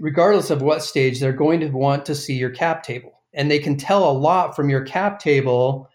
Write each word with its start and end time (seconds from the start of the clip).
regardless 0.00 0.48
of 0.48 0.62
what 0.62 0.82
stage, 0.82 1.20
they're 1.20 1.32
going 1.32 1.60
to 1.60 1.68
want 1.68 2.06
to 2.06 2.14
see 2.14 2.34
your 2.34 2.50
cap 2.50 2.82
table. 2.82 3.12
And 3.34 3.50
they 3.50 3.58
can 3.58 3.76
tell 3.76 4.10
a 4.10 4.18
lot 4.18 4.56
from 4.56 4.70
your 4.70 4.82
cap 4.82 5.20
table 5.20 5.88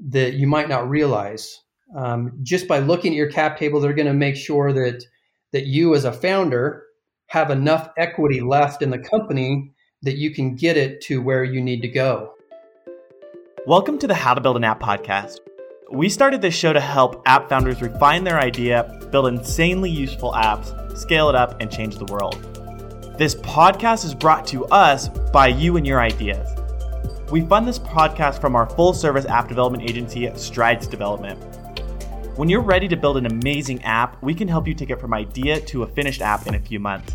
that 0.00 0.34
you 0.34 0.46
might 0.46 0.68
not 0.68 0.88
realize. 0.88 1.60
Um, 1.94 2.38
just 2.42 2.66
by 2.66 2.78
looking 2.78 3.12
at 3.12 3.16
your 3.16 3.30
cap 3.30 3.58
table, 3.58 3.78
they're 3.78 3.92
going 3.92 4.06
to 4.06 4.14
make 4.14 4.36
sure 4.36 4.72
that 4.72 5.04
that 5.52 5.66
you 5.66 5.94
as 5.94 6.04
a 6.04 6.12
founder 6.12 6.84
have 7.26 7.50
enough 7.50 7.90
equity 7.98 8.40
left 8.40 8.82
in 8.82 8.90
the 8.90 8.98
company 8.98 9.72
that 10.02 10.16
you 10.16 10.32
can 10.32 10.54
get 10.54 10.76
it 10.76 11.00
to 11.02 11.20
where 11.20 11.44
you 11.44 11.60
need 11.60 11.82
to 11.82 11.88
go. 11.88 12.32
Welcome 13.66 13.98
to 13.98 14.06
the 14.06 14.14
How 14.14 14.32
to 14.32 14.40
Build 14.40 14.56
an 14.56 14.64
App 14.64 14.80
podcast. 14.80 15.38
We 15.92 16.08
started 16.08 16.40
this 16.40 16.54
show 16.54 16.72
to 16.72 16.80
help 16.80 17.20
app 17.26 17.48
founders 17.48 17.82
refine 17.82 18.22
their 18.22 18.38
idea, 18.38 18.84
build 19.10 19.26
insanely 19.26 19.90
useful 19.90 20.32
apps, 20.32 20.96
scale 20.96 21.28
it 21.28 21.34
up, 21.34 21.60
and 21.60 21.70
change 21.70 21.96
the 21.96 22.06
world. 22.06 22.49
This 23.20 23.34
podcast 23.34 24.06
is 24.06 24.14
brought 24.14 24.46
to 24.46 24.64
us 24.68 25.10
by 25.30 25.48
you 25.48 25.76
and 25.76 25.86
your 25.86 26.00
ideas. 26.00 26.58
We 27.30 27.42
fund 27.42 27.68
this 27.68 27.78
podcast 27.78 28.40
from 28.40 28.56
our 28.56 28.66
full 28.70 28.94
service 28.94 29.26
app 29.26 29.46
development 29.46 29.84
agency, 29.84 30.30
Strides 30.36 30.86
Development. 30.86 31.38
When 32.38 32.48
you're 32.48 32.62
ready 32.62 32.88
to 32.88 32.96
build 32.96 33.18
an 33.18 33.26
amazing 33.26 33.82
app, 33.82 34.22
we 34.22 34.32
can 34.32 34.48
help 34.48 34.66
you 34.66 34.72
take 34.72 34.88
it 34.88 34.98
from 34.98 35.12
idea 35.12 35.60
to 35.60 35.82
a 35.82 35.86
finished 35.86 36.22
app 36.22 36.46
in 36.46 36.54
a 36.54 36.58
few 36.58 36.80
months. 36.80 37.12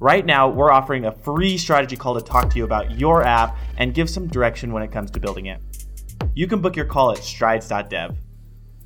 Right 0.00 0.24
now, 0.24 0.48
we're 0.48 0.72
offering 0.72 1.04
a 1.04 1.12
free 1.12 1.58
strategy 1.58 1.96
call 1.96 2.14
to 2.14 2.22
talk 2.22 2.48
to 2.52 2.56
you 2.56 2.64
about 2.64 2.92
your 2.92 3.22
app 3.22 3.58
and 3.76 3.92
give 3.92 4.08
some 4.08 4.28
direction 4.28 4.72
when 4.72 4.82
it 4.82 4.90
comes 4.90 5.10
to 5.10 5.20
building 5.20 5.44
it. 5.44 5.60
You 6.34 6.46
can 6.46 6.62
book 6.62 6.76
your 6.76 6.86
call 6.86 7.12
at 7.12 7.18
strides.dev. 7.18 8.16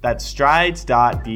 That's 0.02 0.26
strides.dev. 0.26 1.26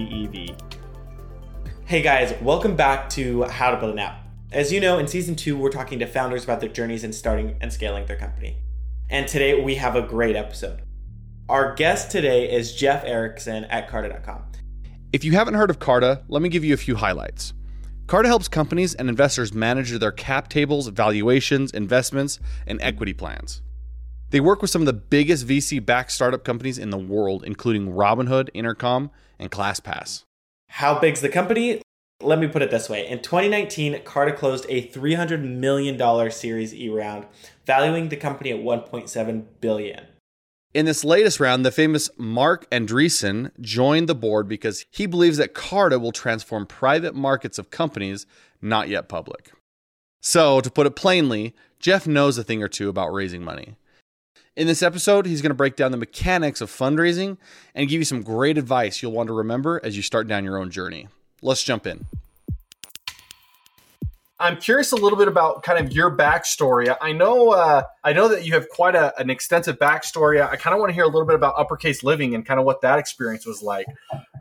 Hey 1.84 2.02
guys, 2.02 2.34
welcome 2.42 2.74
back 2.74 3.08
to 3.10 3.44
How 3.44 3.70
to 3.70 3.76
Build 3.76 3.92
an 3.92 4.00
App. 4.00 4.23
As 4.54 4.72
you 4.72 4.80
know, 4.80 4.98
in 5.00 5.08
season 5.08 5.34
two, 5.34 5.58
we're 5.58 5.68
talking 5.68 5.98
to 5.98 6.06
founders 6.06 6.44
about 6.44 6.60
their 6.60 6.68
journeys 6.68 7.02
in 7.02 7.12
starting 7.12 7.56
and 7.60 7.72
scaling 7.72 8.06
their 8.06 8.16
company. 8.16 8.62
And 9.10 9.26
today 9.26 9.60
we 9.60 9.74
have 9.74 9.96
a 9.96 10.02
great 10.02 10.36
episode. 10.36 10.82
Our 11.48 11.74
guest 11.74 12.12
today 12.12 12.52
is 12.52 12.72
Jeff 12.72 13.02
Erickson 13.04 13.64
at 13.64 13.88
Carta.com. 13.88 14.44
If 15.12 15.24
you 15.24 15.32
haven't 15.32 15.54
heard 15.54 15.70
of 15.70 15.80
Carta, 15.80 16.22
let 16.28 16.40
me 16.40 16.48
give 16.48 16.64
you 16.64 16.72
a 16.72 16.76
few 16.76 16.94
highlights. 16.94 17.52
Carta 18.06 18.28
helps 18.28 18.46
companies 18.46 18.94
and 18.94 19.08
investors 19.08 19.52
manage 19.52 19.90
their 19.90 20.12
cap 20.12 20.48
tables, 20.48 20.86
valuations, 20.86 21.72
investments, 21.72 22.38
and 22.64 22.80
equity 22.80 23.12
plans. 23.12 23.60
They 24.30 24.38
work 24.38 24.62
with 24.62 24.70
some 24.70 24.82
of 24.82 24.86
the 24.86 24.92
biggest 24.92 25.48
VC 25.48 25.84
backed 25.84 26.12
startup 26.12 26.44
companies 26.44 26.78
in 26.78 26.90
the 26.90 26.96
world, 26.96 27.42
including 27.44 27.88
Robinhood, 27.88 28.50
Intercom, 28.54 29.10
and 29.36 29.50
ClassPass. 29.50 30.22
How 30.68 31.00
big's 31.00 31.22
the 31.22 31.28
company? 31.28 31.82
Let 32.22 32.38
me 32.38 32.46
put 32.46 32.62
it 32.62 32.70
this 32.70 32.88
way. 32.88 33.06
In 33.06 33.20
2019, 33.20 34.02
Carta 34.04 34.32
closed 34.32 34.66
a 34.68 34.88
$300 34.88 35.42
million 35.42 36.30
Series 36.30 36.74
E 36.74 36.88
round, 36.88 37.26
valuing 37.66 38.08
the 38.08 38.16
company 38.16 38.50
at 38.50 38.60
1.7 38.60 39.44
billion. 39.60 40.06
In 40.72 40.86
this 40.86 41.04
latest 41.04 41.38
round, 41.38 41.64
the 41.64 41.70
famous 41.70 42.10
Marc 42.16 42.68
Andreessen 42.70 43.50
joined 43.60 44.08
the 44.08 44.14
board 44.14 44.48
because 44.48 44.86
he 44.90 45.06
believes 45.06 45.36
that 45.36 45.54
Carta 45.54 45.98
will 45.98 46.12
transform 46.12 46.66
private 46.66 47.14
markets 47.14 47.58
of 47.58 47.70
companies 47.70 48.26
not 48.60 48.88
yet 48.88 49.08
public. 49.08 49.52
So, 50.20 50.60
to 50.60 50.70
put 50.70 50.86
it 50.86 50.96
plainly, 50.96 51.54
Jeff 51.78 52.06
knows 52.06 52.38
a 52.38 52.44
thing 52.44 52.62
or 52.62 52.68
two 52.68 52.88
about 52.88 53.12
raising 53.12 53.44
money. 53.44 53.76
In 54.56 54.66
this 54.66 54.82
episode, 54.82 55.26
he's 55.26 55.42
going 55.42 55.50
to 55.50 55.54
break 55.54 55.76
down 55.76 55.90
the 55.90 55.98
mechanics 55.98 56.60
of 56.60 56.70
fundraising 56.70 57.36
and 57.74 57.88
give 57.88 58.00
you 58.00 58.04
some 58.04 58.22
great 58.22 58.56
advice 58.56 59.02
you'll 59.02 59.12
want 59.12 59.26
to 59.26 59.32
remember 59.32 59.80
as 59.84 59.96
you 59.96 60.02
start 60.02 60.26
down 60.26 60.44
your 60.44 60.58
own 60.58 60.70
journey 60.70 61.08
let's 61.44 61.62
jump 61.62 61.86
in. 61.86 62.04
I'm 64.40 64.56
curious 64.56 64.90
a 64.90 64.96
little 64.96 65.16
bit 65.16 65.28
about 65.28 65.62
kind 65.62 65.78
of 65.78 65.92
your 65.92 66.14
backstory. 66.14 66.94
I 67.00 67.12
know 67.12 67.50
uh, 67.50 67.84
I 68.02 68.12
know 68.12 68.28
that 68.28 68.44
you 68.44 68.54
have 68.54 68.68
quite 68.68 68.96
a, 68.96 69.18
an 69.18 69.30
extensive 69.30 69.78
backstory. 69.78 70.44
I 70.44 70.56
kind 70.56 70.74
of 70.74 70.80
want 70.80 70.90
to 70.90 70.94
hear 70.94 71.04
a 71.04 71.08
little 71.08 71.24
bit 71.24 71.36
about 71.36 71.54
Uppercase 71.56 72.02
Living 72.02 72.34
and 72.34 72.44
kind 72.44 72.58
of 72.58 72.66
what 72.66 72.80
that 72.80 72.98
experience 72.98 73.46
was 73.46 73.62
like, 73.62 73.86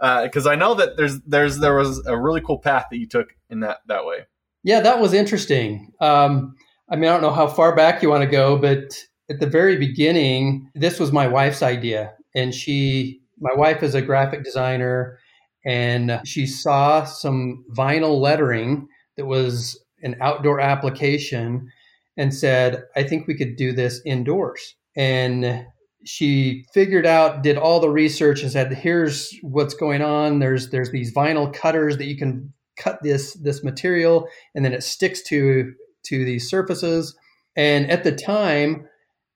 because 0.02 0.48
uh, 0.48 0.50
I 0.50 0.56
know 0.56 0.74
that 0.74 0.98
there's 0.98 1.22
there's 1.22 1.60
there 1.60 1.76
was 1.76 2.04
a 2.08 2.18
really 2.18 2.42
cool 2.42 2.58
path 2.58 2.88
that 2.90 2.98
you 2.98 3.08
took 3.08 3.36
in 3.50 3.60
that 3.60 3.82
that 3.88 4.06
way. 4.06 4.26
Yeah, 4.64 4.80
that 4.82 5.00
was 5.00 5.14
interesting. 5.14 5.92
Um, 6.02 6.56
I 6.90 6.96
mean, 6.96 7.10
I 7.10 7.14
don't 7.14 7.22
know 7.22 7.32
how 7.32 7.48
far 7.48 7.76
back 7.76 8.02
you 8.02 8.10
want 8.10 8.24
to 8.24 8.30
go, 8.30 8.58
but 8.58 8.98
at 9.30 9.40
the 9.40 9.48
very 9.48 9.78
beginning, 9.78 10.70
this 10.74 11.00
was 11.00 11.12
my 11.12 11.28
wife's 11.28 11.62
idea, 11.62 12.14
and 12.36 12.54
she, 12.54 13.22
my 13.40 13.54
wife, 13.54 13.84
is 13.84 13.94
a 13.94 14.02
graphic 14.02 14.44
designer 14.44 15.20
and 15.66 16.22
she 16.26 16.46
saw 16.46 17.04
some 17.04 17.64
vinyl 17.72 18.20
lettering 18.20 18.88
that 19.18 19.26
was 19.26 19.80
an 20.02 20.16
outdoor 20.22 20.60
application 20.60 21.70
and 22.18 22.34
said, 22.34 22.84
I 22.96 23.04
think 23.04 23.28
we 23.28 23.36
could 23.36 23.56
do 23.56 23.72
this 23.72 24.02
indoors. 24.06 24.76
And 24.96 25.66
she 26.06 26.66
figured 26.74 27.06
out, 27.06 27.44
did 27.44 27.58
all 27.58 27.80
the 27.80 27.90
research 27.90 28.44
and 28.44 28.52
said, 28.52 28.74
here's 28.74 29.34
what's 29.42 29.74
going 29.74 30.02
on. 30.02 30.40
There's 30.40 30.70
there's 30.70 30.92
these 30.92 31.14
vinyl 31.14 31.54
cutters 31.54 31.98
that 31.98 32.06
you 32.06 32.18
can 32.18 32.54
cut 32.78 33.00
this 33.04 33.34
this 33.36 33.64
material 33.64 34.28
and 34.56 34.66
then 34.66 34.74
it 34.74 34.84
sticks 34.84 35.22
to 35.24 35.74
to 36.06 36.26
these 36.26 36.50
surfaces. 36.50 37.16
And 37.56 37.90
at 37.90 38.04
the 38.04 38.12
time, 38.12 38.88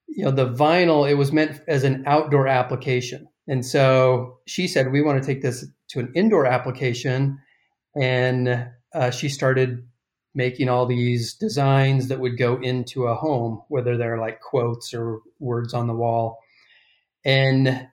you 0.08 0.26
know, 0.26 0.32
the 0.32 0.50
vinyl, 0.50 1.10
it 1.10 1.16
was 1.16 1.32
meant 1.32 1.62
as 1.68 1.84
an 1.84 2.04
outdoor 2.06 2.48
application. 2.48 3.28
And 3.48 3.66
so 3.66 4.40
she 4.46 4.68
said, 4.68 4.92
we 4.92 5.02
want 5.02 5.22
to 5.22 5.26
take 5.26 5.42
this 5.42 5.66
to 5.90 6.00
an 6.00 6.12
indoor 6.16 6.46
application. 6.46 7.40
And 7.96 8.70
uh, 8.94 9.12
she 9.12 9.30
started 9.30 9.88
making 10.36 10.70
all 10.70 10.86
these 10.86 11.34
designs 11.34 12.08
that 12.10 12.20
would 12.20 12.38
go 12.38 12.58
into 12.62 13.08
a 13.08 13.16
home, 13.16 13.62
whether 13.70 13.98
they're 13.98 14.20
like 14.20 14.40
quotes 14.42 14.94
or 14.94 15.20
words 15.40 15.74
on 15.74 15.88
the 15.88 15.96
wall. 15.96 16.40
And 17.26 17.88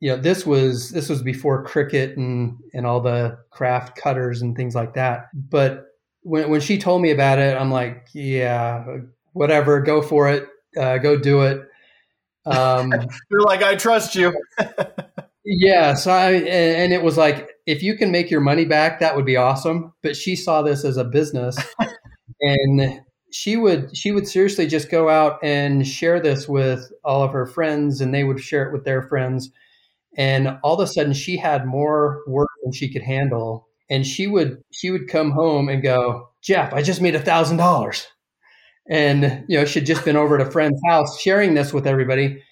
you 0.00 0.10
know, 0.10 0.16
this 0.16 0.46
was 0.46 0.90
this 0.90 1.08
was 1.08 1.22
before 1.22 1.64
Cricut 1.64 2.16
and 2.16 2.56
and 2.72 2.86
all 2.86 3.00
the 3.00 3.38
craft 3.50 3.96
cutters 3.96 4.42
and 4.42 4.56
things 4.56 4.74
like 4.74 4.94
that. 4.94 5.28
But 5.34 5.86
when 6.22 6.50
when 6.50 6.60
she 6.60 6.78
told 6.78 7.02
me 7.02 7.10
about 7.10 7.38
it, 7.38 7.56
I'm 7.56 7.70
like, 7.70 8.08
yeah, 8.12 8.84
whatever, 9.32 9.80
go 9.80 10.02
for 10.02 10.28
it, 10.28 10.46
uh, 10.76 10.98
go 10.98 11.18
do 11.18 11.42
it. 11.42 11.62
Um, 12.48 12.92
You're 13.30 13.42
like, 13.42 13.62
I 13.62 13.76
trust 13.76 14.14
you. 14.14 14.34
yeah. 15.44 15.94
So 15.94 16.10
I, 16.10 16.32
and 16.32 16.92
it 16.92 17.02
was 17.02 17.16
like, 17.16 17.50
if 17.66 17.82
you 17.82 17.96
can 17.96 18.10
make 18.10 18.30
your 18.30 18.40
money 18.40 18.64
back, 18.64 19.00
that 19.00 19.16
would 19.16 19.26
be 19.26 19.36
awesome. 19.36 19.92
But 20.02 20.16
she 20.16 20.36
saw 20.36 20.62
this 20.62 20.84
as 20.84 20.96
a 20.96 21.04
business, 21.04 21.56
and 22.40 23.00
she 23.30 23.56
would 23.56 23.94
she 23.96 24.10
would 24.10 24.26
seriously 24.26 24.66
just 24.66 24.90
go 24.90 25.08
out 25.08 25.38
and 25.42 25.86
share 25.86 26.20
this 26.20 26.48
with 26.48 26.90
all 27.04 27.22
of 27.22 27.32
her 27.32 27.46
friends, 27.46 28.00
and 28.00 28.14
they 28.14 28.24
would 28.24 28.40
share 28.40 28.66
it 28.66 28.72
with 28.72 28.84
their 28.84 29.02
friends. 29.02 29.50
And 30.16 30.58
all 30.64 30.80
of 30.80 30.80
a 30.80 30.90
sudden, 30.90 31.12
she 31.12 31.36
had 31.36 31.66
more 31.66 32.22
work 32.26 32.48
than 32.62 32.72
she 32.72 32.90
could 32.90 33.02
handle, 33.02 33.68
and 33.90 34.06
she 34.06 34.26
would 34.26 34.62
she 34.72 34.90
would 34.90 35.08
come 35.08 35.30
home 35.30 35.68
and 35.68 35.82
go, 35.82 36.30
Jeff, 36.42 36.72
I 36.72 36.82
just 36.82 37.02
made 37.02 37.14
a 37.14 37.20
thousand 37.20 37.58
dollars 37.58 38.06
and 38.88 39.44
you 39.48 39.58
know 39.58 39.64
she'd 39.64 39.86
just 39.86 40.04
been 40.04 40.16
over 40.16 40.38
at 40.38 40.46
a 40.46 40.50
friend's 40.50 40.80
house 40.86 41.20
sharing 41.20 41.54
this 41.54 41.72
with 41.72 41.86
everybody. 41.86 42.42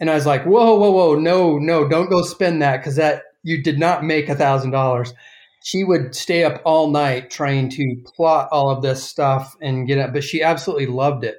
And 0.00 0.10
i 0.10 0.14
was 0.14 0.26
like 0.26 0.44
whoa 0.44 0.74
whoa 0.74 0.90
whoa 0.90 1.14
no 1.14 1.58
no 1.58 1.88
don't 1.88 2.10
go 2.10 2.22
spend 2.22 2.60
that 2.62 2.78
because 2.78 2.96
that 2.96 3.22
you 3.42 3.62
did 3.62 3.78
not 3.78 4.04
make 4.04 4.28
a 4.28 4.34
thousand 4.34 4.70
dollars. 4.70 5.14
She 5.62 5.84
would 5.84 6.14
stay 6.14 6.44
up 6.44 6.60
all 6.64 6.90
night 6.90 7.30
trying 7.30 7.70
to 7.70 7.96
plot 8.04 8.48
all 8.52 8.70
of 8.70 8.82
this 8.82 9.02
stuff 9.02 9.56
and 9.60 9.86
get 9.86 9.98
it 9.98 10.12
but 10.12 10.24
she 10.24 10.42
absolutely 10.42 10.86
loved 10.86 11.24
it. 11.24 11.36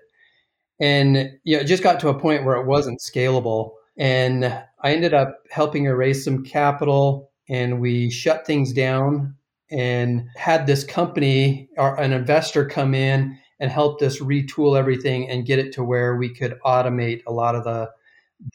And 0.79 1.31
you 1.43 1.57
know 1.57 1.61
it 1.61 1.65
just 1.65 1.83
got 1.83 1.99
to 2.01 2.09
a 2.09 2.19
point 2.19 2.45
where 2.45 2.55
it 2.55 2.65
wasn't 2.65 3.01
scalable. 3.01 3.71
And 3.97 4.45
i 4.81 4.93
ended 4.93 5.13
up 5.13 5.39
helping 5.51 5.85
her 5.85 5.95
raise 5.95 6.23
some 6.23 6.43
capital 6.43 7.31
and 7.49 7.79
we 7.79 8.09
shut 8.09 8.45
things 8.45 8.73
down 8.73 9.35
and 9.71 10.27
had 10.35 10.67
this 10.67 10.83
company 10.83 11.69
or 11.77 11.99
an 11.99 12.13
investor 12.13 12.65
come 12.65 12.93
in 12.93 13.37
and 13.59 13.71
helped 13.71 14.01
us 14.01 14.19
retool 14.19 14.77
everything 14.77 15.29
and 15.29 15.45
get 15.45 15.59
it 15.59 15.73
to 15.73 15.83
where 15.83 16.15
we 16.15 16.29
could 16.29 16.59
automate 16.65 17.21
a 17.27 17.31
lot 17.31 17.55
of 17.55 17.63
the 17.63 17.89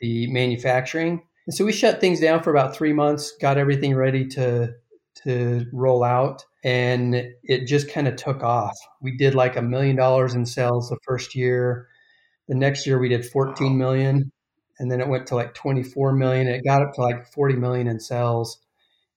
the 0.01 0.31
manufacturing. 0.31 1.23
And 1.47 1.55
so 1.55 1.65
we 1.65 1.73
shut 1.73 2.01
things 2.01 2.21
down 2.21 2.43
for 2.43 2.51
about 2.51 2.77
three 2.77 2.93
months, 2.93 3.33
got 3.41 3.59
everything 3.59 3.95
ready 3.95 4.27
to 4.29 4.75
to 5.25 5.67
roll 5.73 6.05
out, 6.05 6.45
and 6.65 7.15
it 7.43 7.67
just 7.67 7.91
kind 7.91 8.09
of 8.09 8.17
took 8.17 8.43
off. 8.43 8.77
We 9.01 9.17
did 9.17 9.35
like 9.35 9.57
a 9.57 9.63
million 9.63 9.97
dollars 9.97 10.35
in 10.35 10.47
sales 10.47 10.89
the 10.89 10.99
first 11.05 11.35
year. 11.35 11.89
The 12.49 12.55
next 12.55 12.87
year 12.87 12.99
we 12.99 13.09
did 13.09 13.25
14 13.25 13.77
million, 13.77 14.33
and 14.79 14.91
then 14.91 15.01
it 15.01 15.09
went 15.09 15.27
to 15.29 15.35
like 15.35 15.55
24 15.55 16.13
million. 16.13 16.47
It 16.47 16.65
got 16.65 16.83
up 16.83 16.95
to 16.95 17.03
like 17.03 17.27
40 17.33 17.57
million 17.57 17.87
in 17.87 18.01
sales 18.01 18.59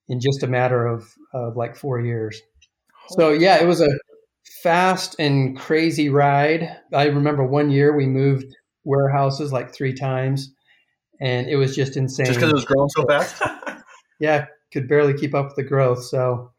in 0.08 0.20
just 0.20 0.44
a 0.44 0.48
matter 0.48 0.86
of, 0.86 1.14
of 1.34 1.56
like 1.56 1.76
four 1.76 2.02
years. 2.02 2.42
So 3.10 3.32
yeah, 3.32 3.62
it 3.62 3.68
was 3.68 3.82
a 3.82 3.90
fast 4.64 5.18
and 5.20 5.60
crazy 5.60 6.10
ride. 6.10 6.78
I 6.94 7.06
remember 7.08 7.44
one 7.44 7.70
year 7.70 7.96
we 7.96 8.06
moved 8.06 8.56
warehouses 8.86 9.52
like 9.52 9.74
three 9.74 9.94
times, 9.94 10.54
and 11.20 11.48
it 11.48 11.58
was 11.58 11.76
just 11.76 11.98
insane. 11.98 12.26
Just 12.26 12.40
because 12.40 12.52
it 12.52 12.56
was 12.56 12.66
growing 12.66 12.90
so 12.90 13.06
fast. 13.06 13.42
yeah, 14.20 14.46
could 14.72 14.88
barely 14.88 15.14
keep 15.14 15.36
up 15.36 15.48
with 15.48 15.56
the 15.58 15.64
growth. 15.64 16.04
So, 16.06 16.52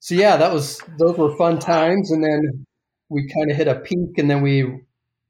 so 0.00 0.16
yeah, 0.16 0.36
that 0.36 0.52
was 0.52 0.82
those 0.98 1.16
were 1.16 1.36
fun 1.36 1.60
times. 1.60 2.10
And 2.10 2.22
then 2.22 2.66
we 3.08 3.28
kind 3.28 3.50
of 3.50 3.56
hit 3.56 3.68
a 3.68 3.76
peak, 3.76 4.18
and 4.18 4.28
then 4.28 4.42
we, 4.42 4.58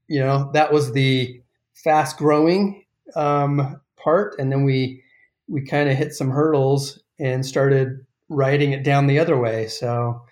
you 0.08 0.20
know, 0.20 0.50
that 0.54 0.72
was 0.72 0.92
the 0.92 1.42
fast 1.74 2.16
growing 2.16 2.84
um, 3.14 3.78
part, 4.02 4.36
and 4.38 4.50
then 4.50 4.64
we 4.64 5.04
we 5.48 5.66
kind 5.66 5.90
of 5.90 5.96
hit 5.96 6.14
some 6.14 6.30
hurdles 6.30 6.98
and 7.18 7.44
started 7.44 8.06
riding 8.30 8.72
it 8.72 8.84
down 8.84 9.06
the 9.06 9.18
other 9.18 9.36
way. 9.36 9.66
So 9.66 10.22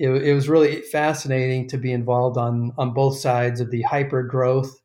it, 0.00 0.08
it 0.08 0.34
was 0.34 0.48
really 0.48 0.80
fascinating 0.80 1.68
to 1.68 1.76
be 1.76 1.92
involved 1.92 2.38
on 2.38 2.72
on 2.78 2.94
both 2.94 3.18
sides 3.18 3.60
of 3.60 3.70
the 3.70 3.82
hyper 3.82 4.22
growth 4.22 4.80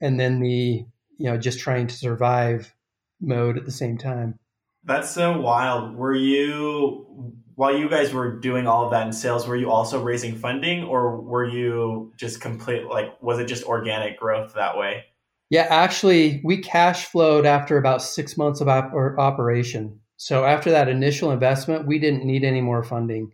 and 0.00 0.18
then 0.18 0.38
the 0.38 0.86
you 1.18 1.30
know 1.30 1.36
just 1.36 1.58
trying 1.58 1.88
to 1.88 1.94
survive 1.94 2.72
mode 3.20 3.58
at 3.58 3.64
the 3.64 3.72
same 3.72 3.98
time. 3.98 4.38
That's 4.84 5.10
so 5.10 5.40
wild. 5.40 5.96
Were 5.96 6.14
you 6.14 7.34
while 7.56 7.76
you 7.76 7.88
guys 7.88 8.14
were 8.14 8.38
doing 8.38 8.68
all 8.68 8.84
of 8.84 8.92
that 8.92 9.06
in 9.06 9.12
sales, 9.12 9.46
were 9.46 9.56
you 9.56 9.70
also 9.70 10.00
raising 10.00 10.36
funding 10.36 10.84
or 10.84 11.20
were 11.20 11.44
you 11.44 12.12
just 12.16 12.40
complete 12.40 12.86
like 12.86 13.20
was 13.20 13.40
it 13.40 13.46
just 13.46 13.64
organic 13.64 14.18
growth 14.20 14.54
that 14.54 14.78
way? 14.78 15.04
Yeah, 15.50 15.66
actually, 15.68 16.40
we 16.44 16.58
cash 16.58 17.06
flowed 17.06 17.44
after 17.44 17.76
about 17.76 18.02
six 18.02 18.36
months 18.36 18.60
of 18.60 18.68
op- 18.68 18.94
operation. 18.94 19.98
So 20.16 20.44
after 20.44 20.70
that 20.70 20.88
initial 20.88 21.32
investment, 21.32 21.88
we 21.88 21.98
didn't 21.98 22.24
need 22.24 22.44
any 22.44 22.60
more 22.60 22.84
funding. 22.84 23.32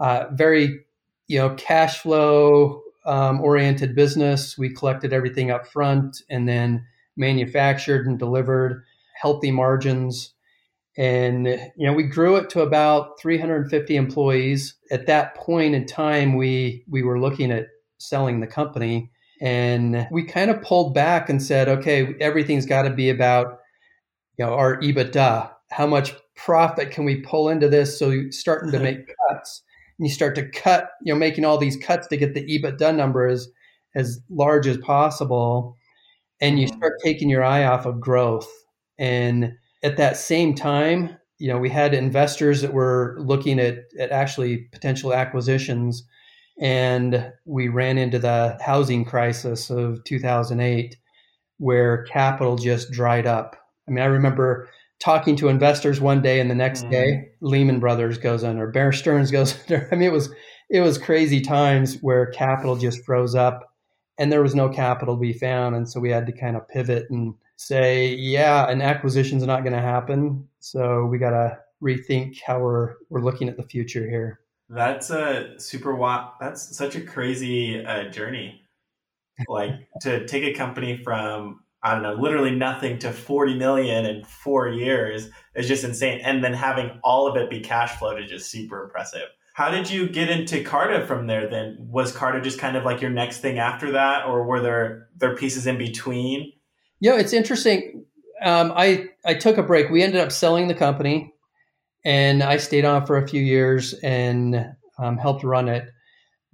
Uh, 0.00 0.24
very, 0.32 0.80
you 1.28 1.38
know, 1.38 1.54
cash 1.54 2.00
flow 2.00 2.82
um, 3.04 3.40
oriented 3.40 3.94
business. 3.94 4.58
We 4.58 4.70
collected 4.70 5.12
everything 5.12 5.50
up 5.50 5.66
front 5.66 6.22
and 6.28 6.48
then 6.48 6.86
manufactured 7.16 8.06
and 8.06 8.18
delivered 8.18 8.82
healthy 9.20 9.50
margins. 9.50 10.32
And 10.96 11.46
you 11.46 11.86
know, 11.86 11.92
we 11.92 12.04
grew 12.04 12.36
it 12.36 12.50
to 12.50 12.62
about 12.62 13.20
350 13.20 13.96
employees. 13.96 14.74
At 14.90 15.06
that 15.06 15.34
point 15.34 15.74
in 15.74 15.86
time, 15.86 16.36
we 16.36 16.84
we 16.88 17.02
were 17.02 17.20
looking 17.20 17.52
at 17.52 17.68
selling 17.98 18.40
the 18.40 18.46
company, 18.46 19.10
and 19.40 20.08
we 20.10 20.24
kind 20.24 20.50
of 20.50 20.62
pulled 20.62 20.94
back 20.94 21.28
and 21.28 21.42
said, 21.42 21.68
okay, 21.68 22.14
everything's 22.20 22.66
got 22.66 22.82
to 22.82 22.90
be 22.90 23.08
about 23.08 23.60
you 24.36 24.44
know 24.44 24.54
our 24.54 24.80
EBITDA. 24.80 25.50
How 25.70 25.86
much 25.86 26.12
profit 26.34 26.90
can 26.90 27.04
we 27.04 27.20
pull 27.20 27.48
into 27.48 27.68
this? 27.68 27.98
So 27.98 28.12
starting 28.30 28.72
to 28.72 28.80
make 28.82 29.14
cuts, 29.28 29.62
and 30.00 30.08
you 30.08 30.12
start 30.12 30.34
to 30.34 30.48
cut, 30.48 30.88
you 31.04 31.12
know, 31.12 31.18
making 31.18 31.44
all 31.44 31.58
these 31.58 31.76
cuts 31.76 32.08
to 32.08 32.16
get 32.16 32.34
the 32.34 32.44
EBITDA 32.44 32.96
number 32.96 33.28
as 33.28 33.48
as 33.94 34.20
large 34.28 34.66
as 34.66 34.78
possible, 34.78 35.76
and 36.40 36.58
you 36.58 36.66
mm-hmm. 36.66 36.76
start 36.76 36.94
taking 37.04 37.28
your 37.28 37.44
eye 37.44 37.64
off 37.64 37.86
of 37.86 38.00
growth 38.00 38.48
and 39.00 39.54
at 39.82 39.96
that 39.96 40.18
same 40.18 40.54
time, 40.54 41.16
you 41.38 41.48
know, 41.48 41.58
we 41.58 41.70
had 41.70 41.94
investors 41.94 42.60
that 42.60 42.74
were 42.74 43.16
looking 43.18 43.58
at, 43.58 43.78
at 43.98 44.10
actually 44.10 44.58
potential 44.72 45.14
acquisitions. 45.14 46.04
And 46.60 47.32
we 47.46 47.68
ran 47.68 47.96
into 47.96 48.18
the 48.18 48.58
housing 48.60 49.06
crisis 49.06 49.70
of 49.70 50.04
2008, 50.04 50.96
where 51.56 52.04
capital 52.04 52.56
just 52.56 52.92
dried 52.92 53.26
up. 53.26 53.56
I 53.88 53.92
mean, 53.92 54.04
I 54.04 54.08
remember 54.08 54.68
talking 55.00 55.34
to 55.36 55.48
investors 55.48 56.00
one 56.00 56.22
day, 56.22 56.40
and 56.40 56.50
the 56.50 56.54
next 56.54 56.84
mm. 56.84 56.90
day, 56.90 57.30
Lehman 57.40 57.80
Brothers 57.80 58.18
goes 58.18 58.44
under, 58.44 58.70
Bear 58.70 58.92
Stearns 58.92 59.30
goes 59.30 59.56
under. 59.68 59.88
I 59.90 59.96
mean, 59.96 60.08
it 60.08 60.12
was 60.12 60.30
it 60.68 60.80
was 60.80 60.98
crazy 60.98 61.40
times 61.40 61.98
where 62.00 62.26
capital 62.26 62.76
just 62.76 63.04
froze 63.04 63.34
up, 63.34 63.74
and 64.18 64.30
there 64.30 64.42
was 64.42 64.54
no 64.54 64.68
capital 64.68 65.16
to 65.16 65.20
be 65.20 65.32
found, 65.32 65.74
and 65.74 65.88
so 65.88 65.98
we 65.98 66.10
had 66.10 66.26
to 66.26 66.32
kind 66.32 66.56
of 66.56 66.68
pivot 66.68 67.06
and 67.10 67.34
say, 67.56 68.14
yeah, 68.14 68.70
an 68.70 68.80
acquisition 68.80 69.38
is 69.38 69.44
not 69.44 69.62
going 69.64 69.74
to 69.74 69.82
happen. 69.82 70.48
So 70.60 71.04
we 71.06 71.18
got 71.18 71.30
to 71.30 71.58
rethink 71.82 72.38
how 72.46 72.60
we're 72.60 72.94
we're 73.08 73.22
looking 73.22 73.48
at 73.48 73.56
the 73.56 73.62
future 73.62 74.08
here. 74.08 74.40
That's 74.68 75.10
a 75.10 75.58
super 75.58 75.94
wild. 75.94 76.32
That's 76.40 76.76
such 76.76 76.94
a 76.94 77.00
crazy 77.00 77.84
uh, 77.84 78.08
journey. 78.10 78.62
Like 79.48 79.88
to 80.02 80.26
take 80.26 80.44
a 80.44 80.52
company 80.52 81.02
from 81.02 81.60
I 81.82 81.94
don't 81.94 82.02
know, 82.02 82.14
literally 82.14 82.50
nothing 82.50 82.98
to 82.98 83.10
40 83.10 83.56
million 83.56 84.04
in 84.04 84.24
four 84.24 84.68
years 84.68 85.30
is 85.54 85.66
just 85.66 85.84
insane. 85.84 86.20
And 86.22 86.44
then 86.44 86.52
having 86.52 87.00
all 87.02 87.26
of 87.26 87.36
it 87.36 87.48
be 87.48 87.60
cash 87.60 87.98
flow 87.98 88.16
is 88.16 88.28
just 88.28 88.50
super 88.50 88.84
impressive. 88.84 89.28
How 89.54 89.70
did 89.70 89.90
you 89.90 90.08
get 90.08 90.28
into 90.28 90.62
Carta 90.62 91.06
from 91.06 91.26
there 91.26 91.48
then? 91.48 91.76
Was 91.80 92.12
Carta 92.12 92.40
just 92.40 92.58
kind 92.58 92.76
of 92.76 92.84
like 92.84 93.00
your 93.00 93.10
next 93.10 93.38
thing 93.38 93.58
after 93.58 93.92
that? 93.92 94.26
Or 94.26 94.44
were 94.44 94.60
there 94.60 95.08
there 95.16 95.36
pieces 95.36 95.66
in 95.66 95.76
between? 95.76 96.52
Know, 97.00 97.16
it's 97.16 97.32
interesting. 97.32 98.04
Um, 98.42 98.72
I 98.74 99.08
I 99.24 99.34
took 99.34 99.58
a 99.58 99.62
break. 99.62 99.90
We 99.90 100.02
ended 100.02 100.20
up 100.20 100.32
selling 100.32 100.68
the 100.68 100.74
company, 100.74 101.34
and 102.04 102.42
I 102.42 102.58
stayed 102.58 102.84
on 102.84 103.06
for 103.06 103.16
a 103.16 103.28
few 103.28 103.42
years 103.42 103.94
and 104.02 104.66
um, 104.98 105.18
helped 105.18 105.44
run 105.44 105.68
it. 105.68 105.88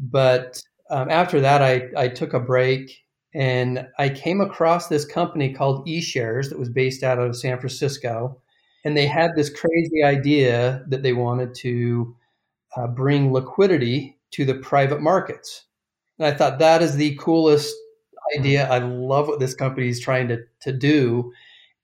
But 0.00 0.60
um, 0.90 1.10
after 1.10 1.40
that, 1.40 1.62
I 1.62 1.88
I 1.96 2.08
took 2.08 2.32
a 2.32 2.40
break 2.40 3.05
and 3.34 3.86
I 3.98 4.08
came 4.08 4.40
across 4.40 4.88
this 4.88 5.04
company 5.04 5.52
called 5.52 5.86
eShares 5.86 6.48
that 6.48 6.58
was 6.58 6.68
based 6.68 7.02
out 7.02 7.18
of 7.18 7.36
San 7.36 7.58
Francisco, 7.58 8.40
and 8.84 8.96
they 8.96 9.06
had 9.06 9.32
this 9.34 9.50
crazy 9.50 10.02
idea 10.04 10.84
that 10.88 11.02
they 11.02 11.12
wanted 11.12 11.54
to 11.56 12.16
uh, 12.76 12.86
bring 12.86 13.32
liquidity 13.32 14.18
to 14.32 14.44
the 14.44 14.54
private 14.54 15.00
markets. 15.00 15.64
And 16.18 16.26
I 16.26 16.32
thought 16.36 16.58
that 16.58 16.82
is 16.82 16.96
the 16.96 17.16
coolest 17.16 17.74
idea. 18.38 18.68
I 18.68 18.78
love 18.78 19.28
what 19.28 19.40
this 19.40 19.54
company 19.54 19.88
is 19.88 20.00
trying 20.00 20.28
to, 20.28 20.38
to 20.62 20.72
do. 20.72 21.32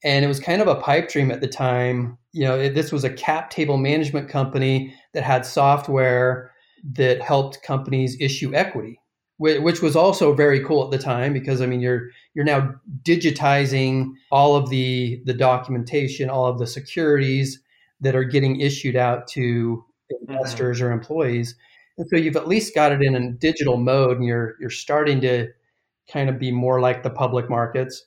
And 0.04 0.24
it 0.24 0.28
was 0.28 0.40
kind 0.40 0.60
of 0.60 0.68
a 0.68 0.76
pipe 0.76 1.08
dream 1.08 1.30
at 1.30 1.40
the 1.40 1.48
time. 1.48 2.18
You 2.32 2.44
know, 2.44 2.58
it, 2.58 2.74
this 2.74 2.92
was 2.92 3.04
a 3.04 3.12
cap 3.12 3.50
table 3.50 3.76
management 3.76 4.28
company 4.28 4.94
that 5.14 5.22
had 5.22 5.46
software 5.46 6.52
that 6.94 7.22
helped 7.22 7.62
companies 7.62 8.16
issue 8.20 8.54
equity, 8.54 9.00
which 9.42 9.82
was 9.82 9.96
also 9.96 10.34
very 10.34 10.64
cool 10.64 10.84
at 10.84 10.90
the 10.90 10.98
time 10.98 11.32
because 11.32 11.60
I 11.60 11.66
mean 11.66 11.80
you're 11.80 12.10
you're 12.34 12.44
now 12.44 12.74
digitizing 13.02 14.12
all 14.30 14.54
of 14.54 14.70
the 14.70 15.20
the 15.24 15.34
documentation, 15.34 16.30
all 16.30 16.46
of 16.46 16.58
the 16.58 16.66
securities 16.66 17.60
that 18.00 18.14
are 18.14 18.24
getting 18.24 18.60
issued 18.60 18.94
out 18.94 19.26
to 19.28 19.84
mm-hmm. 20.12 20.32
investors 20.32 20.78
mm-hmm. 20.78 20.86
or 20.86 20.92
employees. 20.92 21.56
And 21.98 22.06
so 22.08 22.16
you've 22.16 22.36
at 22.36 22.48
least 22.48 22.74
got 22.74 22.92
it 22.92 23.02
in 23.02 23.14
a 23.14 23.32
digital 23.32 23.76
mode 23.76 24.16
and 24.16 24.26
you're 24.26 24.54
you're 24.60 24.70
starting 24.70 25.20
to 25.22 25.48
kind 26.10 26.28
of 26.28 26.38
be 26.38 26.52
more 26.52 26.80
like 26.80 27.02
the 27.02 27.10
public 27.10 27.50
markets, 27.50 28.04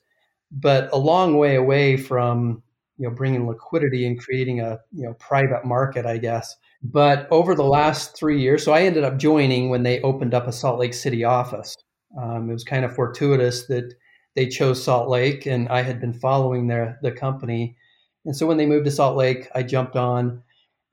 but 0.50 0.88
a 0.92 0.98
long 0.98 1.36
way 1.36 1.56
away 1.56 1.96
from 1.96 2.62
you 2.96 3.06
know 3.06 3.14
bringing 3.14 3.46
liquidity 3.46 4.06
and 4.06 4.18
creating 4.18 4.60
a 4.60 4.78
you 4.92 5.04
know 5.04 5.12
private 5.14 5.66
market, 5.66 6.06
I 6.06 6.16
guess. 6.16 6.56
But 6.92 7.26
over 7.30 7.54
the 7.54 7.64
last 7.64 8.16
three 8.16 8.40
years, 8.40 8.64
so 8.64 8.72
I 8.72 8.82
ended 8.82 9.02
up 9.02 9.18
joining 9.18 9.70
when 9.70 9.82
they 9.82 10.00
opened 10.02 10.34
up 10.34 10.46
a 10.46 10.52
Salt 10.52 10.78
Lake 10.78 10.94
City 10.94 11.24
office. 11.24 11.74
Um, 12.20 12.48
it 12.48 12.52
was 12.52 12.64
kind 12.64 12.84
of 12.84 12.94
fortuitous 12.94 13.66
that 13.66 13.94
they 14.36 14.46
chose 14.46 14.84
Salt 14.84 15.08
Lake, 15.08 15.46
and 15.46 15.68
I 15.68 15.82
had 15.82 16.00
been 16.00 16.12
following 16.12 16.68
their 16.68 16.98
the 17.02 17.10
company. 17.10 17.76
And 18.24 18.36
so 18.36 18.46
when 18.46 18.56
they 18.56 18.66
moved 18.66 18.84
to 18.84 18.90
Salt 18.90 19.16
Lake, 19.16 19.48
I 19.54 19.62
jumped 19.62 19.96
on. 19.96 20.42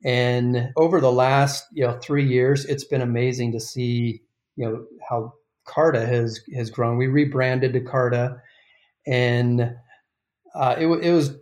And 0.03 0.71
over 0.77 0.99
the 0.99 1.11
last 1.11 1.65
you 1.73 1.85
know 1.85 1.99
three 2.01 2.25
years, 2.25 2.65
it's 2.65 2.85
been 2.85 3.01
amazing 3.01 3.51
to 3.51 3.59
see 3.59 4.21
you 4.55 4.65
know 4.65 4.85
how 5.07 5.33
Carta 5.65 6.05
has 6.05 6.41
has 6.55 6.69
grown. 6.71 6.97
We 6.97 7.07
rebranded 7.07 7.73
to 7.73 7.81
Carta, 7.81 8.41
and 9.05 9.75
uh, 10.55 10.75
it, 10.77 10.87
it 10.87 11.11
was 11.11 11.35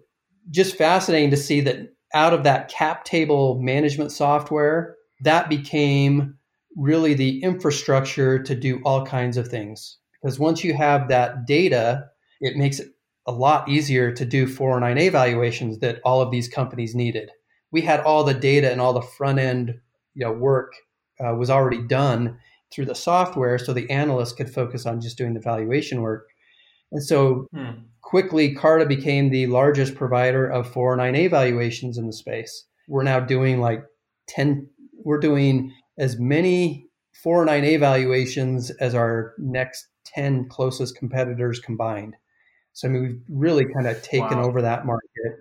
just 0.50 0.76
fascinating 0.76 1.32
to 1.32 1.38
see 1.38 1.62
that 1.62 1.94
out 2.14 2.34
of 2.34 2.44
that 2.44 2.70
cap 2.70 3.06
table 3.06 3.60
management 3.62 4.12
software, 4.12 4.96
that 5.22 5.50
became 5.50 6.38
really 6.76 7.14
the 7.14 7.42
infrastructure 7.44 8.42
to 8.42 8.56
do 8.56 8.82
all 8.86 9.06
kinds 9.06 9.38
of 9.38 9.48
things. 9.48 9.98
Because 10.22 10.40
once 10.40 10.64
you 10.64 10.74
have 10.74 11.10
that 11.10 11.46
data, 11.46 12.06
it 12.40 12.56
makes 12.56 12.80
it 12.80 12.90
a 13.28 13.32
lot 13.32 13.70
easier 13.70 14.12
to 14.12 14.26
do 14.26 14.48
409A 14.48 15.08
evaluations 15.08 15.80
that 15.80 16.00
all 16.04 16.22
of 16.22 16.32
these 16.32 16.48
companies 16.48 16.96
needed. 16.96 17.30
We 17.72 17.82
had 17.82 18.00
all 18.02 18.24
the 18.24 18.34
data 18.34 18.72
and 18.72 18.82
all 18.82 18.94
the 18.94 19.02
front 19.02 19.40
end 19.40 19.80
you 20.14 20.26
know, 20.26 20.32
work 20.32 20.74
uh, 21.24 21.34
was 21.36 21.50
already 21.50 21.82
done 21.82 22.38
through 22.74 22.86
the 22.86 22.96
software 22.96 23.58
so 23.58 23.74
the 23.74 23.90
analyst 23.90 24.38
could 24.38 24.54
focus 24.54 24.86
on 24.86 25.02
just 25.02 25.18
doing 25.18 25.34
the 25.34 25.40
valuation 25.40 26.02
work. 26.02 26.28
And 26.92 27.04
so 27.04 27.48
hmm. 27.54 27.72
Quickly, 28.12 28.54
Carta 28.54 28.86
became 28.86 29.30
the 29.30 29.48
largest 29.48 29.96
provider 29.96 30.46
of 30.46 30.70
409A 30.74 31.30
valuations 31.30 31.98
in 31.98 32.08
the 32.08 32.14
space. 32.14 32.66
We're 32.90 33.04
now 33.04 33.22
doing 33.22 33.62
like 33.62 33.86
10, 34.28 34.68
we're 35.06 35.18
doing 35.18 35.74
as 35.98 36.20
many 36.20 36.88
409A 37.26 37.80
valuations 37.80 38.70
as 38.70 38.94
our 38.96 39.34
next 39.38 39.88
10 40.08 40.50
closest 40.50 40.98
competitors 40.98 41.62
combined. 41.62 42.18
So, 42.74 42.90
I 42.90 42.92
mean, 42.92 43.02
we've 43.02 43.22
really 43.30 43.66
kind 43.74 43.88
of 43.88 44.04
taken 44.04 44.40
wow. 44.40 44.44
over 44.44 44.62
that 44.62 44.86
market. 44.86 45.40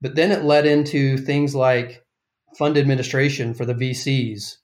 But 0.00 0.14
then 0.14 0.32
it 0.32 0.42
led 0.42 0.64
into 0.64 1.18
things 1.18 1.54
like 1.54 2.02
fund 2.56 2.78
administration 2.78 3.52
for 3.52 3.66
the 3.66 3.74
VCs 3.74 4.56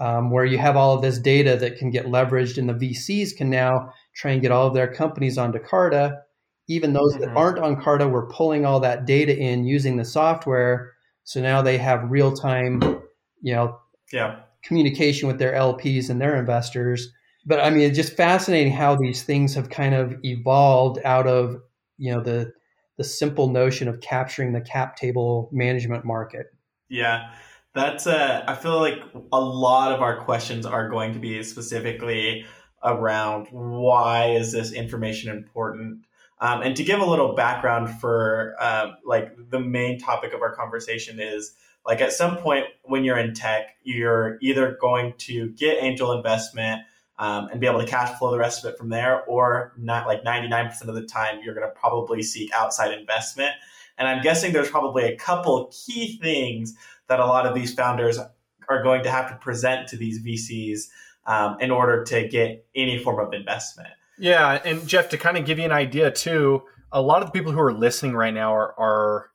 um, 0.00 0.32
where 0.32 0.44
you 0.44 0.58
have 0.58 0.76
all 0.76 0.96
of 0.96 1.02
this 1.02 1.20
data 1.20 1.56
that 1.56 1.78
can 1.78 1.90
get 1.90 2.06
leveraged, 2.06 2.58
and 2.58 2.68
the 2.68 2.74
VCs 2.74 3.36
can 3.36 3.48
now 3.48 3.92
try 4.16 4.32
and 4.32 4.42
get 4.42 4.50
all 4.50 4.66
of 4.66 4.74
their 4.74 4.92
companies 4.92 5.38
onto 5.38 5.60
Carta. 5.60 6.22
Even 6.68 6.92
those 6.92 7.14
mm-hmm. 7.14 7.22
that 7.22 7.36
aren't 7.36 7.58
on 7.58 7.80
Carta, 7.80 8.08
we're 8.08 8.26
pulling 8.28 8.64
all 8.64 8.80
that 8.80 9.06
data 9.06 9.36
in 9.36 9.64
using 9.64 9.96
the 9.96 10.04
software. 10.04 10.92
So 11.24 11.40
now 11.40 11.62
they 11.62 11.78
have 11.78 12.10
real 12.10 12.32
time, 12.32 12.80
you 13.40 13.54
know, 13.54 13.78
yeah. 14.12 14.40
communication 14.64 15.28
with 15.28 15.38
their 15.38 15.52
LPs 15.52 16.10
and 16.10 16.20
their 16.20 16.36
investors. 16.36 17.10
but 17.46 17.60
I 17.60 17.70
mean, 17.70 17.82
it's 17.82 17.96
just 17.96 18.16
fascinating 18.16 18.72
how 18.72 18.96
these 18.96 19.22
things 19.22 19.54
have 19.54 19.68
kind 19.68 19.94
of 19.94 20.14
evolved 20.24 20.98
out 21.04 21.26
of 21.26 21.60
you 21.98 22.12
know 22.12 22.20
the 22.20 22.52
the 22.96 23.04
simple 23.04 23.48
notion 23.48 23.88
of 23.88 24.00
capturing 24.00 24.52
the 24.52 24.60
cap 24.60 24.96
table 24.96 25.48
management 25.52 26.04
market. 26.04 26.46
Yeah, 26.88 27.30
that's. 27.74 28.06
Uh, 28.06 28.44
I 28.46 28.54
feel 28.54 28.78
like 28.78 29.02
a 29.32 29.40
lot 29.40 29.92
of 29.92 30.00
our 30.00 30.24
questions 30.24 30.64
are 30.64 30.88
going 30.88 31.12
to 31.14 31.18
be 31.18 31.42
specifically 31.42 32.46
around 32.84 33.48
why 33.50 34.30
is 34.30 34.52
this 34.52 34.72
information 34.72 35.34
important. 35.34 36.04
Um, 36.40 36.62
and 36.62 36.76
to 36.76 36.84
give 36.84 37.00
a 37.00 37.06
little 37.06 37.34
background 37.34 37.90
for 38.00 38.54
uh, 38.60 38.92
like 39.04 39.50
the 39.50 39.60
main 39.60 39.98
topic 39.98 40.32
of 40.34 40.42
our 40.42 40.54
conversation 40.54 41.20
is 41.20 41.54
like 41.86 42.00
at 42.00 42.12
some 42.12 42.36
point 42.38 42.66
when 42.82 43.04
you're 43.04 43.18
in 43.18 43.34
tech, 43.34 43.76
you're 43.82 44.38
either 44.40 44.76
going 44.80 45.14
to 45.18 45.50
get 45.50 45.82
angel 45.82 46.12
investment 46.12 46.82
um, 47.18 47.48
and 47.50 47.60
be 47.60 47.66
able 47.66 47.80
to 47.80 47.86
cash 47.86 48.18
flow 48.18 48.30
the 48.30 48.38
rest 48.38 48.64
of 48.64 48.72
it 48.72 48.78
from 48.78 48.88
there, 48.88 49.24
or 49.24 49.72
not 49.76 50.06
like 50.06 50.24
99% 50.24 50.88
of 50.88 50.94
the 50.94 51.06
time, 51.06 51.40
you're 51.44 51.54
going 51.54 51.66
to 51.66 51.74
probably 51.74 52.22
seek 52.22 52.52
outside 52.52 52.92
investment. 52.98 53.52
And 53.98 54.08
I'm 54.08 54.22
guessing 54.22 54.52
there's 54.52 54.70
probably 54.70 55.04
a 55.04 55.16
couple 55.16 55.70
key 55.72 56.18
things 56.20 56.74
that 57.06 57.20
a 57.20 57.26
lot 57.26 57.46
of 57.46 57.54
these 57.54 57.72
founders 57.72 58.18
are 58.68 58.82
going 58.82 59.04
to 59.04 59.10
have 59.10 59.28
to 59.30 59.36
present 59.36 59.88
to 59.88 59.96
these 59.96 60.20
VCs 60.24 60.88
um, 61.26 61.56
in 61.60 61.70
order 61.70 62.02
to 62.04 62.26
get 62.26 62.66
any 62.74 62.98
form 62.98 63.24
of 63.24 63.32
investment. 63.32 63.90
Yeah, 64.18 64.60
and 64.64 64.86
Jeff, 64.86 65.08
to 65.10 65.18
kind 65.18 65.36
of 65.36 65.44
give 65.44 65.58
you 65.58 65.64
an 65.64 65.72
idea 65.72 66.10
too, 66.10 66.62
a 66.92 67.02
lot 67.02 67.22
of 67.22 67.28
the 67.28 67.32
people 67.32 67.52
who 67.52 67.60
are 67.60 67.72
listening 67.72 68.14
right 68.14 68.32
now 68.32 68.54
are, 68.54 68.78
are 68.78 69.30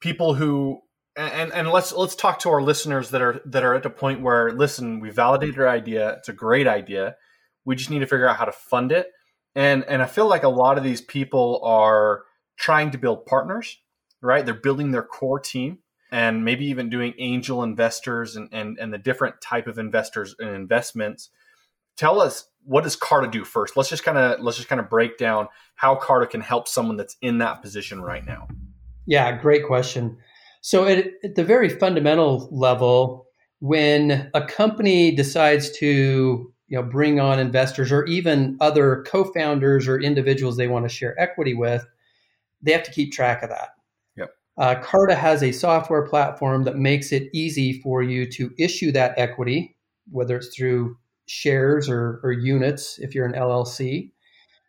people 0.00 0.34
who 0.34 0.80
and 1.16 1.52
and 1.52 1.70
let's 1.70 1.92
let's 1.92 2.14
talk 2.14 2.38
to 2.40 2.50
our 2.50 2.62
listeners 2.62 3.10
that 3.10 3.20
are 3.20 3.40
that 3.44 3.62
are 3.62 3.74
at 3.74 3.82
the 3.82 3.90
point 3.90 4.22
where 4.22 4.52
listen, 4.52 5.00
we 5.00 5.10
validated 5.10 5.58
our 5.58 5.68
idea. 5.68 6.14
It's 6.14 6.28
a 6.28 6.32
great 6.32 6.66
idea. 6.66 7.16
We 7.64 7.76
just 7.76 7.90
need 7.90 7.98
to 7.98 8.06
figure 8.06 8.28
out 8.28 8.36
how 8.36 8.46
to 8.46 8.52
fund 8.52 8.92
it. 8.92 9.08
And 9.54 9.84
and 9.84 10.02
I 10.02 10.06
feel 10.06 10.28
like 10.28 10.44
a 10.44 10.48
lot 10.48 10.78
of 10.78 10.84
these 10.84 11.00
people 11.00 11.60
are 11.64 12.22
trying 12.56 12.90
to 12.92 12.98
build 12.98 13.26
partners, 13.26 13.78
right? 14.22 14.44
They're 14.44 14.54
building 14.54 14.92
their 14.92 15.02
core 15.02 15.40
team 15.40 15.78
and 16.12 16.44
maybe 16.44 16.66
even 16.66 16.88
doing 16.88 17.14
angel 17.18 17.62
investors 17.62 18.36
and 18.36 18.48
and, 18.52 18.78
and 18.78 18.92
the 18.92 18.98
different 18.98 19.40
type 19.42 19.66
of 19.66 19.78
investors 19.78 20.34
and 20.38 20.50
investments. 20.50 21.30
Tell 21.96 22.20
us 22.20 22.48
what 22.64 22.84
does 22.84 22.96
Carta 22.96 23.28
do 23.28 23.44
first? 23.44 23.76
Let's 23.76 23.88
just 23.88 24.04
kind 24.04 24.18
of 24.18 24.40
let's 24.40 24.56
just 24.56 24.68
kind 24.68 24.80
of 24.80 24.88
break 24.88 25.18
down 25.18 25.48
how 25.74 25.94
Carta 25.96 26.26
can 26.26 26.40
help 26.40 26.68
someone 26.68 26.96
that's 26.96 27.16
in 27.22 27.38
that 27.38 27.62
position 27.62 28.02
right 28.02 28.24
now. 28.24 28.48
Yeah, 29.06 29.36
great 29.40 29.66
question. 29.66 30.18
So, 30.60 30.84
at, 30.86 31.06
at 31.24 31.34
the 31.34 31.44
very 31.44 31.68
fundamental 31.68 32.48
level, 32.52 33.26
when 33.60 34.30
a 34.34 34.44
company 34.44 35.14
decides 35.14 35.70
to 35.78 36.52
you 36.68 36.76
know 36.76 36.82
bring 36.82 37.18
on 37.18 37.38
investors 37.38 37.90
or 37.90 38.04
even 38.06 38.56
other 38.60 39.04
co-founders 39.06 39.88
or 39.88 39.98
individuals 40.00 40.56
they 40.56 40.68
want 40.68 40.84
to 40.84 40.94
share 40.94 41.18
equity 41.20 41.54
with, 41.54 41.84
they 42.62 42.72
have 42.72 42.82
to 42.84 42.92
keep 42.92 43.12
track 43.12 43.42
of 43.42 43.48
that. 43.48 43.70
Yep. 44.16 44.30
Uh, 44.58 44.74
Carta 44.82 45.14
has 45.14 45.42
a 45.42 45.52
software 45.52 46.06
platform 46.06 46.64
that 46.64 46.76
makes 46.76 47.10
it 47.10 47.30
easy 47.32 47.80
for 47.80 48.02
you 48.02 48.30
to 48.32 48.52
issue 48.58 48.92
that 48.92 49.14
equity, 49.16 49.76
whether 50.10 50.36
it's 50.36 50.54
through 50.54 50.96
shares 51.30 51.88
or, 51.88 52.20
or 52.22 52.32
units 52.32 52.98
if 52.98 53.14
you're 53.14 53.26
an 53.26 53.34
LLC. 53.34 54.10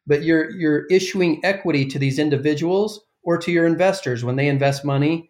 But 0.07 0.23
you're 0.23 0.49
you're 0.51 0.85
issuing 0.87 1.39
equity 1.43 1.85
to 1.85 1.99
these 1.99 2.19
individuals 2.19 3.01
or 3.23 3.37
to 3.37 3.51
your 3.51 3.65
investors 3.65 4.23
when 4.23 4.35
they 4.35 4.47
invest 4.47 4.83
money 4.83 5.29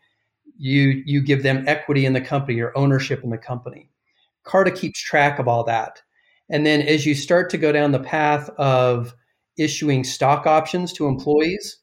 you 0.62 1.02
you 1.06 1.22
give 1.22 1.42
them 1.42 1.64
equity 1.68 2.06
in 2.06 2.14
the 2.14 2.22
company 2.22 2.60
or 2.60 2.78
ownership 2.78 3.24
in 3.24 3.32
the 3.32 3.38
company. 3.38 3.90
Carta 4.44 4.70
keeps 4.72 5.02
track 5.02 5.40
of 5.40 5.48
all 5.48 5.64
that. 5.64 6.02
And 6.50 6.66
then 6.66 6.82
as 6.82 7.06
you 7.06 7.16
start 7.16 7.50
to 7.50 7.58
go 7.58 7.72
down 7.72 7.92
the 7.92 8.00
path 8.00 8.50
of 8.58 9.16
issuing 9.58 10.04
stock 10.04 10.46
options 10.46 10.94
to 10.94 11.08
employees, 11.08 11.80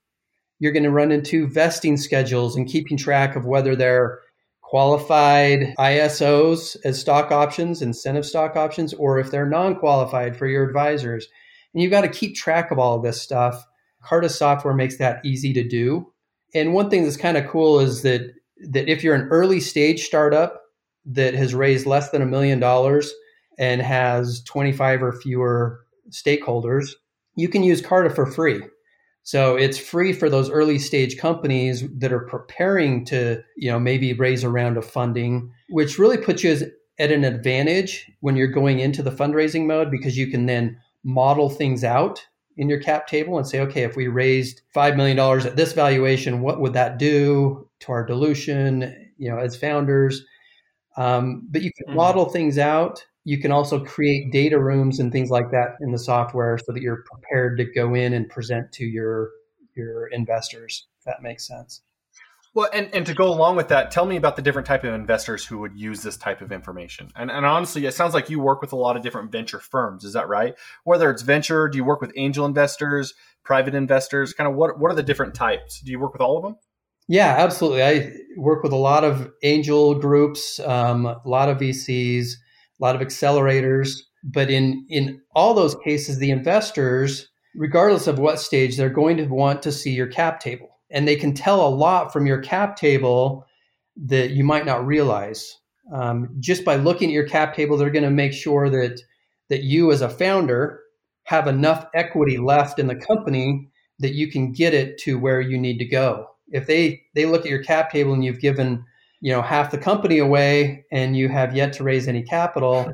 you're 0.61 0.73
going 0.73 0.85
to 0.85 0.91
run 0.91 1.11
into 1.11 1.49
vesting 1.49 1.97
schedules 1.97 2.55
and 2.55 2.69
keeping 2.69 2.97
track 2.97 3.35
of 3.35 3.47
whether 3.47 3.75
they're 3.75 4.21
qualified 4.69 5.75
ISOs 5.79 6.77
as 6.85 7.01
stock 7.01 7.33
options, 7.33 7.81
incentive 7.81 8.27
stock 8.27 8.55
options, 8.55 8.93
or 8.93 9.19
if 9.19 9.31
they're 9.31 9.49
non 9.49 9.75
qualified 9.75 10.37
for 10.37 10.47
your 10.47 10.63
advisors. 10.63 11.27
And 11.73 11.83
you've 11.83 11.91
got 11.91 12.03
to 12.03 12.09
keep 12.09 12.37
track 12.37 12.71
of 12.71 12.79
all 12.79 12.95
of 12.95 13.03
this 13.03 13.23
stuff. 13.23 13.65
Carta 14.03 14.29
software 14.29 14.75
makes 14.75 14.99
that 14.99 15.25
easy 15.25 15.55
to 15.55 15.67
do. 15.67 16.13
And 16.55 16.75
one 16.75 16.91
thing 16.91 17.05
that's 17.05 17.17
kind 17.17 17.39
of 17.39 17.49
cool 17.49 17.81
is 17.81 18.03
that 18.03 18.31
that 18.71 18.91
if 18.91 19.03
you're 19.03 19.15
an 19.15 19.29
early 19.31 19.61
stage 19.61 20.05
startup 20.05 20.61
that 21.07 21.33
has 21.33 21.55
raised 21.55 21.87
less 21.87 22.11
than 22.11 22.21
a 22.21 22.27
million 22.27 22.61
dollars 22.61 23.11
and 23.59 23.81
has 23.81 24.43
25 24.43 25.03
or 25.03 25.13
fewer 25.13 25.81
stakeholders, 26.11 26.91
you 27.37 27.49
can 27.49 27.63
use 27.63 27.81
Carta 27.81 28.11
for 28.11 28.27
free. 28.27 28.61
So 29.29 29.57
it's 29.57 29.77
free 29.77 30.15
for 30.15 30.31
those 30.31 30.49
early 30.49 30.79
stage 30.79 31.19
companies 31.19 31.85
that 31.99 32.15
are 32.15 32.25
preparing 32.25 33.05
to, 33.05 33.45
you 33.59 33.71
know, 33.71 33.79
maybe 33.79 34.15
raise 34.15 34.43
a 34.43 34.49
round 34.49 34.79
of 34.79 34.87
funding, 34.87 35.53
which 35.69 35.99
really 35.99 36.17
puts 36.17 36.43
you 36.43 36.59
at 36.99 37.13
an 37.13 37.25
advantage 37.25 38.11
when 38.21 38.37
you're 38.37 38.47
going 38.47 38.79
into 38.79 39.03
the 39.03 39.11
fundraising 39.11 39.67
mode 39.67 39.91
because 39.91 40.17
you 40.17 40.29
can 40.29 40.47
then 40.47 40.81
model 41.05 41.51
things 41.51 41.85
out 41.85 42.27
in 42.57 42.71
your 42.71 42.81
cap 42.81 43.07
table 43.07 43.37
and 43.37 43.47
say, 43.47 43.61
okay, 43.61 43.83
if 43.83 43.97
we 43.97 44.09
raised 44.09 44.63
$5 44.75 44.97
million 44.97 45.19
at 45.47 45.57
this 45.57 45.75
valuation, 45.75 46.41
what 46.41 46.63
would 46.63 46.73
that 46.73 46.99
do 46.99 47.69
to 47.81 47.93
our 47.93 48.07
dilution, 48.07 49.11
you 49.19 49.29
know, 49.29 49.37
as 49.37 49.55
founders? 49.55 50.25
Um, 50.97 51.47
but 51.51 51.61
you 51.61 51.71
can 51.77 51.89
mm-hmm. 51.89 51.97
model 51.97 52.31
things 52.31 52.57
out. 52.57 53.05
You 53.29 53.39
can 53.39 53.53
also 53.53 53.85
create 53.85 54.33
data 54.33 54.59
rooms 54.59 55.01
and 55.01 55.13
things 55.13 55.29
like 55.29 55.51
that 55.51 55.77
in 55.83 55.93
the 55.93 55.99
software 55.99 56.57
so 56.57 56.73
that 56.73 56.81
you're 56.81 57.05
prepared 57.05 57.59
to 57.59 57.67
go 57.67 57.95
in 57.95 58.15
and 58.15 58.27
present 58.27 58.73
to 58.73 58.87
your 58.87 59.29
your 59.77 60.07
investors. 60.07 60.87
If 60.99 61.05
that 61.05 61.21
makes 61.21 61.47
sense. 61.47 61.83
Well, 62.55 62.71
and, 62.73 62.89
and 62.95 63.05
to 63.05 63.13
go 63.13 63.29
along 63.29 63.57
with 63.57 63.69
that, 63.69 63.91
tell 63.91 64.07
me 64.07 64.17
about 64.17 64.37
the 64.37 64.41
different 64.43 64.67
type 64.67 64.83
of 64.83 64.95
investors 64.95 65.45
who 65.45 65.59
would 65.59 65.77
use 65.77 66.03
this 66.03 66.17
type 66.17 66.41
of 66.41 66.51
information. 66.53 67.11
And, 67.15 67.31
and 67.31 67.45
honestly, 67.45 67.85
it 67.85 67.93
sounds 67.93 68.15
like 68.15 68.31
you 68.31 68.41
work 68.41 68.63
with 68.63 68.73
a 68.73 68.77
lot 68.77 68.97
of 68.97 69.03
different 69.03 69.31
venture 69.31 69.61
firms. 69.61 70.05
Is 70.05 70.15
that 70.15 70.27
right? 70.27 70.55
Whether 70.85 71.11
it's 71.11 71.21
venture, 71.21 71.69
do 71.69 71.77
you 71.77 71.85
work 71.85 72.01
with 72.01 72.13
angel 72.17 72.47
investors, 72.47 73.13
private 73.45 73.75
investors? 73.75 74.33
Kind 74.33 74.49
of 74.49 74.57
what, 74.57 74.81
what 74.81 74.91
are 74.91 74.95
the 74.95 75.03
different 75.03 75.35
types? 75.35 75.83
Do 75.83 75.91
you 75.91 76.01
work 76.01 76.15
with 76.15 76.23
all 76.23 76.39
of 76.39 76.43
them? 76.43 76.57
Yeah, 77.09 77.35
absolutely. 77.39 77.83
I 77.83 78.13
work 78.39 78.63
with 78.63 78.73
a 78.73 78.77
lot 78.77 79.05
of 79.05 79.31
angel 79.43 79.95
groups, 79.97 80.59
um, 80.61 81.05
a 81.05 81.21
lot 81.27 81.51
of 81.51 81.59
VCs, 81.59 82.31
a 82.81 82.85
lot 82.85 82.97
of 82.97 83.03
accelerators. 83.03 83.93
But 84.25 84.51
in, 84.51 84.85
in 84.89 85.21
all 85.35 85.55
those 85.55 85.77
cases, 85.85 86.19
the 86.19 86.31
investors, 86.31 87.29
regardless 87.55 88.07
of 88.07 88.19
what 88.19 88.41
stage, 88.41 88.77
they're 88.77 88.91
going 88.91 89.17
to 89.19 89.25
want 89.27 89.63
to 89.63 89.73
see 89.73 89.91
your 89.91 90.09
cap 90.09 90.41
table 90.41 90.69
and 90.91 91.07
they 91.07 91.17
can 91.17 91.35
tell 91.35 91.67
a 91.67 91.69
lot 91.69 92.13
from 92.13 92.27
your 92.27 92.41
cap 92.41 92.77
table 92.77 93.47
that 93.97 94.31
you 94.31 94.45
might 94.45 94.67
not 94.67 94.87
realize. 94.87 95.57
Um, 95.93 96.35
just 96.39 96.65
by 96.65 96.77
looking 96.77 97.11
at 97.11 97.15
your 97.15 97.29
cap 97.29 97.55
table, 97.55 97.77
they're 97.77 97.91
going 97.91 98.05
to 98.05 98.11
make 98.11 98.33
sure 98.33 98.69
that 98.71 99.01
that 99.49 99.63
you 99.63 99.91
as 99.91 100.03
a 100.03 100.11
founder 100.11 100.81
have 101.25 101.47
enough 101.47 101.87
equity 101.95 102.37
left 102.37 102.79
in 102.79 102.87
the 102.87 102.95
company 102.95 103.71
that 103.99 104.13
you 104.13 104.31
can 104.31 104.53
get 104.53 104.75
it 104.75 104.99
to 104.99 105.19
where 105.19 105.41
you 105.41 105.59
need 105.59 105.79
to 105.79 105.87
go. 105.87 106.27
If 106.49 106.67
they 106.67 107.03
they 107.15 107.27
look 107.27 107.43
at 107.43 107.51
your 107.51 107.63
cap 107.63 107.91
table 107.91 108.13
and 108.13 108.25
you've 108.25 108.41
given 108.41 108.85
you 109.21 109.33
know 109.33 109.43
half 109.43 109.71
the 109.71 109.79
company 109.79 110.19
away 110.19 110.85
and 110.93 111.17
you 111.17 111.29
have 111.29 111.57
yet 111.57 111.73
to 111.75 111.85
raise 111.85 112.09
any 112.09 112.23
capital, 112.23 112.93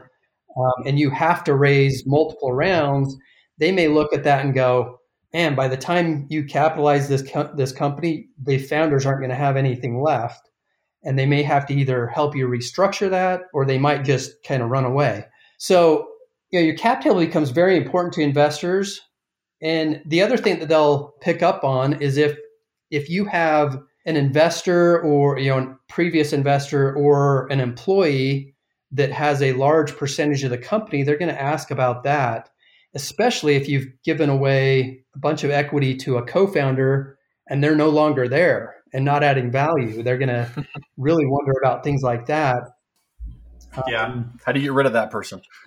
um, 0.57 0.87
and 0.87 0.99
you 0.99 1.11
have 1.11 1.45
to 1.45 1.55
raise 1.55 2.05
multiple 2.07 2.53
rounds, 2.53 3.17
they 3.59 3.73
may 3.73 3.89
look 3.89 4.13
at 4.13 4.25
that 4.25 4.45
and 4.45 4.55
go, 4.55 4.99
and 5.33 5.57
by 5.57 5.69
the 5.69 5.77
time 5.77 6.27
you 6.31 6.45
capitalize 6.45 7.09
this 7.09 7.23
co- 7.29 7.53
this 7.57 7.73
company, 7.73 8.29
the 8.43 8.59
founders 8.59 9.05
aren't 9.05 9.21
going 9.21 9.31
to 9.31 9.37
have 9.37 9.57
anything 9.57 10.01
left, 10.01 10.49
and 11.03 11.19
they 11.19 11.27
may 11.27 11.43
have 11.43 11.67
to 11.67 11.75
either 11.75 12.07
help 12.07 12.37
you 12.37 12.49
restructure 12.49 13.11
that, 13.11 13.43
or 13.53 13.65
they 13.65 13.79
might 13.79 14.05
just 14.05 14.43
kind 14.45 14.63
of 14.63 14.71
run 14.71 14.85
away. 14.85 15.25
So, 15.59 16.09
you 16.51 16.61
know, 16.61 16.67
your 16.67 16.77
cap 16.77 17.03
table 17.03 17.21
becomes 17.21 17.51
very 17.51 17.77
important 17.77 18.15
to 18.15 18.23
investors. 18.23 19.01
And 19.63 20.03
the 20.07 20.23
other 20.23 20.37
thing 20.37 20.59
that 20.59 20.69
they'll 20.69 21.15
pick 21.21 21.43
up 21.43 21.65
on 21.65 21.95
is 22.03 22.17
if 22.17 22.37
if 22.91 23.09
you 23.09 23.25
have 23.25 23.79
an 24.07 24.17
investor 24.17 25.01
or 25.01 25.39
you 25.39 25.51
know 25.51 25.59
a 25.59 25.79
previous 25.89 26.33
investor 26.33 26.95
or 26.95 27.47
an 27.49 27.61
employee 27.61 28.55
that 28.93 29.11
has 29.11 29.43
a 29.43 29.53
large 29.55 29.97
percentage 29.97 30.45
of 30.45 30.51
the 30.51 30.59
company, 30.59 31.03
they're 31.03 31.19
going 31.19 31.35
to 31.35 31.43
ask 31.43 31.71
about 31.71 32.05
that 32.05 32.49
especially 32.95 33.57
if 33.57 33.69
you've 33.69 33.89
given 34.05 34.31
away 34.31 35.05
a 35.15 35.19
bunch 35.19 35.45
of 35.45 35.51
equity 35.51 35.97
to 35.97 36.17
a 36.17 36.23
co-founder 36.23 37.19
and 37.49 37.63
they're 37.63 37.77
no 37.77 37.91
longer 37.91 38.29
there 38.29 38.77
and 38.93 39.05
not 39.05 39.23
adding 39.23 39.51
value. 39.51 40.03
They're 40.03 40.19
going 40.19 40.29
to 40.29 40.67
really 40.97 41.27
wonder 41.27 41.53
about 41.63 41.85
things 41.85 42.03
like 42.03 42.27
that. 42.27 42.63
Yeah. 43.89 44.05
Um, 44.05 44.39
How 44.45 44.53
do 44.53 44.61
you 44.61 44.67
get 44.67 44.73
rid 44.73 44.87
of 44.87 44.93
that 44.93 45.11
person? 45.11 45.43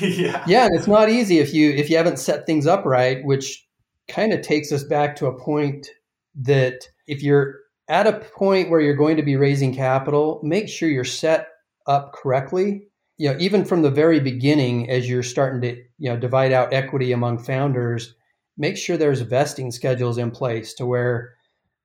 yeah. 0.00 0.44
Yeah, 0.46 0.66
and 0.66 0.74
it's 0.74 0.88
not 0.88 1.08
easy 1.08 1.38
if 1.38 1.54
you 1.54 1.70
if 1.70 1.88
you 1.88 1.96
haven't 1.96 2.18
set 2.18 2.46
things 2.46 2.66
up 2.66 2.84
right, 2.84 3.24
which 3.24 3.64
kind 4.08 4.32
of 4.32 4.42
takes 4.42 4.72
us 4.72 4.82
back 4.82 5.14
to 5.16 5.26
a 5.26 5.38
point 5.38 5.86
that 6.34 6.88
if 7.06 7.22
you're 7.22 7.60
at 7.88 8.06
a 8.06 8.20
point 8.20 8.70
where 8.70 8.80
you're 8.80 8.94
going 8.94 9.16
to 9.16 9.22
be 9.22 9.36
raising 9.36 9.74
capital, 9.74 10.40
make 10.42 10.68
sure 10.68 10.88
you're 10.88 11.04
set 11.04 11.48
up 11.86 12.12
correctly 12.12 12.86
you 13.22 13.30
know, 13.30 13.36
even 13.38 13.64
from 13.64 13.82
the 13.82 13.90
very 13.90 14.18
beginning, 14.18 14.90
as 14.90 15.08
you're 15.08 15.22
starting 15.22 15.60
to, 15.60 15.76
you 15.98 16.10
know, 16.10 16.16
divide 16.16 16.50
out 16.50 16.72
equity 16.72 17.12
among 17.12 17.38
founders, 17.38 18.16
make 18.56 18.76
sure 18.76 18.96
there's 18.96 19.20
vesting 19.20 19.70
schedules 19.70 20.18
in 20.18 20.32
place 20.32 20.74
to 20.74 20.86
where, 20.86 21.36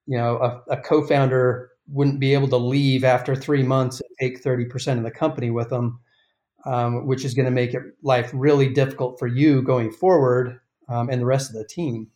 you 0.07 0.17
know, 0.17 0.37
a, 0.37 0.73
a 0.73 0.77
co-founder 0.77 1.69
wouldn't 1.89 2.19
be 2.19 2.33
able 2.33 2.47
to 2.47 2.57
leave 2.57 3.03
after 3.03 3.35
three 3.35 3.61
months 3.61 4.01
and 4.01 4.09
take 4.19 4.43
30% 4.43 4.97
of 4.97 5.03
the 5.03 5.11
company 5.11 5.51
with 5.51 5.69
them, 5.69 5.99
um, 6.65 7.05
which 7.05 7.23
is 7.23 7.35
going 7.35 7.45
to 7.45 7.51
make 7.51 7.75
it 7.75 7.83
life 8.01 8.31
really 8.33 8.69
difficult 8.69 9.19
for 9.19 9.27
you 9.27 9.61
going 9.61 9.91
forward 9.91 10.59
um, 10.89 11.07
and 11.09 11.21
the 11.21 11.25
rest 11.27 11.51
of 11.51 11.55
the 11.55 11.67
team. 11.67 12.07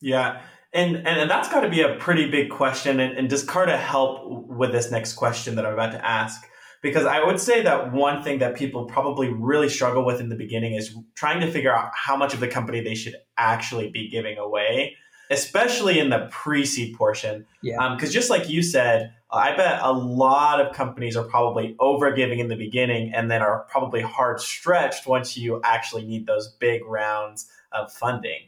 Yeah. 0.00 0.40
And, 0.72 0.96
and, 0.96 1.06
and 1.06 1.30
that's 1.30 1.48
got 1.48 1.60
to 1.60 1.68
be 1.68 1.80
a 1.80 1.94
pretty 1.96 2.30
big 2.30 2.50
question. 2.50 3.00
And, 3.00 3.16
and 3.16 3.28
does 3.30 3.42
Carta 3.42 3.76
help 3.76 4.48
with 4.48 4.72
this 4.72 4.90
next 4.90 5.14
question 5.14 5.54
that 5.56 5.64
I'm 5.64 5.72
about 5.72 5.92
to 5.92 6.04
ask? 6.04 6.42
Because 6.82 7.06
I 7.06 7.24
would 7.24 7.40
say 7.40 7.62
that 7.62 7.92
one 7.92 8.22
thing 8.22 8.38
that 8.38 8.54
people 8.54 8.84
probably 8.84 9.28
really 9.28 9.68
struggle 9.68 10.04
with 10.04 10.20
in 10.20 10.28
the 10.28 10.36
beginning 10.36 10.74
is 10.74 10.94
trying 11.14 11.40
to 11.40 11.50
figure 11.50 11.74
out 11.74 11.90
how 11.94 12.16
much 12.16 12.34
of 12.34 12.40
the 12.40 12.48
company 12.48 12.80
they 12.80 12.94
should 12.94 13.16
actually 13.36 13.90
be 13.90 14.08
giving 14.08 14.38
away, 14.38 14.94
especially 15.30 15.98
in 15.98 16.10
the 16.10 16.28
pre 16.30 16.64
seed 16.64 16.96
portion. 16.96 17.46
Yeah. 17.62 17.94
Because 17.94 18.10
um, 18.10 18.14
just 18.14 18.30
like 18.30 18.48
you 18.48 18.62
said, 18.62 19.12
I 19.30 19.56
bet 19.56 19.80
a 19.82 19.92
lot 19.92 20.60
of 20.60 20.74
companies 20.74 21.16
are 21.16 21.24
probably 21.24 21.76
over 21.80 22.12
giving 22.12 22.38
in 22.38 22.48
the 22.48 22.56
beginning 22.56 23.12
and 23.14 23.30
then 23.30 23.42
are 23.42 23.66
probably 23.70 24.00
hard 24.00 24.40
stretched 24.40 25.06
once 25.06 25.36
you 25.36 25.60
actually 25.64 26.06
need 26.06 26.26
those 26.26 26.48
big 26.60 26.84
rounds 26.84 27.50
of 27.72 27.92
funding. 27.92 28.40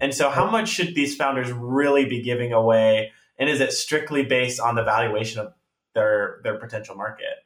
And 0.00 0.14
so, 0.14 0.30
how 0.30 0.50
much 0.50 0.68
should 0.68 0.94
these 0.94 1.16
founders 1.16 1.52
really 1.52 2.04
be 2.04 2.22
giving 2.22 2.52
away? 2.52 3.12
And 3.38 3.48
is 3.48 3.60
it 3.60 3.72
strictly 3.72 4.24
based 4.24 4.60
on 4.60 4.74
the 4.74 4.84
valuation 4.84 5.40
of 5.40 5.52
their 5.94 6.40
their 6.42 6.58
potential 6.58 6.96
market? 6.96 7.44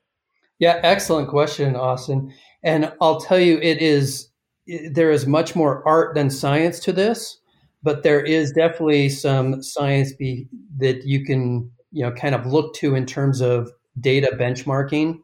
Yeah, 0.59 0.81
excellent 0.83 1.29
question, 1.29 1.77
Austin. 1.77 2.33
And 2.63 2.93
I'll 3.01 3.21
tell 3.21 3.39
you, 3.39 3.59
it 3.59 3.79
is 3.79 4.29
there 4.91 5.11
is 5.11 5.27
much 5.27 5.55
more 5.55 5.87
art 5.87 6.15
than 6.15 6.31
science 6.31 6.81
to 6.81 6.93
this, 6.93 7.39
but 7.83 8.03
there 8.03 8.21
is 8.21 8.53
definitely 8.53 9.09
some 9.09 9.63
science 9.63 10.13
be, 10.13 10.49
that 10.79 11.05
you 11.05 11.25
can 11.25 11.71
you 11.93 12.03
know 12.03 12.13
kind 12.13 12.35
of 12.35 12.47
look 12.47 12.75
to 12.75 12.95
in 12.95 13.07
terms 13.07 13.41
of 13.41 13.71
data 14.01 14.37
benchmarking. 14.39 15.19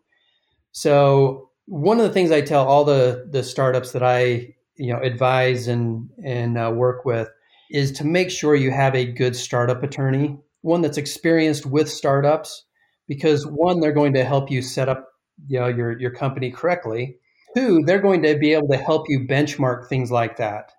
So 0.73 1.51
one 1.67 1.99
of 1.99 2.05
the 2.05 2.13
things 2.13 2.31
I 2.31 2.41
tell 2.41 2.67
all 2.67 2.85
the 2.85 3.29
the 3.31 3.43
startups 3.43 3.93
that 3.93 4.03
I 4.03 4.55
you 4.77 4.93
know 4.93 5.01
advise 5.01 5.69
and 5.69 6.09
and 6.25 6.59
uh, 6.59 6.71
work 6.75 7.05
with 7.05 7.29
is 7.71 7.93
to 7.93 8.05
make 8.05 8.31
sure 8.31 8.55
you 8.55 8.71
have 8.71 8.95
a 8.95 9.11
good 9.11 9.35
startup 9.35 9.83
attorney, 9.83 10.39
one 10.61 10.83
that's 10.83 10.99
experienced 10.99 11.65
with 11.65 11.89
startups, 11.89 12.65
because 13.09 13.47
one 13.47 13.81
they're 13.81 13.93
going 13.93 14.13
to 14.13 14.25
help 14.25 14.51
you 14.51 14.63
set 14.63 14.89
up 14.89 15.09
you 15.49 15.59
know 15.59 15.69
your 15.69 15.99
your 15.99 16.11
company 16.11 16.51
correctly. 16.51 17.17
Two, 17.57 17.83
they're 17.85 18.01
going 18.01 18.23
to 18.23 18.37
be 18.39 18.55
able 18.55 18.69
to 18.69 18.79
help 18.79 19.07
you 19.09 19.27
benchmark 19.29 19.89
things 19.89 20.11
like 20.11 20.39
that. 20.39 20.73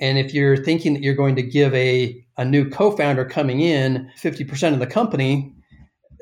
And 0.00 0.18
if 0.18 0.34
you're 0.34 0.56
thinking 0.56 0.94
that 0.94 1.02
you're 1.02 1.14
going 1.14 1.36
to 1.36 1.42
give 1.42 1.74
a, 1.74 2.24
a 2.36 2.44
new 2.44 2.68
co-founder 2.68 3.24
coming 3.24 3.60
in 3.60 4.10
50% 4.20 4.72
of 4.72 4.78
the 4.78 4.86
company, 4.86 5.54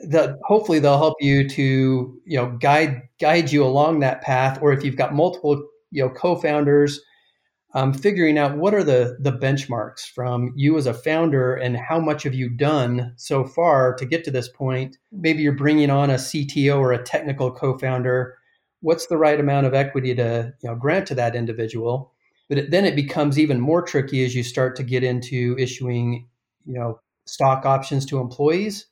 that 0.08 0.36
hopefully 0.44 0.78
they'll 0.78 0.98
help 0.98 1.16
you 1.20 1.48
to 1.48 2.20
you 2.24 2.36
know 2.36 2.56
guide 2.60 3.02
guide 3.20 3.50
you 3.50 3.64
along 3.64 4.00
that 4.00 4.22
path. 4.22 4.58
Or 4.60 4.72
if 4.72 4.84
you've 4.84 4.96
got 4.96 5.14
multiple 5.14 5.66
you 5.90 6.04
know 6.04 6.10
co-founders, 6.10 7.00
um, 7.76 7.92
figuring 7.92 8.38
out 8.38 8.56
what 8.56 8.72
are 8.72 8.82
the 8.82 9.18
the 9.20 9.32
benchmarks 9.32 10.10
from 10.10 10.54
you 10.56 10.78
as 10.78 10.86
a 10.86 10.94
founder 10.94 11.54
and 11.54 11.76
how 11.76 12.00
much 12.00 12.22
have 12.22 12.34
you 12.34 12.48
done 12.48 13.12
so 13.16 13.44
far 13.44 13.94
to 13.96 14.06
get 14.06 14.24
to 14.24 14.30
this 14.30 14.48
point. 14.48 14.96
Maybe 15.12 15.42
you're 15.42 15.52
bringing 15.52 15.90
on 15.90 16.08
a 16.08 16.14
CTO 16.14 16.78
or 16.78 16.92
a 16.92 17.02
technical 17.02 17.52
co-founder. 17.52 18.38
What's 18.80 19.08
the 19.08 19.18
right 19.18 19.38
amount 19.38 19.66
of 19.66 19.74
equity 19.74 20.14
to 20.14 20.54
you 20.62 20.70
know 20.70 20.74
grant 20.74 21.06
to 21.08 21.14
that 21.16 21.36
individual? 21.36 22.14
But 22.48 22.58
it, 22.58 22.70
then 22.70 22.86
it 22.86 22.96
becomes 22.96 23.38
even 23.38 23.60
more 23.60 23.82
tricky 23.82 24.24
as 24.24 24.34
you 24.34 24.42
start 24.42 24.74
to 24.76 24.82
get 24.82 25.04
into 25.04 25.54
issuing 25.58 26.28
you 26.64 26.78
know 26.78 26.98
stock 27.26 27.66
options 27.66 28.06
to 28.06 28.20
employees. 28.20 28.86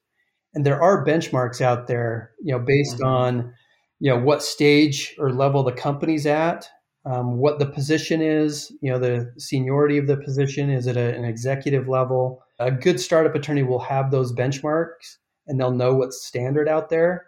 And 0.53 0.67
there 0.67 0.83
are 0.83 1.07
benchmarks 1.07 1.63
out 1.63 1.87
there, 1.87 2.33
you 2.43 2.53
know, 2.53 2.59
based 2.59 2.97
mm-hmm. 2.97 3.07
on 3.07 3.55
you 3.99 4.11
know 4.11 4.19
what 4.19 4.43
stage 4.43 5.15
or 5.19 5.33
level 5.33 5.63
the 5.63 5.73
company's 5.73 6.27
at 6.27 6.69
um, 7.07 7.37
what 7.37 7.59
the 7.59 7.67
position 7.67 8.23
is, 8.23 8.73
you 8.81 8.91
know, 8.91 8.99
the 8.99 9.33
seniority 9.39 9.99
of 9.99 10.07
the 10.07 10.17
position. 10.17 10.71
Is 10.71 10.87
it 10.87 10.97
a, 10.97 11.15
an 11.15 11.25
executive 11.25 11.89
level? 11.89 12.43
A 12.59 12.71
good 12.71 13.01
startup 13.01 13.35
attorney 13.35 13.63
will 13.63 13.81
have 13.81 14.11
those 14.11 14.33
benchmarks 14.33 15.17
and 15.47 15.61
they'll 15.61 15.71
know 15.71 15.95
what's 15.95 16.25
standard 16.25 16.69
out 16.69 16.89
there. 16.89 17.27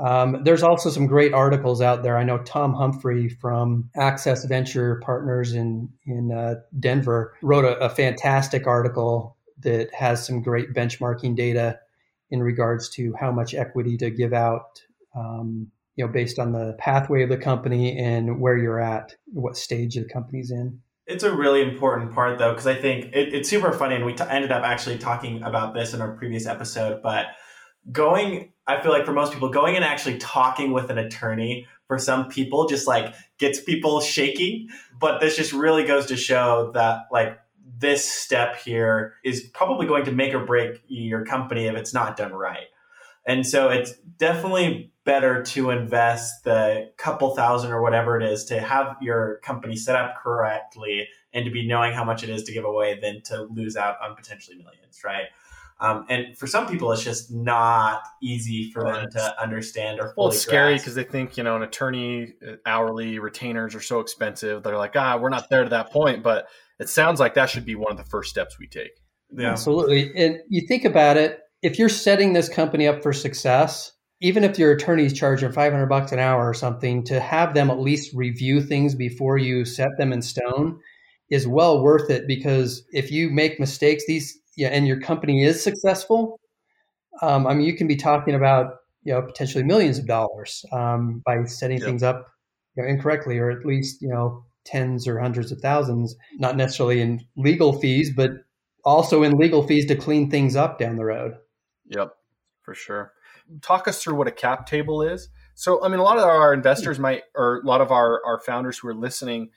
Um, 0.00 0.42
there's 0.42 0.62
also 0.62 0.88
some 0.88 1.06
great 1.06 1.34
articles 1.34 1.82
out 1.82 2.02
there. 2.02 2.16
I 2.16 2.24
know 2.24 2.38
Tom 2.38 2.72
Humphrey 2.72 3.28
from 3.28 3.90
Access 3.94 4.44
Venture 4.46 5.00
Partners 5.04 5.52
in 5.52 5.90
in 6.06 6.32
uh, 6.32 6.54
Denver 6.80 7.34
wrote 7.42 7.66
a, 7.66 7.78
a 7.78 7.90
fantastic 7.90 8.66
article 8.66 9.36
that 9.60 9.92
has 9.92 10.26
some 10.26 10.42
great 10.42 10.72
benchmarking 10.72 11.36
data 11.36 11.78
in 12.30 12.42
regards 12.42 12.88
to 12.88 13.14
how 13.20 13.30
much 13.30 13.54
equity 13.54 13.98
to 13.98 14.10
give 14.10 14.32
out 14.32 14.82
um, 15.14 15.70
you 16.02 16.08
know, 16.08 16.12
based 16.12 16.38
on 16.38 16.52
the 16.52 16.74
pathway 16.78 17.22
of 17.22 17.28
the 17.28 17.36
company 17.36 17.96
and 17.96 18.40
where 18.40 18.56
you're 18.56 18.80
at, 18.80 19.14
what 19.26 19.56
stage 19.56 19.94
the 19.94 20.04
company's 20.04 20.50
in. 20.50 20.80
It's 21.06 21.24
a 21.24 21.34
really 21.34 21.62
important 21.62 22.12
part, 22.12 22.38
though, 22.38 22.50
because 22.50 22.66
I 22.66 22.74
think 22.74 23.06
it, 23.14 23.32
it's 23.32 23.48
super 23.48 23.72
funny, 23.72 23.96
and 23.96 24.04
we 24.04 24.14
t- 24.14 24.24
ended 24.28 24.52
up 24.52 24.64
actually 24.64 24.98
talking 24.98 25.42
about 25.42 25.74
this 25.74 25.94
in 25.94 26.00
our 26.00 26.16
previous 26.16 26.46
episode. 26.46 27.02
But 27.02 27.26
going, 27.90 28.52
I 28.66 28.80
feel 28.80 28.92
like 28.92 29.04
for 29.04 29.12
most 29.12 29.32
people, 29.32 29.48
going 29.48 29.76
and 29.76 29.84
actually 29.84 30.18
talking 30.18 30.72
with 30.72 30.90
an 30.90 30.98
attorney 30.98 31.66
for 31.86 31.98
some 31.98 32.28
people 32.28 32.68
just 32.68 32.86
like 32.86 33.14
gets 33.38 33.60
people 33.60 34.00
shaky. 34.00 34.68
But 34.98 35.20
this 35.20 35.36
just 35.36 35.52
really 35.52 35.84
goes 35.84 36.06
to 36.06 36.16
show 36.16 36.70
that 36.74 37.02
like 37.12 37.38
this 37.78 38.08
step 38.08 38.56
here 38.56 39.14
is 39.24 39.42
probably 39.54 39.86
going 39.86 40.04
to 40.04 40.12
make 40.12 40.34
or 40.34 40.44
break 40.44 40.80
your 40.86 41.24
company 41.24 41.66
if 41.66 41.74
it's 41.74 41.92
not 41.92 42.16
done 42.16 42.32
right. 42.32 42.66
And 43.26 43.46
so 43.46 43.68
it's 43.68 43.92
definitely 44.18 44.91
better 45.04 45.42
to 45.42 45.70
invest 45.70 46.44
the 46.44 46.90
couple 46.96 47.34
thousand 47.34 47.72
or 47.72 47.82
whatever 47.82 48.20
it 48.20 48.22
is 48.22 48.44
to 48.44 48.60
have 48.60 48.96
your 49.00 49.40
company 49.42 49.76
set 49.76 49.96
up 49.96 50.16
correctly 50.22 51.08
and 51.32 51.44
to 51.44 51.50
be 51.50 51.66
knowing 51.66 51.92
how 51.92 52.04
much 52.04 52.22
it 52.22 52.30
is 52.30 52.44
to 52.44 52.52
give 52.52 52.64
away 52.64 52.98
than 53.00 53.20
to 53.22 53.42
lose 53.50 53.76
out 53.76 53.96
on 54.02 54.14
potentially 54.14 54.56
millions, 54.56 55.00
right? 55.04 55.26
Um, 55.80 56.06
and 56.08 56.38
for 56.38 56.46
some 56.46 56.68
people, 56.68 56.92
it's 56.92 57.02
just 57.02 57.32
not 57.32 58.02
easy 58.22 58.70
for 58.70 58.84
well, 58.84 58.94
them 58.94 59.10
to 59.10 59.42
understand 59.42 59.98
or 59.98 60.14
well, 60.16 60.28
it's 60.28 60.38
scary 60.38 60.76
because 60.76 60.94
they 60.94 61.02
think 61.02 61.36
you 61.36 61.42
know 61.42 61.56
an 61.56 61.62
attorney 61.62 62.34
uh, 62.46 62.52
hourly 62.64 63.18
retainers 63.18 63.74
are 63.74 63.80
so 63.80 63.98
expensive. 63.98 64.62
They're 64.62 64.78
like, 64.78 64.94
ah, 64.94 65.18
we're 65.20 65.30
not 65.30 65.50
there 65.50 65.64
to 65.64 65.70
that 65.70 65.90
point. 65.90 66.22
But 66.22 66.46
it 66.78 66.88
sounds 66.88 67.18
like 67.18 67.34
that 67.34 67.50
should 67.50 67.64
be 67.64 67.74
one 67.74 67.90
of 67.90 67.98
the 67.98 68.04
first 68.04 68.30
steps 68.30 68.60
we 68.60 68.68
take. 68.68 68.92
Yeah. 69.36 69.50
Absolutely. 69.50 70.12
And 70.14 70.38
you 70.48 70.68
think 70.68 70.84
about 70.84 71.16
it, 71.16 71.40
if 71.62 71.80
you're 71.80 71.88
setting 71.88 72.32
this 72.32 72.48
company 72.48 72.86
up 72.86 73.02
for 73.02 73.12
success, 73.12 73.90
even 74.22 74.44
if 74.44 74.56
your 74.56 74.70
attorney's 74.70 75.12
charging 75.12 75.50
500 75.50 75.86
bucks 75.86 76.12
an 76.12 76.20
hour 76.20 76.48
or 76.48 76.54
something, 76.54 77.02
to 77.04 77.18
have 77.18 77.54
them 77.54 77.70
at 77.70 77.80
least 77.80 78.14
review 78.14 78.62
things 78.62 78.94
before 78.94 79.36
you 79.36 79.64
set 79.64 79.90
them 79.98 80.12
in 80.12 80.22
stone 80.22 80.78
is 81.28 81.48
well 81.48 81.82
worth 81.82 82.08
it 82.08 82.28
because 82.28 82.84
if 82.92 83.10
you 83.10 83.30
make 83.30 83.58
mistakes, 83.58 84.04
these 84.06 84.38
yeah, 84.56 84.68
and 84.68 84.86
your 84.86 85.00
company 85.00 85.42
is 85.42 85.62
successful, 85.62 86.38
um, 87.20 87.48
I 87.48 87.54
mean, 87.54 87.66
you 87.66 87.76
can 87.76 87.88
be 87.88 87.96
talking 87.96 88.34
about 88.34 88.74
you 89.02 89.12
know 89.12 89.22
potentially 89.22 89.64
millions 89.64 89.98
of 89.98 90.06
dollars 90.06 90.64
um, 90.70 91.20
by 91.26 91.42
setting 91.44 91.78
yep. 91.78 91.86
things 91.86 92.04
up 92.04 92.28
you 92.76 92.82
know, 92.84 92.88
incorrectly, 92.88 93.38
or 93.38 93.50
at 93.50 93.66
least 93.66 94.00
you 94.02 94.08
know 94.08 94.44
tens 94.64 95.08
or 95.08 95.18
hundreds 95.18 95.50
of 95.50 95.58
thousands, 95.58 96.14
not 96.34 96.56
necessarily 96.56 97.00
in 97.00 97.26
legal 97.36 97.72
fees, 97.72 98.12
but 98.14 98.30
also 98.84 99.24
in 99.24 99.32
legal 99.32 99.66
fees 99.66 99.86
to 99.86 99.96
clean 99.96 100.30
things 100.30 100.54
up 100.54 100.78
down 100.78 100.94
the 100.94 101.04
road. 101.04 101.34
Yep, 101.88 102.14
for 102.62 102.74
sure. 102.74 103.12
Talk 103.60 103.88
us 103.88 104.02
through 104.02 104.14
what 104.14 104.28
a 104.28 104.32
cap 104.32 104.66
table 104.66 105.02
is. 105.02 105.28
So, 105.54 105.84
I 105.84 105.88
mean, 105.88 106.00
a 106.00 106.02
lot 106.02 106.18
of 106.18 106.24
our 106.24 106.54
investors 106.54 106.96
hmm. 106.96 107.02
might, 107.02 107.22
or 107.34 107.60
a 107.60 107.66
lot 107.66 107.80
of 107.80 107.90
our, 107.90 108.24
our 108.24 108.40
founders 108.40 108.78
who 108.78 108.88
are 108.88 108.94
listening, 108.94 109.50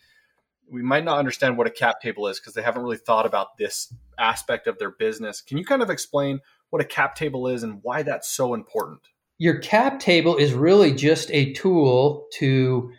we 0.69 0.81
might 0.81 1.05
not 1.05 1.19
understand 1.19 1.58
what 1.58 1.67
a 1.67 1.71
cap 1.71 2.01
table 2.01 2.27
is 2.27 2.39
because 2.39 2.53
they 2.53 2.62
haven't 2.62 2.81
really 2.81 2.97
thought 2.97 3.25
about 3.25 3.58
this 3.58 3.93
aspect 4.17 4.67
of 4.67 4.79
their 4.79 4.91
business. 4.91 5.41
Can 5.41 5.58
you 5.58 5.65
kind 5.65 5.81
of 5.81 5.89
explain 5.89 6.39
what 6.69 6.81
a 6.81 6.86
cap 6.86 7.15
table 7.15 7.47
is 7.47 7.63
and 7.63 7.79
why 7.84 8.03
that's 8.03 8.29
so 8.29 8.53
important? 8.53 9.01
Your 9.38 9.60
cap 9.60 9.99
table 9.99 10.38
is 10.38 10.53
really 10.53 10.93
just 10.93 11.29
a 11.31 11.53
tool 11.53 12.25
to 12.34 12.91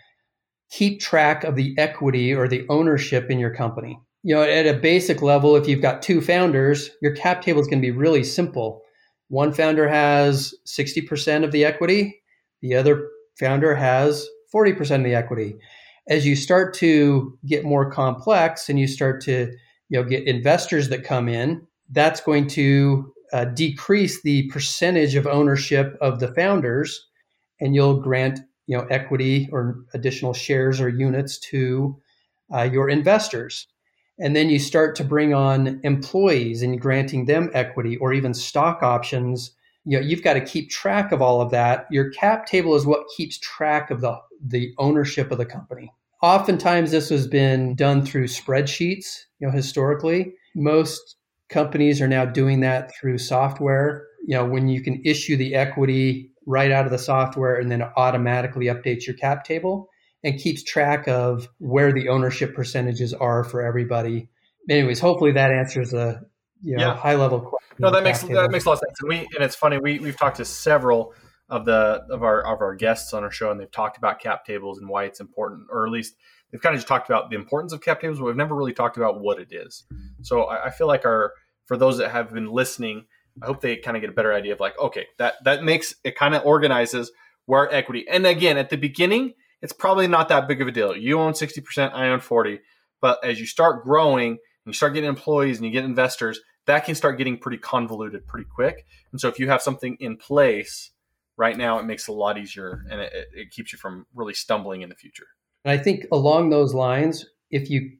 keep 0.71 1.01
track 1.01 1.45
of 1.45 1.57
the 1.57 1.75
equity 1.79 2.35
or 2.35 2.47
the 2.47 2.67
ownership 2.69 3.31
in 3.31 3.39
your 3.39 3.55
company. 3.55 3.99
You 4.23 4.35
know, 4.35 4.43
at 4.43 4.67
a 4.67 4.75
basic 4.75 5.23
level, 5.23 5.57
if 5.57 5.69
you've 5.69 5.83
got 5.83 6.03
two 6.03 6.21
founders, 6.21 6.91
your 7.01 7.15
cap 7.15 7.43
table 7.43 7.61
is 7.61 7.69
going 7.69 7.81
to 7.81 7.87
be 7.87 7.97
really 7.97 8.25
simple 8.25 8.83
one 9.29 9.53
founder 9.53 9.89
has 9.89 10.55
60% 10.67 11.45
of 11.45 11.53
the 11.53 11.65
equity, 11.65 12.23
the 12.63 12.75
other 12.75 13.09
founder 13.39 13.75
has 13.75 14.27
40% 14.55 14.97
of 14.97 15.05
the 15.05 15.15
equity. 15.15 15.57
As 16.09 16.27
you 16.27 16.37
start 16.37 16.75
to 16.75 17.37
get 17.47 17.65
more 17.65 17.91
complex 17.91 18.69
and 18.69 18.79
you 18.79 18.87
start 18.87 19.21
to 19.23 19.53
you 19.89 20.01
know 20.01 20.09
get 20.09 20.27
investors 20.27 20.89
that 20.89 21.05
come 21.05 21.29
in, 21.29 21.67
that's 21.91 22.21
going 22.21 22.47
to 22.49 23.13
uh, 23.33 23.45
decrease 23.47 24.23
the 24.23 24.49
percentage 24.49 25.15
of 25.17 25.27
ownership 25.27 25.97
of 26.01 26.21
the 26.21 26.33
founders 26.35 27.07
and 27.61 27.75
you'll 27.75 28.01
grant 28.01 28.41
you 28.67 28.77
know 28.77 28.87
equity 28.91 29.49
or 29.53 29.85
additional 29.95 30.33
shares 30.33 30.81
or 30.81 30.89
units 30.89 31.39
to 31.39 31.97
uh, 32.55 32.63
your 32.63 32.89
investors 32.89 33.67
and 34.19 34.35
then 34.35 34.49
you 34.49 34.59
start 34.59 34.97
to 34.97 35.05
bring 35.05 35.35
on 35.35 35.81
employees 35.83 36.63
and 36.63 36.81
granting 36.81 37.27
them 37.27 37.51
equity 37.53 37.97
or 37.99 38.13
even 38.13 38.35
stock 38.35 38.83
options. 38.83 39.53
You 39.85 39.99
know 39.99 40.07
you've 40.07 40.23
got 40.23 40.35
to 40.35 40.41
keep 40.41 40.71
track 40.71 41.13
of 41.13 41.23
all 41.23 41.41
of 41.41 41.51
that. 41.51 41.87
Your 41.91 42.11
cap 42.11 42.47
table 42.47 42.75
is 42.75 42.87
what 42.87 43.07
keeps 43.17 43.39
track 43.39 43.91
of 43.91 44.01
the 44.01 44.19
the 44.45 44.73
ownership 44.79 45.31
of 45.31 45.39
the 45.39 45.47
company. 45.47 45.93
Oftentimes 46.23 46.91
this 46.91 47.09
has 47.11 47.27
been 47.27 47.75
done 47.75 48.05
through 48.05 48.27
spreadsheets 48.27 49.25
you 49.39 49.47
know 49.47 49.53
historically. 49.53 50.35
Most 50.55 51.17
companies 51.49 52.01
are 52.01 52.09
now 52.09 52.25
doing 52.25 52.61
that 52.61 52.93
through 52.95 53.19
software. 53.19 54.07
You 54.27 54.37
know 54.37 54.45
when 54.45 54.69
you 54.69 54.83
can 54.83 55.03
issue 55.05 55.37
the 55.37 55.55
equity 55.55 56.33
right 56.47 56.71
out 56.71 56.87
of 56.87 56.93
the 56.93 56.99
software 56.99 57.57
and 57.57 57.71
then 57.71 57.83
automatically 57.97 58.67
updates 58.67 59.07
your 59.07 59.17
cap 59.17 59.45
table 59.45 59.89
and 60.27 60.41
keeps 60.41 60.65
track 60.65 61.07
of 61.07 61.49
where 61.59 61.93
the 61.93 62.09
ownership 62.09 62.53
percentages 62.53 63.15
are 63.15 63.45
for 63.45 63.63
everybody. 63.63 64.29
Anyways, 64.69 64.99
hopefully 64.99 65.31
that 65.33 65.53
answers 65.53 65.95
a 65.95 66.21
you 66.61 66.77
know, 66.77 66.89
yeah. 66.89 66.97
high 66.97 67.15
level 67.15 67.41
question. 67.41 67.77
No, 67.79 67.93
that 67.93 68.03
makes 68.03 68.23
table. 68.23 68.35
that 68.35 68.51
makes 68.51 68.65
a 68.65 68.71
lot 68.71 68.73
of 68.75 68.79
sense. 68.81 69.01
And 69.03 69.09
we 69.09 69.19
and 69.19 69.45
it's 69.45 69.55
funny 69.55 69.79
we 69.79 70.01
we've 70.01 70.19
talked 70.19 70.39
to 70.39 70.45
several 70.45 71.15
of 71.49 71.65
the 71.65 72.05
of 72.11 72.25
our 72.25 72.41
of 72.41 72.61
our 72.61 72.75
guests 72.75 73.15
on 73.15 73.23
our 73.23 73.31
show, 73.31 73.53
and 73.53 73.61
they've 73.61 73.71
talked 73.71 73.99
about 73.99 74.19
cap 74.19 74.45
tables 74.45 74.79
and 74.79 74.89
why 74.89 75.05
it's 75.05 75.21
important, 75.21 75.69
or 75.71 75.87
at 75.87 75.93
least 75.93 76.17
they've 76.51 76.61
kind 76.61 76.75
of 76.75 76.81
just 76.81 76.89
talked 76.89 77.09
about 77.09 77.31
the 77.31 77.37
importance 77.37 77.73
of 77.73 77.81
cap 77.81 78.01
tables, 78.01 78.19
but 78.19 78.25
we've 78.25 78.35
never 78.35 78.57
really 78.57 78.73
talked 78.73 78.97
about 78.97 79.21
what 79.21 79.39
it 79.39 79.53
is. 79.53 79.85
So 80.23 80.43
I, 80.43 80.67
I 80.67 80.71
feel 80.71 80.89
like 80.89 81.05
our 81.05 81.35
for 81.67 81.77
those 81.77 81.99
that 81.99 82.11
have 82.11 82.33
been 82.33 82.51
listening, 82.51 83.05
I 83.41 83.47
hope 83.47 83.61
they 83.61 83.77
kind 83.77 83.97
of 83.97 84.01
get 84.01 84.11
a 84.11 84.15
better 84.15 84.33
idea 84.33 84.55
of 84.55 84.59
like, 84.59 84.77
okay, 84.77 85.07
that 85.19 85.35
that 85.45 85.63
makes 85.63 85.95
it 86.03 86.17
kind 86.17 86.35
of 86.35 86.45
organizes 86.45 87.13
where 87.45 87.73
equity. 87.73 88.07
And 88.09 88.27
again, 88.27 88.59
at 88.59 88.71
the 88.71 88.77
beginning, 88.77 89.35
it's 89.63 89.73
probably 89.73 90.07
not 90.07 90.29
that 90.29 90.49
big 90.49 90.61
of 90.61 90.69
a 90.69 90.73
deal. 90.73 90.97
You 90.97 91.21
own 91.21 91.33
60%, 91.33 91.93
I 91.93 92.09
own 92.09 92.21
40. 92.21 92.61
But 93.01 93.25
as 93.25 93.41
you 93.41 93.47
start 93.47 93.85
growing 93.85 94.31
and 94.31 94.39
you 94.67 94.73
start 94.73 94.95
getting 94.95 95.09
employees 95.09 95.57
and 95.57 95.67
you 95.67 95.73
get 95.73 95.85
investors, 95.85 96.41
that 96.67 96.85
can 96.85 96.95
start 96.95 97.19
getting 97.19 97.39
pretty 97.39 97.59
convoluted 97.59 98.27
pretty 98.27 98.47
quick. 98.53 98.87
And 99.13 99.21
so 99.21 99.29
if 99.29 99.39
you 99.39 99.49
have 99.49 99.63
something 99.63 99.97
in 100.01 100.17
place 100.17 100.91
right 101.37 101.57
now, 101.57 101.79
it 101.79 101.85
makes 101.85 102.09
it 102.09 102.13
a 102.13 102.15
lot 102.15 102.39
easier 102.39 102.85
and 102.91 103.01
it, 103.01 103.13
it 103.33 103.51
keeps 103.51 103.73
you 103.73 103.79
from 103.79 104.07
really 104.15 104.35
stumbling 104.35 104.83
in 104.83 104.89
the 104.89 104.95
future. 104.95 105.27
And 105.65 105.79
I 105.79 105.83
think 105.83 106.07
along 106.13 106.51
those 106.51 106.75
lines, 106.75 107.27
if 107.51 107.71
you 107.71 107.93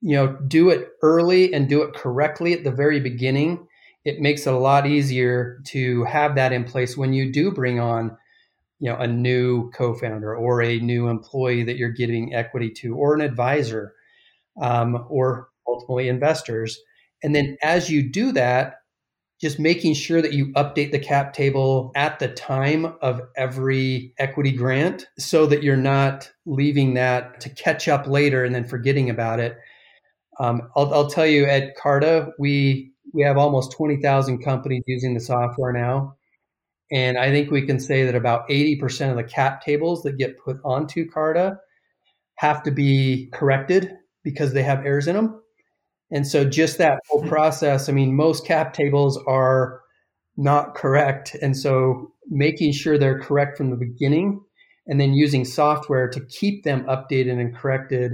you 0.00 0.16
know 0.16 0.36
do 0.46 0.68
it 0.70 0.90
early 1.02 1.54
and 1.54 1.68
do 1.68 1.82
it 1.82 1.94
correctly 1.94 2.52
at 2.52 2.64
the 2.64 2.70
very 2.70 3.00
beginning, 3.00 3.66
it 4.04 4.20
makes 4.20 4.46
it 4.46 4.52
a 4.52 4.58
lot 4.58 4.86
easier 4.86 5.60
to 5.66 6.04
have 6.04 6.34
that 6.34 6.52
in 6.52 6.64
place 6.64 6.96
when 6.96 7.12
you 7.12 7.32
do 7.32 7.50
bring 7.50 7.80
on 7.80 8.16
you 8.84 8.90
know 8.90 8.98
a 8.98 9.06
new 9.06 9.70
co-founder 9.70 10.36
or 10.36 10.60
a 10.60 10.78
new 10.78 11.08
employee 11.08 11.64
that 11.64 11.78
you're 11.78 11.88
giving 11.88 12.34
equity 12.34 12.68
to 12.68 12.94
or 12.94 13.14
an 13.14 13.22
advisor 13.22 13.94
um, 14.60 15.06
or 15.08 15.48
ultimately 15.66 16.06
investors. 16.06 16.78
And 17.22 17.34
then 17.34 17.56
as 17.62 17.88
you 17.88 18.02
do 18.02 18.30
that 18.32 18.74
just 19.40 19.58
making 19.58 19.94
sure 19.94 20.20
that 20.20 20.34
you 20.34 20.52
update 20.52 20.92
the 20.92 20.98
cap 20.98 21.32
table 21.32 21.92
at 21.96 22.18
the 22.18 22.28
time 22.28 22.94
of 23.00 23.22
every 23.36 24.12
equity 24.18 24.52
grant 24.52 25.06
so 25.18 25.46
that 25.46 25.62
you're 25.62 25.76
not 25.76 26.30
leaving 26.44 26.94
that 26.94 27.40
to 27.40 27.48
catch 27.48 27.88
up 27.88 28.06
later 28.06 28.44
and 28.44 28.54
then 28.54 28.66
forgetting 28.66 29.08
about 29.08 29.40
it. 29.40 29.56
Um, 30.38 30.68
I'll, 30.76 30.92
I'll, 30.92 31.10
tell 31.10 31.26
you 31.26 31.46
at 31.46 31.74
carta 31.76 32.32
we 32.38 32.92
we 33.14 33.22
have 33.22 33.38
almost 33.38 33.72
20000 33.72 34.42
companies 34.42 34.82
using 34.86 35.14
the 35.14 35.20
software 35.20 35.72
now 35.72 36.16
and 36.94 37.18
I 37.18 37.30
think 37.32 37.50
we 37.50 37.66
can 37.66 37.80
say 37.80 38.04
that 38.04 38.14
about 38.14 38.48
80% 38.48 39.10
of 39.10 39.16
the 39.16 39.24
cap 39.24 39.62
tables 39.62 40.04
that 40.04 40.16
get 40.16 40.38
put 40.38 40.58
onto 40.64 41.10
Carta 41.10 41.58
have 42.36 42.62
to 42.62 42.70
be 42.70 43.28
corrected 43.32 43.90
because 44.22 44.52
they 44.52 44.62
have 44.62 44.86
errors 44.86 45.08
in 45.08 45.16
them. 45.16 45.42
And 46.12 46.24
so 46.24 46.48
just 46.48 46.78
that 46.78 47.00
whole 47.08 47.22
hmm. 47.22 47.28
process, 47.28 47.88
I 47.88 47.92
mean, 47.92 48.14
most 48.14 48.46
cap 48.46 48.74
tables 48.74 49.18
are 49.26 49.82
not 50.36 50.76
correct. 50.76 51.34
And 51.42 51.56
so 51.56 52.12
making 52.30 52.72
sure 52.72 52.96
they're 52.96 53.20
correct 53.20 53.56
from 53.56 53.70
the 53.70 53.76
beginning 53.76 54.40
and 54.86 55.00
then 55.00 55.14
using 55.14 55.44
software 55.44 56.08
to 56.10 56.24
keep 56.26 56.62
them 56.62 56.84
updated 56.84 57.40
and 57.40 57.56
corrected 57.56 58.12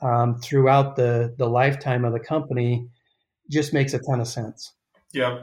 um, 0.00 0.38
throughout 0.38 0.94
the, 0.94 1.34
the 1.38 1.48
lifetime 1.48 2.04
of 2.04 2.12
the 2.12 2.20
company 2.20 2.86
just 3.50 3.72
makes 3.72 3.94
a 3.94 3.98
ton 3.98 4.20
of 4.20 4.28
sense. 4.28 4.72
Yeah. 5.12 5.40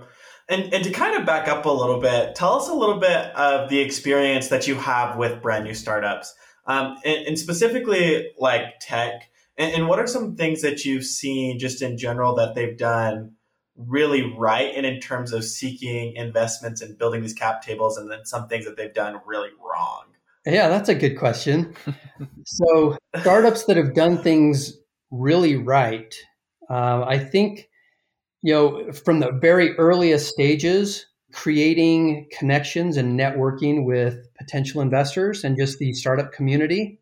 And, 0.49 0.73
and 0.73 0.84
to 0.84 0.91
kind 0.91 1.17
of 1.17 1.25
back 1.25 1.47
up 1.47 1.65
a 1.65 1.69
little 1.69 1.99
bit, 1.99 2.36
tell 2.36 2.56
us 2.56 2.67
a 2.67 2.73
little 2.73 2.99
bit 2.99 3.34
of 3.36 3.69
the 3.69 3.79
experience 3.79 4.49
that 4.49 4.67
you 4.67 4.75
have 4.75 5.17
with 5.17 5.41
brand 5.41 5.63
new 5.63 5.73
startups, 5.73 6.36
um, 6.65 6.97
and, 7.06 7.27
and, 7.27 7.39
specifically 7.39 8.29
like 8.38 8.79
tech. 8.82 9.29
And, 9.58 9.73
and, 9.73 9.88
what 9.88 9.99
are 9.99 10.08
some 10.08 10.36
things 10.36 10.62
that 10.62 10.84
you've 10.84 11.06
seen 11.06 11.60
just 11.60 11.82
in 11.82 11.97
general 11.97 12.36
that 12.36 12.56
they've 12.56 12.77
done 12.77 13.36
really 13.75 14.34
right, 14.38 14.73
and 14.75 14.86
in 14.86 14.99
terms 14.99 15.32
of 15.32 15.43
seeking 15.43 16.15
investments 16.15 16.82
and 16.82 16.97
building 16.97 17.21
these 17.21 17.34
cap 17.34 17.62
tables, 17.62 17.97
and 17.97 18.12
then 18.12 18.25
some 18.25 18.47
things 18.47 18.65
that 18.65 18.77
they've 18.77 18.93
done 18.93 19.19
really 19.25 19.49
wrong? 19.60 20.03
Yeah, 20.45 20.67
that's 20.67 20.89
a 20.89 20.95
good 20.95 21.17
question. 21.17 21.73
so 22.45 22.97
startups 23.21 23.65
that 23.65 23.77
have 23.77 23.93
done 23.93 24.21
things 24.21 24.77
really 25.10 25.56
right, 25.56 26.13
uh, 26.69 27.03
I 27.08 27.17
think 27.17 27.69
you 28.43 28.53
know, 28.53 28.91
from 28.91 29.21
the 29.21 29.32
very 29.32 29.75
earliest 29.77 30.27
stages, 30.27 31.08
creating 31.32 32.27
connections 32.38 32.97
and 32.97 33.19
networking 33.19 33.86
with 33.86 34.27
potential 34.38 34.82
investors 34.82 35.43
and 35.43 35.58
just 35.58 35.79
the 35.79 35.93
startup 35.93 36.32
community. 36.34 36.99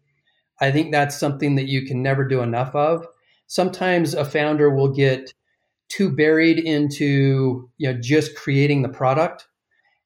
I 0.61 0.71
think 0.71 0.91
that's 0.91 1.19
something 1.19 1.55
that 1.55 1.67
you 1.67 1.85
can 1.85 2.03
never 2.03 2.25
do 2.25 2.41
enough 2.41 2.73
of. 2.75 3.05
Sometimes 3.47 4.13
a 4.13 4.23
founder 4.23 4.69
will 4.69 4.93
get 4.93 5.33
too 5.89 6.15
buried 6.15 6.59
into, 6.59 7.69
you 7.77 7.91
know, 7.91 7.99
just 7.99 8.35
creating 8.35 8.83
the 8.83 8.89
product 8.89 9.47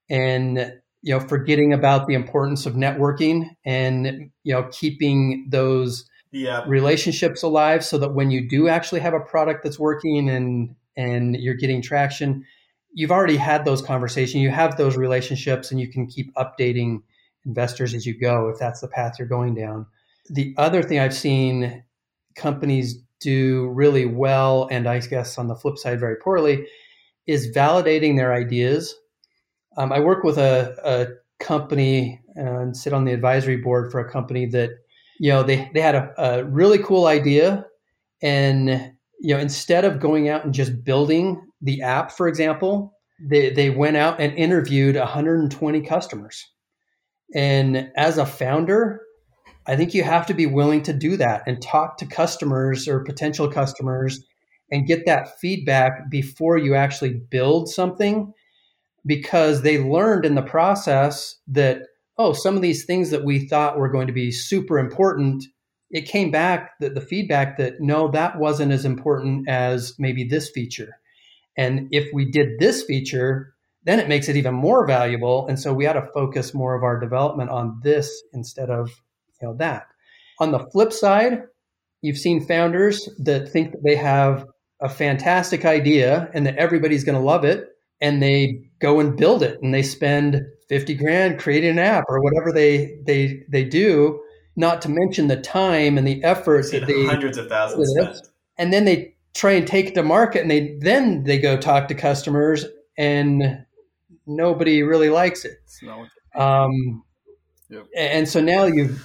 and 0.10 0.74
you 1.02 1.14
know 1.14 1.20
forgetting 1.20 1.74
about 1.74 2.08
the 2.08 2.14
importance 2.14 2.66
of 2.66 2.74
networking 2.74 3.50
and 3.66 4.32
you 4.44 4.54
know 4.54 4.68
keeping 4.72 5.46
those 5.50 6.10
yeah. 6.32 6.64
relationships 6.68 7.44
alive 7.44 7.84
so 7.84 7.98
that 7.98 8.14
when 8.14 8.32
you 8.32 8.48
do 8.48 8.68
actually 8.68 9.00
have 9.00 9.14
a 9.14 9.20
product 9.20 9.64
that's 9.64 9.80
working 9.80 10.30
and 10.30 10.76
and 10.98 11.36
you're 11.36 11.56
getting 11.56 11.82
traction, 11.82 12.46
you've 12.94 13.12
already 13.12 13.38
had 13.38 13.66
those 13.66 13.82
conversations, 13.82 14.42
you 14.42 14.50
have 14.50 14.78
those 14.78 14.98
relationships, 14.98 15.72
and 15.72 15.80
you 15.80 15.92
can 15.92 16.08
keep 16.08 16.34
updating 16.36 17.02
investors 17.46 17.94
as 17.94 18.06
you 18.06 18.18
go 18.20 18.50
if 18.50 18.58
that's 18.58 18.82
the 18.82 18.88
path 18.88 19.16
you're 19.20 19.28
going 19.28 19.54
down. 19.54 19.86
The 20.30 20.56
other 20.58 20.82
thing 20.82 21.00
I've 21.00 21.14
seen 21.14 21.84
companies 22.36 23.02
do 23.20 23.68
really 23.68 24.06
well, 24.06 24.68
and 24.72 24.88
I 24.88 25.00
guess 25.00 25.38
on 25.38 25.48
the 25.48 25.56
flip 25.56 25.78
side, 25.78 26.00
very 26.00 26.16
poorly, 26.16 26.68
is 27.28 27.56
validating 27.56 28.18
their 28.18 28.34
ideas. 28.34 28.96
Um, 29.78 29.92
I 29.92 30.00
work 30.00 30.24
with 30.24 30.38
a, 30.38 30.76
a 30.84 31.44
company 31.44 32.22
and 32.36 32.76
sit 32.76 32.94
on 32.94 33.06
the 33.06 33.14
advisory 33.14 33.58
board 33.58 33.92
for 33.92 34.00
a 34.00 34.12
company 34.12 34.46
that, 34.48 34.70
you 35.20 35.32
know, 35.32 35.44
they, 35.44 35.70
they 35.74 35.82
had 35.82 35.96
a, 35.96 36.14
a 36.18 36.44
really 36.44 36.80
cool 36.80 37.08
idea 37.08 37.66
and 38.22 38.94
you 39.20 39.34
know, 39.34 39.40
instead 39.40 39.86
of 39.86 40.00
going 40.00 40.30
out 40.30 40.46
and 40.46 40.54
just 40.54 40.84
building 40.84 41.42
the 41.62 41.82
app, 41.82 42.12
for 42.12 42.28
example, 42.28 42.94
they, 43.20 43.50
they 43.52 43.70
went 43.70 43.98
out 43.98 44.20
and 44.20 44.34
interviewed 44.34 44.96
120 44.96 45.82
customers. 45.82 46.46
And 47.34 47.92
as 47.96 48.18
a 48.18 48.26
founder, 48.26 49.02
I 49.68 49.76
think 49.76 49.94
you 49.94 50.04
have 50.04 50.26
to 50.28 50.34
be 50.34 50.46
willing 50.46 50.84
to 50.84 50.94
do 50.94 51.18
that 51.18 51.44
and 51.48 51.62
talk 51.62 51.98
to 51.98 52.06
customers 52.06 52.88
or 52.88 53.04
potential 53.04 53.50
customers 53.50 54.24
and 54.72 54.88
get 54.88 55.06
that 55.06 55.40
feedback 55.40 56.10
before 56.10 56.58
you 56.58 56.76
actually 56.76 57.14
build 57.30 57.70
something 57.70 58.32
because 59.06 59.62
they 59.62 59.80
learned 59.80 60.26
in 60.26 60.36
the 60.36 60.42
process 60.42 61.36
that, 61.48 61.84
oh, 62.18 62.34
some 62.34 62.56
of 62.56 62.62
these 62.62 62.86
things 62.86 63.12
that 63.12 63.24
we 63.24 63.48
thought 63.48 63.78
were 63.78 63.90
going 63.90 64.08
to 64.08 64.14
be 64.14 64.32
super 64.32 64.78
important 64.78 65.46
it 65.92 66.02
came 66.02 66.32
back 66.32 66.72
that 66.80 66.96
the 66.96 67.02
feedback 67.02 67.58
that 67.58 67.80
no, 67.80 68.10
that 68.12 68.40
wasn't 68.40 68.72
as 68.72 68.86
important 68.86 69.48
as 69.48 69.94
maybe 70.00 70.24
this 70.24 70.50
feature. 70.50 71.00
And 71.58 71.88
if 71.92 72.12
we 72.14 72.30
did 72.30 72.60
this 72.60 72.84
feature, 72.84 73.54
then 73.84 74.00
it 74.00 74.10
makes 74.10 74.28
it 74.28 74.36
even 74.36 74.54
more 74.54 74.86
valuable. 74.86 75.48
And 75.48 75.60
so 75.60 75.74
we 75.74 75.86
had 75.86 75.94
to 75.94 76.10
focus 76.14 76.54
more 76.54 76.76
of 76.76 76.84
our 76.84 77.00
development 77.00 77.50
on 77.50 77.80
this 77.84 78.24
instead 78.34 78.70
of 78.70 78.90
you 79.42 79.48
know 79.48 79.54
that. 79.56 79.88
On 80.40 80.52
the 80.52 80.68
flip 80.72 80.92
side, 80.92 81.44
you've 82.02 82.18
seen 82.18 82.46
founders 82.46 83.10
that 83.20 83.50
think 83.50 83.72
that 83.72 83.84
they 83.84 83.96
have 83.96 84.46
a 84.82 84.90
fantastic 84.90 85.66
idea 85.66 86.30
and 86.34 86.46
that 86.46 86.58
everybody's 86.58 87.04
going 87.04 87.18
to 87.18 87.24
love 87.24 87.46
it 87.46 87.70
and 88.02 88.22
they 88.22 88.62
go 88.80 89.00
and 89.00 89.18
build 89.18 89.42
it 89.42 89.60
and 89.62 89.74
they 89.74 89.84
spend 89.84 90.42
50 90.68 90.96
grand 90.96 91.40
creating 91.40 91.72
an 91.72 91.80
app 91.80 92.06
or 92.10 92.22
whatever 92.22 92.52
they 92.52 92.98
they 93.06 93.44
they 93.50 93.64
do 93.64 94.20
not 94.56 94.82
to 94.82 94.90
mention 94.90 95.28
the 95.28 95.38
time 95.38 95.98
and 95.98 96.08
the 96.08 96.24
effort 96.24 96.70
that 96.72 96.88
they 96.88 97.06
hundreds 97.06 97.38
of 97.38 97.48
thousands 97.48 97.90
spent. 97.98 98.30
and 98.58 98.72
then 98.72 98.86
they 98.86 99.14
try 99.34 99.52
and 99.52 99.68
take 99.68 99.88
it 99.88 99.96
to 99.96 100.04
market 100.04 100.42
and 100.42 100.52
they 100.52 100.78
then 100.80 101.24
they 101.24 101.38
go 101.38 101.58
talk 101.58 101.88
to 101.88 101.94
customers 101.96 102.66
and 102.98 103.66
nobody 104.26 104.82
really 104.82 105.10
likes 105.10 105.46
it 105.46 105.60
um, 106.36 107.04
Yep. 107.70 107.88
And 107.98 108.30
so 108.30 108.42
now 108.42 108.66
you've 108.66 109.04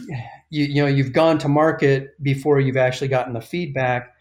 you, 0.51 0.65
you 0.65 0.83
know 0.83 0.87
you've 0.87 1.13
gone 1.13 1.39
to 1.39 1.49
market 1.49 2.11
before 2.23 2.61
you've 2.61 2.77
actually 2.77 3.09
gotten 3.09 3.33
the 3.33 3.41
feedback. 3.41 4.15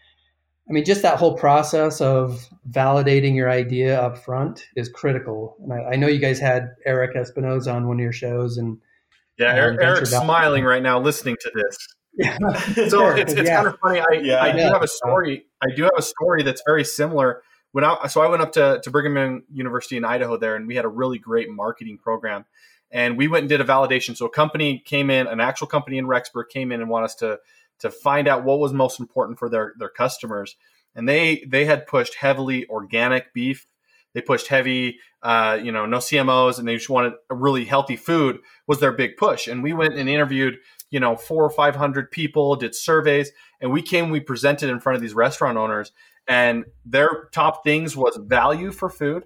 I 0.68 0.72
mean, 0.72 0.84
just 0.84 1.02
that 1.02 1.18
whole 1.18 1.36
process 1.36 2.00
of 2.00 2.48
validating 2.70 3.34
your 3.34 3.50
idea 3.50 4.00
up 4.00 4.18
front 4.18 4.68
is 4.76 4.88
critical. 4.88 5.56
And 5.62 5.72
I, 5.72 5.92
I 5.92 5.96
know 5.96 6.06
you 6.06 6.20
guys 6.20 6.38
had 6.38 6.76
Eric 6.86 7.16
Espinosa 7.16 7.72
on 7.72 7.88
one 7.88 7.96
of 7.96 8.02
your 8.02 8.12
shows, 8.12 8.56
and 8.56 8.78
yeah, 9.40 9.52
um, 9.52 9.56
Eric, 9.56 9.82
Eric's 9.82 10.10
smiling 10.10 10.64
right 10.64 10.82
now 10.82 11.00
listening 11.00 11.36
to 11.40 11.50
this. 11.54 11.76
Yeah. 12.12 12.36
so 12.88 13.08
it's, 13.10 13.32
it's 13.32 13.48
yeah. 13.48 13.54
kind 13.54 13.68
of 13.68 13.78
funny. 13.78 14.00
I, 14.00 14.20
yeah. 14.20 14.42
I 14.42 14.52
do 14.52 14.58
have 14.58 14.82
a 14.82 14.88
story. 14.88 15.46
I 15.62 15.72
do 15.74 15.84
have 15.84 15.92
a 15.96 16.02
story 16.02 16.42
that's 16.42 16.60
very 16.66 16.84
similar. 16.84 17.42
When 17.70 17.84
I, 17.84 18.08
so 18.08 18.20
I 18.20 18.26
went 18.26 18.42
up 18.42 18.52
to, 18.54 18.80
to 18.82 18.90
Brigham 18.90 19.16
Young 19.16 19.42
University 19.50 19.96
in 19.96 20.04
Idaho 20.04 20.36
there, 20.36 20.56
and 20.56 20.66
we 20.66 20.74
had 20.74 20.84
a 20.84 20.88
really 20.88 21.18
great 21.18 21.48
marketing 21.48 21.98
program. 21.98 22.44
And 22.90 23.16
we 23.16 23.28
went 23.28 23.44
and 23.44 23.48
did 23.48 23.60
a 23.60 23.64
validation. 23.64 24.16
So 24.16 24.26
a 24.26 24.30
company 24.30 24.82
came 24.84 25.08
in, 25.08 25.28
an 25.28 25.40
actual 25.40 25.68
company 25.68 25.98
in 25.98 26.06
Rexburg 26.06 26.48
came 26.50 26.72
in 26.72 26.80
and 26.80 26.90
want 26.90 27.04
us 27.04 27.14
to 27.16 27.38
to 27.78 27.90
find 27.90 28.28
out 28.28 28.44
what 28.44 28.58
was 28.58 28.72
most 28.72 29.00
important 29.00 29.38
for 29.38 29.48
their 29.48 29.74
their 29.78 29.88
customers. 29.88 30.56
And 30.96 31.08
they 31.08 31.44
they 31.46 31.64
had 31.64 31.86
pushed 31.86 32.16
heavily 32.16 32.66
organic 32.68 33.32
beef. 33.32 33.66
They 34.12 34.20
pushed 34.20 34.48
heavy, 34.48 34.98
uh, 35.22 35.58
you 35.62 35.70
know, 35.72 35.86
no 35.86 35.98
GMOs, 35.98 36.58
and 36.58 36.66
they 36.66 36.76
just 36.76 36.90
wanted 36.90 37.12
a 37.28 37.34
really 37.34 37.64
healthy 37.64 37.96
food 37.96 38.40
was 38.66 38.80
their 38.80 38.92
big 38.92 39.16
push. 39.16 39.46
And 39.46 39.62
we 39.62 39.72
went 39.72 39.94
and 39.94 40.08
interviewed 40.08 40.58
you 40.90 41.00
know 41.00 41.16
four 41.16 41.44
or 41.44 41.50
five 41.50 41.76
hundred 41.76 42.10
people 42.10 42.56
did 42.56 42.74
surveys 42.74 43.30
and 43.60 43.70
we 43.70 43.80
came 43.80 44.10
we 44.10 44.20
presented 44.20 44.68
in 44.68 44.80
front 44.80 44.96
of 44.96 45.02
these 45.02 45.14
restaurant 45.14 45.56
owners 45.56 45.92
and 46.28 46.64
their 46.84 47.28
top 47.32 47.64
things 47.64 47.96
was 47.96 48.18
value 48.20 48.72
for 48.72 48.90
food 48.90 49.24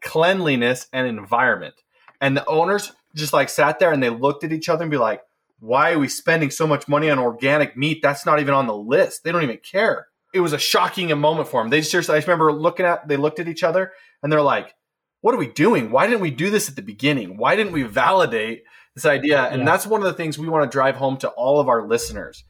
cleanliness 0.00 0.86
and 0.92 1.06
environment. 1.06 1.74
And 2.20 2.36
the 2.36 2.46
owners 2.46 2.92
just 3.14 3.32
like 3.32 3.48
sat 3.48 3.78
there 3.78 3.92
and 3.92 4.02
they 4.02 4.10
looked 4.10 4.44
at 4.44 4.52
each 4.52 4.68
other 4.68 4.82
and 4.82 4.90
be 4.90 4.98
like 4.98 5.22
why 5.60 5.92
are 5.92 5.98
we 5.98 6.06
spending 6.06 6.52
so 6.52 6.68
much 6.68 6.86
money 6.86 7.10
on 7.10 7.18
organic 7.18 7.76
meat? 7.76 7.98
That's 8.00 8.24
not 8.24 8.38
even 8.38 8.54
on 8.54 8.68
the 8.68 8.76
list. 8.76 9.24
They 9.24 9.32
don't 9.32 9.42
even 9.42 9.58
care. 9.58 10.06
It 10.32 10.38
was 10.38 10.52
a 10.52 10.58
shocking 10.58 11.16
moment 11.18 11.48
for 11.48 11.60
them. 11.60 11.70
They 11.70 11.80
just 11.80 12.10
i 12.10 12.16
just 12.16 12.28
remember 12.28 12.52
looking 12.52 12.86
at 12.86 13.08
they 13.08 13.16
looked 13.16 13.40
at 13.40 13.48
each 13.48 13.64
other 13.64 13.92
and 14.22 14.32
they're 14.32 14.42
like 14.42 14.74
what 15.20 15.34
are 15.34 15.38
we 15.38 15.48
doing 15.48 15.90
why 15.90 16.06
didn't 16.06 16.20
we 16.20 16.30
do 16.30 16.50
this 16.50 16.68
at 16.68 16.76
the 16.76 16.82
beginning 16.82 17.36
why 17.36 17.56
didn't 17.56 17.72
we 17.72 17.82
validate 17.82 18.64
this 18.98 19.06
idea. 19.10 19.44
And 19.44 19.60
yeah. 19.60 19.64
that's 19.64 19.86
one 19.86 20.00
of 20.00 20.06
the 20.06 20.12
things 20.12 20.38
we 20.38 20.48
want 20.48 20.70
to 20.70 20.74
drive 20.74 20.96
home 20.96 21.16
to 21.18 21.28
all 21.30 21.60
of 21.60 21.68
our 21.68 21.86
listeners. 21.86 22.44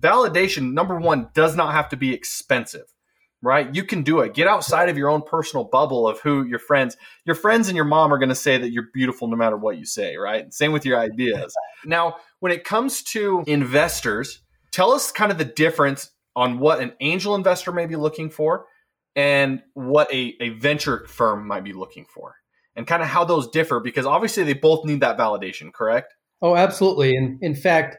Validation, 0.00 0.72
number 0.72 0.98
one, 0.98 1.28
does 1.34 1.56
not 1.56 1.72
have 1.72 1.88
to 1.88 1.96
be 1.96 2.12
expensive, 2.12 2.92
right? 3.40 3.74
You 3.74 3.84
can 3.84 4.02
do 4.02 4.20
it. 4.20 4.34
Get 4.34 4.46
outside 4.46 4.88
of 4.88 4.98
your 4.98 5.08
own 5.08 5.22
personal 5.22 5.64
bubble 5.64 6.06
of 6.06 6.20
who 6.20 6.44
your 6.44 6.58
friends, 6.58 6.96
your 7.24 7.34
friends 7.34 7.68
and 7.68 7.76
your 7.76 7.86
mom 7.86 8.12
are 8.12 8.18
going 8.18 8.28
to 8.28 8.34
say 8.34 8.58
that 8.58 8.70
you're 8.70 8.88
beautiful 8.92 9.28
no 9.28 9.36
matter 9.36 9.56
what 9.56 9.78
you 9.78 9.86
say, 9.86 10.16
right? 10.16 10.52
Same 10.52 10.72
with 10.72 10.84
your 10.84 10.98
ideas. 10.98 11.54
now, 11.86 12.16
when 12.40 12.52
it 12.52 12.64
comes 12.64 13.02
to 13.04 13.42
investors, 13.46 14.42
tell 14.72 14.92
us 14.92 15.10
kind 15.10 15.32
of 15.32 15.38
the 15.38 15.44
difference 15.44 16.10
on 16.36 16.58
what 16.58 16.80
an 16.80 16.92
angel 17.00 17.34
investor 17.34 17.72
may 17.72 17.86
be 17.86 17.96
looking 17.96 18.28
for 18.28 18.66
and 19.16 19.62
what 19.74 20.12
a, 20.12 20.34
a 20.40 20.50
venture 20.50 21.06
firm 21.06 21.46
might 21.46 21.64
be 21.64 21.72
looking 21.72 22.04
for 22.04 22.36
and 22.76 22.86
kind 22.86 23.02
of 23.02 23.08
how 23.08 23.24
those 23.24 23.48
differ 23.48 23.80
because 23.80 24.06
obviously 24.06 24.42
they 24.42 24.54
both 24.54 24.84
need 24.84 25.00
that 25.00 25.18
validation, 25.18 25.72
correct? 25.72 26.14
Oh, 26.42 26.56
absolutely. 26.56 27.16
And 27.16 27.42
in 27.42 27.54
fact, 27.54 27.96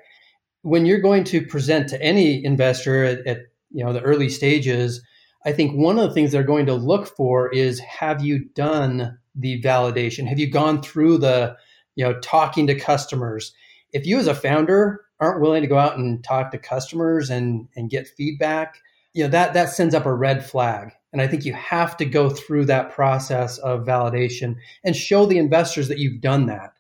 when 0.62 0.86
you're 0.86 1.00
going 1.00 1.24
to 1.26 1.46
present 1.46 1.90
to 1.90 2.02
any 2.02 2.44
investor 2.44 3.04
at, 3.04 3.28
at 3.28 3.38
you 3.72 3.84
know 3.84 3.94
the 3.94 4.02
early 4.02 4.30
stages, 4.30 5.02
I 5.46 5.52
think 5.52 5.78
one 5.78 6.00
of 6.00 6.08
the 6.08 6.14
things 6.14 6.32
they're 6.32 6.44
going 6.44 6.66
to 6.66 6.74
look 6.74 7.08
for 7.16 7.52
is 7.52 7.80
have 7.80 8.24
you 8.24 8.46
done 8.56 9.18
the 9.36 9.62
validation? 9.62 10.28
Have 10.28 10.40
you 10.40 10.50
gone 10.50 10.82
through 10.82 11.20
the 11.20 11.56
you 11.96 12.04
know 12.04 12.20
talking 12.20 12.68
to 12.68 12.76
customers? 12.80 13.54
If 13.94 14.06
you 14.06 14.18
as 14.18 14.28
a 14.28 14.36
founder 14.36 15.02
aren't 15.20 15.42
willing 15.42 15.62
to 15.62 15.68
go 15.68 15.78
out 15.78 15.98
and 15.98 16.24
talk 16.24 16.52
to 16.52 16.58
customers 16.58 17.30
and 17.30 17.68
and 17.76 17.90
get 17.90 18.08
feedback, 18.08 18.80
you 19.14 19.24
know 19.24 19.30
that 19.30 19.54
that 19.54 19.70
sends 19.70 19.96
up 19.96 20.06
a 20.06 20.14
red 20.14 20.46
flag 20.46 20.92
and 21.14 21.22
I 21.22 21.28
think 21.28 21.46
you 21.46 21.54
have 21.54 21.96
to 21.98 22.06
go 22.06 22.30
through 22.30 22.66
that 22.66 22.92
process 22.92 23.58
of 23.60 23.86
validation 23.86 24.56
and 24.84 24.96
show 24.96 25.26
the 25.26 25.38
investors 25.38 25.88
that 25.88 26.00
you've 26.00 26.22
done 26.22 26.46
that. 26.48 26.72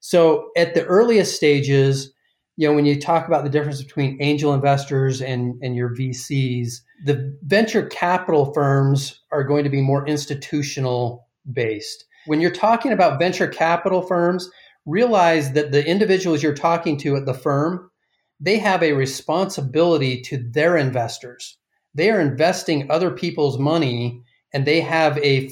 So 0.00 0.50
at 0.56 0.74
the 0.74 0.84
earliest 0.84 1.36
stages, 1.36 2.12
you 2.56 2.68
know, 2.68 2.74
when 2.74 2.84
you 2.84 3.00
talk 3.00 3.26
about 3.26 3.44
the 3.44 3.50
difference 3.50 3.82
between 3.82 4.20
angel 4.20 4.52
investors 4.52 5.22
and, 5.22 5.54
and 5.62 5.74
your 5.74 5.94
VCs, 5.96 6.80
the 7.04 7.36
venture 7.44 7.86
capital 7.86 8.52
firms 8.52 9.20
are 9.30 9.44
going 9.44 9.64
to 9.64 9.70
be 9.70 9.80
more 9.80 10.06
institutional 10.06 11.26
based. 11.52 12.04
When 12.26 12.40
you're 12.40 12.50
talking 12.50 12.92
about 12.92 13.18
venture 13.18 13.48
capital 13.48 14.02
firms, 14.02 14.50
realize 14.84 15.52
that 15.52 15.72
the 15.72 15.86
individuals 15.86 16.42
you're 16.42 16.54
talking 16.54 16.98
to 16.98 17.16
at 17.16 17.24
the 17.24 17.34
firm, 17.34 17.90
they 18.38 18.58
have 18.58 18.82
a 18.82 18.92
responsibility 18.92 20.20
to 20.22 20.38
their 20.52 20.76
investors 20.76 21.56
they 21.94 22.10
are 22.10 22.20
investing 22.20 22.90
other 22.90 23.10
people's 23.10 23.58
money 23.58 24.22
and 24.52 24.66
they 24.66 24.80
have 24.80 25.18
a, 25.18 25.48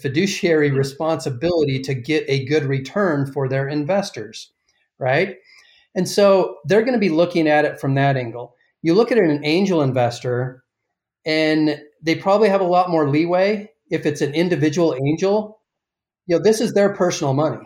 fiduciary 0.00 0.70
responsibility 0.70 1.80
to 1.80 1.94
get 1.94 2.24
a 2.28 2.44
good 2.46 2.64
return 2.64 3.30
for 3.30 3.48
their 3.48 3.68
investors, 3.68 4.52
right? 4.98 5.36
And 5.94 6.08
so 6.08 6.56
they're 6.64 6.82
going 6.82 6.94
to 6.94 6.98
be 6.98 7.10
looking 7.10 7.48
at 7.48 7.64
it 7.64 7.80
from 7.80 7.94
that 7.94 8.16
angle. 8.16 8.54
You 8.82 8.94
look 8.94 9.12
at 9.12 9.18
an 9.18 9.44
angel 9.44 9.82
investor, 9.82 10.64
and 11.24 11.80
they 12.02 12.14
probably 12.16 12.48
have 12.48 12.60
a 12.60 12.66
lot 12.66 12.90
more 12.90 13.08
leeway 13.08 13.70
if 13.90 14.04
it's 14.04 14.20
an 14.20 14.34
individual 14.34 14.94
angel. 14.94 15.60
You 16.26 16.36
know, 16.36 16.42
this 16.42 16.60
is 16.60 16.72
their 16.72 16.94
personal 16.94 17.34
money, 17.34 17.64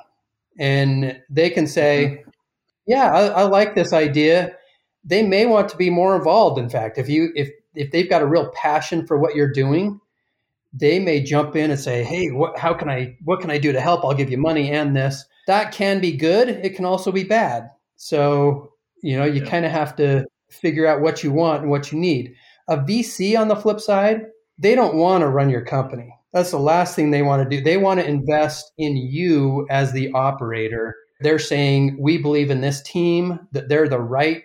and 0.59 1.21
they 1.31 1.51
can 1.51 1.66
say, 1.66 2.21
mm-hmm. 2.21 2.31
"Yeah, 2.87 3.11
I, 3.11 3.27
I 3.27 3.42
like 3.44 3.75
this 3.75 3.92
idea." 3.92 4.55
They 5.05 5.23
may 5.23 5.47
want 5.47 5.71
to 5.71 5.77
be 5.77 5.90
more 5.90 6.14
involved. 6.16 6.59
In 6.59 6.68
fact, 6.68 6.99
if 6.99 7.09
you 7.09 7.31
if 7.35 7.51
if 7.79 7.93
they've 7.93 8.11
got 8.11 8.23
a 8.23 8.27
real 8.27 8.51
passion 8.51 9.07
for 9.07 9.17
what 9.19 9.35
you're 9.35 9.53
doing, 9.53 10.01
they 10.73 10.99
may 10.99 11.23
jump 11.23 11.57
in 11.57 11.71
and 11.71 11.81
say, 11.81 12.03
"Hey, 12.03 12.31
what, 12.31 12.59
how 12.59 12.75
can 12.75 12.91
I 12.91 13.17
what 13.25 13.41
can 13.41 13.51
I 13.51 13.59
do 13.59 13.73
to 13.73 13.81
help? 13.81 14.05
I'll 14.05 14.14
give 14.14 14.31
you 14.31 14.38
money 14.38 14.71
and 14.71 14.95
this." 14.95 15.25
That 15.47 15.73
can 15.73 16.01
be 16.01 16.12
good. 16.12 16.49
It 16.49 16.77
can 16.77 16.85
also 16.85 17.11
be 17.11 17.25
bad. 17.25 17.71
So, 17.97 18.73
you 19.03 19.17
know, 19.17 19.25
you 19.25 19.43
yeah. 19.43 19.51
kind 19.51 19.64
of 19.64 19.73
have 19.73 19.97
to 19.97 20.27
figure 20.51 20.87
out 20.87 21.01
what 21.01 21.25
you 21.25 21.33
want 21.33 21.62
and 21.62 21.71
what 21.71 21.91
you 21.91 21.99
need. 21.99 22.35
A 22.69 22.77
VC 22.77 23.38
on 23.38 23.49
the 23.49 23.57
flip 23.57 23.81
side, 23.81 24.27
they 24.59 24.75
don't 24.75 24.97
want 24.97 25.23
to 25.23 25.29
run 25.29 25.49
your 25.49 25.64
company. 25.64 26.14
That's 26.35 26.51
the 26.51 26.59
last 26.59 26.95
thing 26.95 27.11
they 27.11 27.23
want 27.23 27.43
to 27.43 27.57
do. 27.57 27.62
They 27.62 27.79
want 27.79 28.01
to 28.01 28.07
invest 28.07 28.73
in 28.77 28.97
you 28.97 29.67
as 29.71 29.93
the 29.93 30.12
operator. 30.12 30.95
They're 31.21 31.38
saying, 31.38 31.97
"We 31.99 32.19
believe 32.19 32.51
in 32.51 32.61
this 32.61 32.83
team 32.83 33.41
that 33.53 33.69
they're 33.69 33.88
the 33.88 34.01
right 34.01 34.43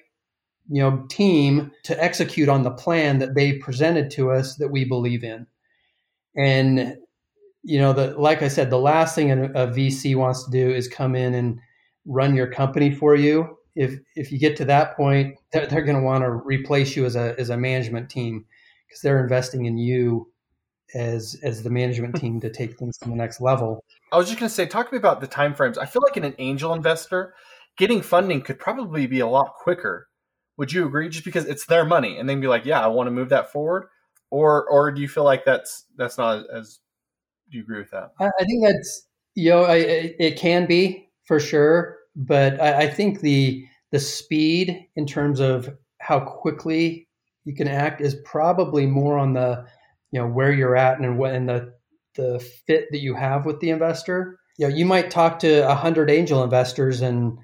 you 0.70 0.82
know 0.82 1.06
team 1.10 1.72
to 1.84 2.04
execute 2.04 2.50
on 2.50 2.64
the 2.64 2.72
plan 2.72 3.20
that 3.20 3.36
they 3.36 3.54
presented 3.54 4.10
to 4.12 4.32
us 4.32 4.56
that 4.56 4.70
we 4.70 4.86
believe 4.86 5.24
in. 5.24 5.46
And 6.36 6.98
you 7.64 7.80
know 7.80 7.94
the 7.94 8.08
like 8.20 8.42
i 8.42 8.48
said 8.50 8.70
the 8.70 8.78
last 8.78 9.16
thing 9.16 9.32
a, 9.32 9.46
a 9.46 9.68
vc 9.68 10.16
wants 10.18 10.44
to 10.44 10.52
do 10.52 10.70
is 10.70 10.90
come 10.90 11.16
in 11.16 11.34
and 11.34 11.60
run 12.06 12.36
your 12.36 12.48
company 12.48 12.92
for 12.94 13.16
you. 13.16 13.58
If 13.76 14.00
if 14.16 14.32
you 14.32 14.38
get 14.38 14.58
to 14.58 14.66
that 14.66 14.96
point 14.98 15.38
they're, 15.52 15.66
they're 15.68 15.84
going 15.84 15.98
to 15.98 16.04
want 16.04 16.24
to 16.24 16.30
replace 16.30 16.96
you 16.96 17.06
as 17.06 17.16
a 17.16 17.36
as 17.40 17.50
a 17.50 17.58
management 17.58 18.10
team 18.10 18.46
because 18.88 19.02
they're 19.02 19.24
investing 19.24 19.66
in 19.66 19.78
you 19.78 20.30
as 20.94 21.40
as 21.44 21.64
the 21.64 21.70
management 21.70 22.16
team 22.16 22.40
to 22.42 22.50
take 22.50 22.78
things 22.78 22.98
to 23.00 23.10
the 23.10 23.16
next 23.16 23.42
level. 23.42 23.84
I 24.12 24.18
was 24.18 24.28
just 24.28 24.40
going 24.40 24.50
to 24.50 24.54
say 24.54 24.66
talk 24.66 24.90
to 24.90 24.94
me 24.94 25.00
about 25.00 25.22
the 25.22 25.28
time 25.28 25.56
frames 25.56 25.78
i 25.78 25.86
feel 25.86 26.04
like 26.04 26.18
in 26.18 26.24
an 26.24 26.36
angel 26.38 26.74
investor 26.74 27.34
getting 27.78 28.02
funding 28.02 28.42
could 28.42 28.60
probably 28.60 29.08
be 29.08 29.22
a 29.22 29.28
lot 29.28 29.54
quicker 29.56 30.08
would 30.58 30.72
you 30.72 30.86
agree? 30.86 31.10
Just 31.10 31.26
because 31.26 31.46
it's 31.46 31.66
their 31.66 31.86
money, 31.86 32.18
and 32.18 32.30
then 32.30 32.42
be 32.42 32.48
like, 32.48 32.66
yeah, 32.66 32.84
I 32.84 32.88
want 32.88 33.08
to 33.08 33.12
move 33.12 33.30
that 33.30 33.52
forward, 33.52 33.88
or 34.30 34.68
or 34.70 34.92
do 34.92 35.02
you 35.02 35.08
feel 35.08 35.24
like 35.24 35.46
that's 35.46 35.86
that's 35.98 36.18
not 36.18 36.46
as? 36.54 36.80
Do 37.50 37.58
you 37.58 37.64
agree 37.64 37.80
with 37.80 37.92
that? 37.92 38.12
I, 38.20 38.28
I 38.40 38.44
think 38.44 38.66
that's 38.66 39.08
you 39.36 39.50
know 39.50 39.64
I, 39.64 39.76
it 39.78 40.38
can 40.38 40.66
be 40.66 41.10
for 41.26 41.40
sure, 41.40 41.98
but 42.16 42.60
I, 42.62 42.84
I 42.84 42.90
think 42.90 43.22
the 43.22 43.66
the 43.92 44.00
speed 44.00 44.88
in 44.96 45.06
terms 45.06 45.40
of 45.40 45.70
how 46.00 46.20
quickly 46.20 47.08
you 47.46 47.56
can 47.56 47.68
act 47.68 48.02
is 48.02 48.16
probably 48.26 48.86
more 48.86 49.18
on 49.18 49.34
the 49.34 49.66
you 50.12 50.20
know 50.20 50.28
where 50.28 50.52
you're 50.52 50.78
at 50.78 51.00
and 51.00 51.18
what 51.18 51.34
and 51.34 51.50
the 51.50 51.74
the 52.16 52.40
fit 52.68 52.88
that 52.92 53.00
you 53.00 53.16
have 53.16 53.46
with 53.46 53.60
the 53.60 53.72
investor. 53.72 54.40
You 54.58 54.70
know, 54.70 54.76
you 54.76 54.86
might 54.86 55.10
talk 55.10 55.40
to 55.40 55.68
a 55.68 55.74
hundred 55.74 56.12
angel 56.12 56.44
investors 56.44 57.02
and 57.02 57.40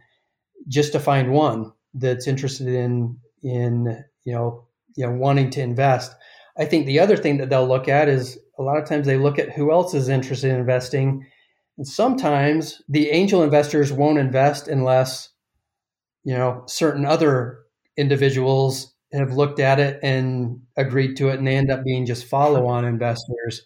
just 0.67 0.91
to 0.91 0.99
find 0.99 1.31
one 1.31 1.71
that's 1.93 2.27
interested 2.27 2.67
in 2.67 3.17
in 3.43 4.03
you 4.25 4.33
know 4.33 4.67
you 4.95 5.05
know 5.05 5.13
wanting 5.13 5.49
to 5.51 5.61
invest. 5.61 6.15
I 6.57 6.65
think 6.65 6.85
the 6.85 6.99
other 6.99 7.15
thing 7.17 7.37
that 7.37 7.49
they'll 7.49 7.67
look 7.67 7.87
at 7.87 8.09
is 8.09 8.37
a 8.57 8.63
lot 8.63 8.77
of 8.77 8.87
times 8.87 9.05
they 9.07 9.17
look 9.17 9.39
at 9.39 9.51
who 9.53 9.71
else 9.71 9.93
is 9.93 10.09
interested 10.09 10.51
in 10.51 10.59
investing, 10.59 11.25
and 11.77 11.87
sometimes 11.87 12.81
the 12.89 13.09
angel 13.09 13.43
investors 13.43 13.91
won't 13.91 14.19
invest 14.19 14.67
unless 14.67 15.29
you 16.23 16.33
know 16.33 16.63
certain 16.67 17.05
other 17.05 17.59
individuals 17.97 18.93
have 19.13 19.33
looked 19.33 19.59
at 19.59 19.79
it 19.79 19.99
and 20.03 20.61
agreed 20.77 21.15
to 21.15 21.29
it, 21.29 21.39
and 21.39 21.47
they 21.47 21.55
end 21.55 21.71
up 21.71 21.83
being 21.83 22.05
just 22.05 22.27
follow-on 22.27 22.85
investors. 22.85 23.63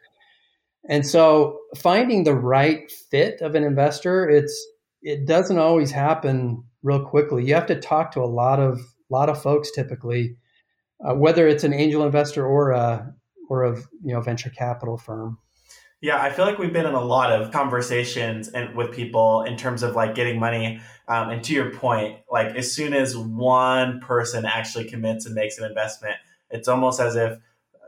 And 0.89 1.05
so, 1.05 1.59
finding 1.77 2.23
the 2.23 2.35
right 2.35 2.91
fit 3.09 3.41
of 3.41 3.55
an 3.55 3.63
investor, 3.63 4.29
it's 4.29 4.67
it 5.01 5.25
doesn't 5.25 5.57
always 5.57 5.91
happen 5.91 6.63
real 6.83 7.03
quickly. 7.03 7.45
You 7.45 7.55
have 7.55 7.65
to 7.67 7.79
talk 7.79 8.11
to 8.11 8.21
a 8.21 8.27
lot 8.27 8.59
of 8.59 8.79
lot 9.09 9.29
of 9.29 9.41
folks 9.41 9.71
typically, 9.71 10.35
uh, 11.03 11.15
whether 11.15 11.47
it's 11.47 11.63
an 11.63 11.73
angel 11.73 12.05
investor 12.05 12.45
or 12.45 12.71
a 12.71 13.13
or 13.49 13.63
a 13.63 13.77
you 14.03 14.13
know 14.13 14.21
venture 14.21 14.49
capital 14.49 14.97
firm. 14.97 15.39
Yeah, 16.01 16.21
I 16.21 16.31
feel 16.31 16.43
like 16.45 16.57
we've 16.57 16.73
been 16.73 16.85
in 16.85 16.95
a 16.95 17.03
lot 17.03 17.31
of 17.31 17.51
conversations 17.51 18.49
and 18.49 18.75
with 18.75 18.91
people 18.91 19.43
in 19.43 19.55
terms 19.55 19.83
of 19.83 19.95
like 19.95 20.15
getting 20.15 20.37
money. 20.37 20.81
Um, 21.07 21.29
and 21.29 21.43
to 21.45 21.53
your 21.53 21.71
point, 21.71 22.19
like 22.29 22.57
as 22.57 22.69
soon 22.73 22.93
as 22.93 23.15
one 23.15 24.01
person 24.01 24.45
actually 24.45 24.83
commits 24.83 25.25
and 25.25 25.33
makes 25.33 25.57
an 25.57 25.63
investment, 25.63 26.15
it's 26.49 26.67
almost 26.67 26.99
as 26.99 27.15
if 27.15 27.39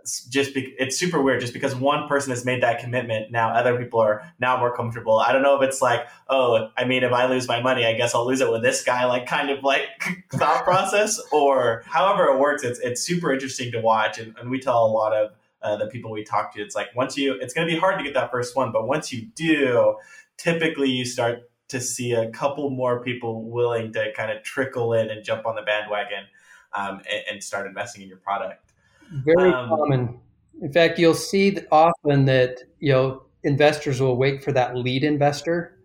just 0.06 0.54
be, 0.54 0.76
it's 0.78 0.98
super 0.98 1.22
weird 1.22 1.42
just 1.42 1.54
because 1.54 1.76
one 1.76 2.08
person 2.08 2.32
has 2.32 2.46
made 2.46 2.62
that 2.64 2.80
commitment 2.80 3.32
now 3.32 3.50
other 3.50 3.78
people 3.78 4.00
are 4.00 4.24
now 4.40 4.58
more 4.58 4.76
comfortable. 4.76 5.20
I 5.20 5.32
don't 5.32 5.42
know 5.42 5.60
if 5.62 5.68
it's 5.68 5.82
like 5.82 6.08
oh 6.28 6.70
i 6.76 6.84
mean 6.86 7.04
if 7.04 7.12
i 7.12 7.28
lose 7.28 7.48
my 7.48 7.62
money 7.62 7.86
i 7.86 7.94
guess 7.94 8.16
i'll 8.16 8.26
lose 8.26 8.42
it 8.42 8.52
with 8.52 8.64
this 8.64 8.84
guy 8.84 9.06
like 9.06 9.26
kind 9.26 9.50
of 9.50 9.64
like 9.64 9.88
thought 10.34 10.64
process 10.64 11.22
or 11.32 11.84
however 11.86 12.26
it 12.26 12.40
works 12.40 12.64
it's 12.64 12.80
it's 12.80 13.02
super 13.02 13.32
interesting 13.32 13.72
to 13.72 13.80
watch 13.80 14.18
and, 14.18 14.36
and 14.40 14.50
we 14.50 14.60
tell 14.60 14.86
a 14.86 14.88
lot 14.88 15.14
of 15.14 15.32
uh, 15.62 15.76
the 15.78 15.88
people 15.88 16.12
we 16.12 16.24
talk 16.24 16.54
to 16.54 16.62
it's 16.62 16.76
like 16.76 16.88
once 16.96 17.18
you 17.18 17.34
it's 17.42 17.54
going 17.54 17.68
to 17.68 17.74
be 17.74 17.80
hard 17.80 17.98
to 17.98 18.04
get 18.04 18.14
that 18.14 18.32
first 18.32 18.56
one 18.56 18.72
but 18.72 18.88
once 18.88 19.12
you 19.14 19.28
do 19.36 19.96
typically 20.38 20.90
you 20.90 21.06
start 21.06 21.50
to 21.68 21.82
see 21.82 22.12
a 22.12 22.30
couple 22.30 22.70
more 22.70 23.04
people 23.04 23.50
willing 23.50 23.92
to 23.92 24.12
kind 24.14 24.32
of 24.32 24.44
trickle 24.44 24.94
in 24.94 25.10
and 25.10 25.24
jump 25.24 25.46
on 25.46 25.56
the 25.56 25.64
bandwagon 25.64 26.26
um, 26.74 27.02
and, 27.12 27.24
and 27.32 27.44
start 27.44 27.66
investing 27.66 28.04
in 28.04 28.08
your 28.08 28.18
product 28.18 28.65
very 29.12 29.52
um, 29.52 29.70
common. 29.70 30.20
In 30.62 30.72
fact, 30.72 31.00
you'll 31.00 31.14
see 31.14 31.58
often 31.72 32.26
that 32.26 32.60
you 32.80 32.92
know 32.92 33.24
investors 33.44 34.02
will 34.02 34.18
wait 34.18 34.44
for 34.44 34.52
that 34.52 34.76
lead 34.76 35.04
investor 35.04 35.78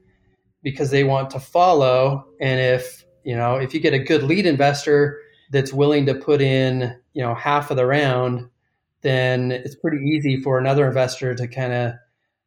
because 0.63 0.91
they 0.91 1.05
want 1.05 1.31
to 1.31 1.41
follow. 1.41 2.27
And 2.41 2.61
if 2.61 3.05
you 3.25 3.37
know 3.37 3.57
if 3.57 3.75
you 3.75 3.81
get 3.81 3.95
a 3.95 3.99
good 3.99 4.23
lead 4.23 4.47
investor 4.47 5.21
that's 5.51 5.73
willing 5.73 6.07
to 6.07 6.15
put 6.15 6.41
in 6.41 6.97
you 7.13 7.23
know 7.23 7.35
half 7.35 7.71
of 7.71 7.77
the 7.77 7.87
round, 7.87 8.49
then 9.03 9.51
it's 9.51 9.77
pretty 9.77 10.05
easy 10.05 10.41
for 10.41 10.59
another 10.59 10.87
investor 10.87 11.35
to 11.35 11.49
kind 11.49 11.73
of 11.73 11.93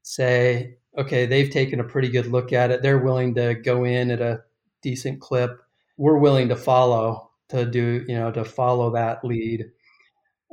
say, 0.02 0.78
okay, 0.98 1.26
they've 1.26 1.50
taken 1.50 1.80
a 1.80 1.84
pretty 1.84 2.10
good 2.10 2.28
look 2.28 2.54
at 2.54 2.72
it. 2.72 2.82
They're 2.82 3.00
willing 3.00 3.36
to 3.36 3.56
go 3.56 3.84
in 3.84 4.12
at 4.12 4.22
a 4.22 4.44
decent 4.82 5.22
clip. 5.22 5.60
We're 5.98 6.18
willing 6.18 6.50
to 6.50 6.56
follow 6.56 7.30
to 7.50 7.66
do 7.66 8.04
you 8.08 8.16
know 8.16 8.32
to 8.32 8.44
follow 8.44 8.92
that 8.92 9.24
lead. 9.24 9.66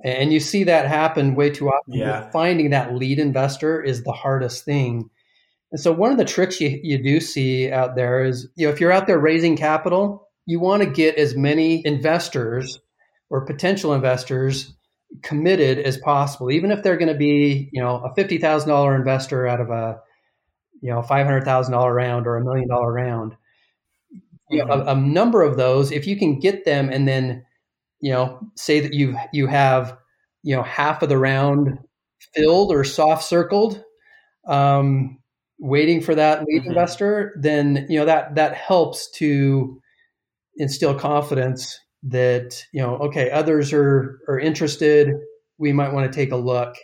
And 0.03 0.33
you 0.33 0.41
see 0.41 0.65
that 0.65 0.89
happen 0.89 1.35
way 1.35 1.51
too 1.51 1.69
often. 1.69 1.95
Yeah. 1.95 2.31
Finding 2.31 2.71
that 2.71 2.95
lead 2.95 3.19
investor 3.19 3.83
is 3.83 4.03
the 4.03 4.13
hardest 4.13 4.65
thing. 4.65 5.11
And 5.73 5.81
so 5.81 5.93
one 5.93 6.11
of 6.11 6.19
the 6.19 6.25
tricks 6.25 6.61
you, 6.61 6.81
you 6.83 7.03
do 7.03 7.21
see 7.21 7.71
out 7.71 7.97
there 7.97 8.25
is, 8.25 8.49
you 8.57 8.67
know, 8.67 8.73
if 8.73 8.81
you're 8.81 8.93
out 8.93 9.07
there 9.07 9.19
raising 9.19 9.57
capital, 9.57 10.27
you 10.47 10.59
want 10.59 10.83
to 10.83 10.89
get 10.89 11.17
as 11.17 11.37
many 11.37 11.87
investors 11.87 12.81
or 13.29 13.45
potential 13.45 13.93
investors 13.93 14.75
committed 15.23 15.79
as 15.79 15.99
possible, 15.99 16.51
even 16.51 16.71
if 16.71 16.83
they're 16.83 16.97
going 16.97 17.13
to 17.13 17.19
be, 17.19 17.69
you 17.73 17.83
know, 17.83 17.97
a 17.97 18.15
fifty 18.15 18.39
thousand 18.39 18.71
dollar 18.71 18.97
investor 18.97 19.47
out 19.47 19.61
of 19.61 19.71
a, 19.71 20.01
you 20.81 20.91
know, 20.91 21.03
five 21.03 21.27
hundred 21.27 21.45
thousand 21.45 21.73
dollar 21.73 21.93
round 21.95 22.27
or 22.27 22.37
a 22.37 22.45
million 22.45 22.69
dollar 22.69 22.93
round. 22.93 23.33
Mm-hmm. 23.33 24.55
You 24.57 24.65
know, 24.65 24.73
a, 24.73 24.93
a 24.93 24.95
number 24.97 25.43
of 25.43 25.57
those, 25.57 25.93
if 25.93 26.07
you 26.07 26.17
can 26.17 26.41
get 26.41 26.65
them 26.65 26.89
and 26.89 27.07
then 27.07 27.45
you 28.01 28.13
know, 28.13 28.41
say 28.57 28.81
that 28.81 28.95
you 28.95 29.17
you 29.33 29.47
have 29.47 29.97
you 30.43 30.57
know 30.57 30.63
half 30.63 31.03
of 31.03 31.09
the 31.09 31.19
round 31.19 31.79
filled 32.35 32.73
or 32.73 32.85
soft 32.85 33.25
circled, 33.25 33.83
um, 34.47 35.19
waiting 35.59 36.01
for 36.01 36.15
that 36.15 36.45
lead 36.45 36.63
mm-hmm. 36.63 36.71
investor, 36.71 37.35
then 37.39 37.87
you 37.89 37.99
know 37.99 38.07
that 38.07 38.35
that 38.35 38.55
helps 38.55 39.11
to 39.13 39.81
instill 40.57 40.95
confidence 40.95 41.79
that 42.03 42.65
you 42.73 42.81
know 42.81 42.97
okay 42.97 43.31
others 43.31 43.73
are 43.73 44.21
are 44.29 44.39
interested. 44.39 45.09
We 45.59 45.73
might 45.73 45.93
want 45.93 46.11
to 46.11 46.17
take 46.17 46.33
a 46.33 46.37
look 46.37 46.75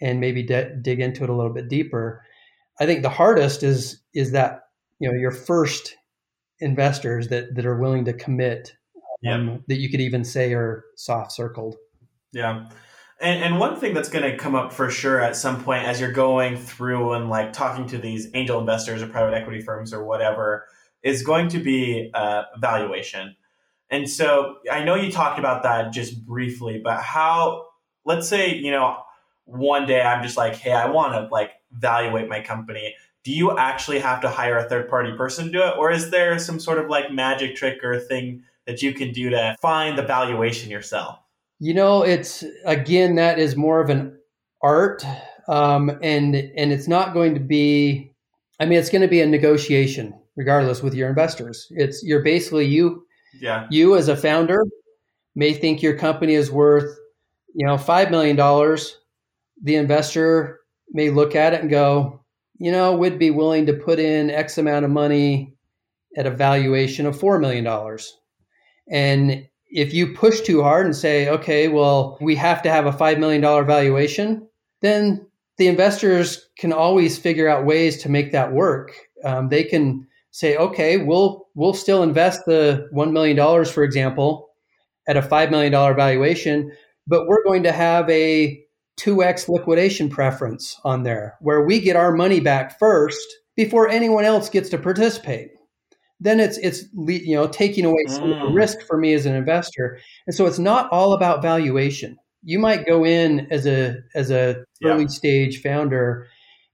and 0.00 0.20
maybe 0.20 0.42
de- 0.42 0.74
dig 0.76 1.00
into 1.00 1.24
it 1.24 1.30
a 1.30 1.34
little 1.34 1.52
bit 1.52 1.68
deeper. 1.68 2.24
I 2.80 2.86
think 2.86 3.02
the 3.02 3.08
hardest 3.08 3.62
is 3.62 4.02
is 4.14 4.32
that 4.32 4.62
you 4.98 5.08
know 5.08 5.16
your 5.16 5.30
first 5.30 5.96
investors 6.60 7.28
that 7.28 7.54
that 7.54 7.66
are 7.66 7.78
willing 7.78 8.04
to 8.06 8.12
commit 8.12 8.72
um, 9.26 9.64
that 9.68 9.78
you 9.78 9.90
could 9.90 10.00
even 10.00 10.24
say 10.24 10.52
are 10.54 10.84
soft 10.96 11.32
circled. 11.32 11.76
Yeah. 12.32 12.68
And, 13.20 13.42
and 13.42 13.58
one 13.58 13.78
thing 13.80 13.94
that's 13.94 14.08
going 14.08 14.30
to 14.30 14.36
come 14.36 14.54
up 14.54 14.72
for 14.72 14.90
sure 14.90 15.20
at 15.20 15.34
some 15.34 15.62
point 15.64 15.84
as 15.84 16.00
you're 16.00 16.12
going 16.12 16.56
through 16.56 17.14
and 17.14 17.28
like 17.28 17.52
talking 17.52 17.86
to 17.88 17.98
these 17.98 18.28
angel 18.34 18.60
investors 18.60 19.02
or 19.02 19.08
private 19.08 19.34
equity 19.34 19.60
firms 19.60 19.92
or 19.92 20.04
whatever 20.04 20.66
is 21.02 21.22
going 21.22 21.48
to 21.48 21.58
be 21.58 22.10
uh, 22.14 22.44
valuation. 22.58 23.34
And 23.90 24.08
so 24.08 24.58
I 24.70 24.84
know 24.84 24.94
you 24.94 25.10
talked 25.10 25.38
about 25.38 25.62
that 25.62 25.92
just 25.92 26.24
briefly, 26.24 26.80
but 26.82 27.00
how, 27.00 27.68
let's 28.04 28.28
say, 28.28 28.54
you 28.54 28.70
know, 28.70 28.98
one 29.44 29.86
day 29.86 30.02
I'm 30.02 30.22
just 30.22 30.36
like, 30.36 30.56
hey, 30.56 30.72
I 30.72 30.90
want 30.90 31.14
to 31.14 31.28
like 31.32 31.52
evaluate 31.74 32.28
my 32.28 32.40
company. 32.42 32.94
Do 33.24 33.32
you 33.32 33.56
actually 33.56 33.98
have 33.98 34.20
to 34.20 34.28
hire 34.28 34.58
a 34.58 34.68
third 34.68 34.88
party 34.88 35.12
person 35.16 35.46
to 35.46 35.52
do 35.52 35.62
it? 35.62 35.74
Or 35.76 35.90
is 35.90 36.10
there 36.10 36.38
some 36.38 36.60
sort 36.60 36.78
of 36.78 36.88
like 36.88 37.10
magic 37.10 37.56
trick 37.56 37.82
or 37.82 37.98
thing 37.98 38.44
that 38.68 38.82
you 38.82 38.92
can 38.92 39.10
do 39.12 39.30
to 39.30 39.56
find 39.60 39.98
the 39.98 40.02
valuation 40.02 40.70
yourself? 40.70 41.18
You 41.58 41.74
know, 41.74 42.02
it's 42.02 42.44
again 42.64 43.16
that 43.16 43.40
is 43.40 43.56
more 43.56 43.80
of 43.80 43.90
an 43.90 44.16
art, 44.62 45.04
um, 45.48 45.90
and 46.02 46.36
and 46.36 46.72
it's 46.72 46.86
not 46.86 47.14
going 47.14 47.34
to 47.34 47.40
be. 47.40 48.12
I 48.60 48.66
mean, 48.66 48.78
it's 48.78 48.90
going 48.90 49.02
to 49.02 49.08
be 49.08 49.20
a 49.20 49.26
negotiation, 49.26 50.14
regardless, 50.36 50.82
with 50.82 50.94
your 50.94 51.08
investors. 51.08 51.66
It's 51.70 52.04
you're 52.04 52.22
basically 52.22 52.66
you. 52.66 53.04
Yeah. 53.40 53.66
You 53.70 53.96
as 53.96 54.08
a 54.08 54.16
founder 54.16 54.64
may 55.34 55.52
think 55.52 55.82
your 55.82 55.96
company 55.96 56.34
is 56.34 56.50
worth, 56.50 56.96
you 57.54 57.66
know, 57.66 57.78
five 57.78 58.10
million 58.10 58.36
dollars. 58.36 58.98
The 59.62 59.76
investor 59.76 60.60
may 60.90 61.10
look 61.10 61.34
at 61.34 61.54
it 61.54 61.62
and 61.62 61.70
go, 61.70 62.24
you 62.58 62.70
know, 62.70 62.96
would 62.96 63.18
be 63.18 63.30
willing 63.30 63.66
to 63.66 63.72
put 63.72 63.98
in 63.98 64.30
X 64.30 64.58
amount 64.58 64.84
of 64.84 64.90
money 64.90 65.54
at 66.16 66.26
a 66.26 66.30
valuation 66.30 67.06
of 67.06 67.18
four 67.18 67.38
million 67.38 67.64
dollars. 67.64 68.16
And 68.90 69.46
if 69.70 69.92
you 69.92 70.14
push 70.14 70.40
too 70.40 70.62
hard 70.62 70.86
and 70.86 70.96
say, 70.96 71.28
okay, 71.28 71.68
well, 71.68 72.18
we 72.20 72.34
have 72.36 72.62
to 72.62 72.70
have 72.70 72.86
a 72.86 72.92
$5 72.92 73.18
million 73.18 73.42
valuation, 73.42 74.48
then 74.80 75.26
the 75.58 75.68
investors 75.68 76.48
can 76.58 76.72
always 76.72 77.18
figure 77.18 77.48
out 77.48 77.66
ways 77.66 78.02
to 78.02 78.08
make 78.08 78.32
that 78.32 78.52
work. 78.52 78.92
Um, 79.24 79.48
they 79.48 79.64
can 79.64 80.06
say, 80.30 80.56
okay, 80.56 80.98
we'll 80.98 81.48
we'll 81.54 81.74
still 81.74 82.02
invest 82.02 82.42
the 82.46 82.86
one 82.92 83.12
million 83.12 83.36
dollars, 83.36 83.70
for 83.70 83.82
example, 83.82 84.48
at 85.08 85.16
a 85.16 85.22
five 85.22 85.50
million 85.50 85.72
dollar 85.72 85.94
valuation, 85.94 86.70
but 87.06 87.26
we're 87.26 87.42
going 87.42 87.64
to 87.64 87.72
have 87.72 88.08
a 88.08 88.62
two 88.96 89.22
x 89.22 89.48
liquidation 89.48 90.08
preference 90.08 90.78
on 90.84 91.02
there, 91.02 91.36
where 91.40 91.64
we 91.64 91.80
get 91.80 91.96
our 91.96 92.12
money 92.12 92.38
back 92.38 92.78
first 92.78 93.26
before 93.56 93.88
anyone 93.88 94.24
else 94.24 94.48
gets 94.48 94.68
to 94.68 94.78
participate 94.78 95.50
then 96.20 96.40
it's 96.40 96.58
it's 96.58 96.84
you 97.06 97.34
know 97.34 97.46
taking 97.46 97.84
away 97.84 98.04
some 98.08 98.24
mm. 98.24 98.40
of 98.40 98.48
the 98.48 98.54
risk 98.54 98.80
for 98.82 98.96
me 98.96 99.14
as 99.14 99.26
an 99.26 99.34
investor. 99.34 99.98
And 100.26 100.34
so 100.34 100.46
it's 100.46 100.58
not 100.58 100.90
all 100.90 101.12
about 101.12 101.42
valuation. 101.42 102.16
You 102.42 102.58
might 102.58 102.86
go 102.86 103.04
in 103.04 103.46
as 103.50 103.66
a 103.66 103.96
as 104.14 104.30
a 104.30 104.64
yeah. 104.80 104.90
early 104.90 105.08
stage 105.08 105.62
founder 105.62 106.26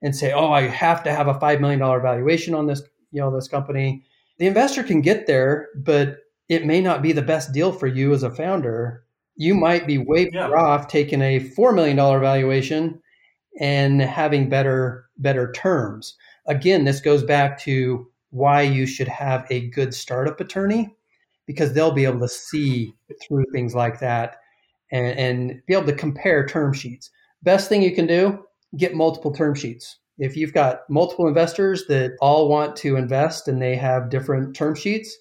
and 0.03 0.15
say, 0.15 0.33
"Oh, 0.33 0.53
I 0.53 0.63
have 0.63 1.03
to 1.05 1.13
have 1.13 1.29
a 1.29 1.39
five 1.41 1.61
million 1.61 1.81
dollar 1.81 2.01
valuation 2.01 2.55
on 2.55 2.67
this 2.67 2.83
you 3.11 3.21
know 3.21 3.35
this 3.35 3.49
company." 3.49 4.03
The 4.39 4.47
investor 4.47 4.83
can 4.83 5.01
get 5.01 5.27
there, 5.27 5.69
but 5.77 6.19
it 6.49 6.67
may 6.67 6.81
not 6.81 7.03
be 7.03 7.13
the 7.13 7.23
best 7.23 7.53
deal 7.53 7.73
for 7.73 7.87
you 7.87 8.13
as 8.13 8.23
a 8.23 8.31
founder. 8.31 9.05
You 9.37 9.55
might 9.55 9.87
be 9.87 9.99
way 9.99 10.29
better 10.31 10.55
yeah. 10.55 10.63
off 10.63 10.89
taking 10.89 11.23
a 11.23 11.39
four 11.39 11.73
million 11.73 11.97
dollar 11.97 12.19
valuation 12.19 13.01
and 13.61 14.01
having 14.01 14.49
better 14.49 15.07
better 15.19 15.53
terms. 15.53 16.17
Again, 16.47 16.85
this 16.85 17.01
goes 17.01 17.23
back 17.23 17.59
to 17.61 18.07
why 18.35 18.63
you 18.63 18.85
should 18.85 19.07
have 19.07 19.47
a 19.49 19.69
good 19.69 19.95
startup 19.95 20.41
attorney 20.41 20.93
because 21.47 21.73
they'll 21.73 21.93
be 21.93 22.05
able 22.05 22.19
to 22.19 22.29
see 22.29 22.93
through 23.23 23.45
things 23.53 23.77
like 23.77 24.01
that 24.01 24.39
and, 24.91 25.17
and 25.17 25.63
be 25.67 25.73
able 25.73 25.87
to 25.87 25.93
compare 25.93 26.45
term 26.45 26.73
sheets. 26.73 27.11
Best 27.45 27.69
thing 27.69 27.81
you 27.81 27.95
can 27.95 28.09
do, 28.09 28.45
get 28.77 28.93
multiple 28.93 29.33
term 29.33 29.55
sheets. 29.55 30.01
If 30.19 30.37
you've 30.37 30.53
got 30.53 30.81
multiple 30.91 31.29
investors 31.29 31.85
that 31.87 32.17
all 32.21 32.49
want 32.49 32.75
to 32.79 32.97
invest 32.97 33.47
and 33.47 33.63
they 33.63 33.77
have 33.77 34.11
different 34.11 34.57
term 34.57 34.75
sheets, 34.75 35.17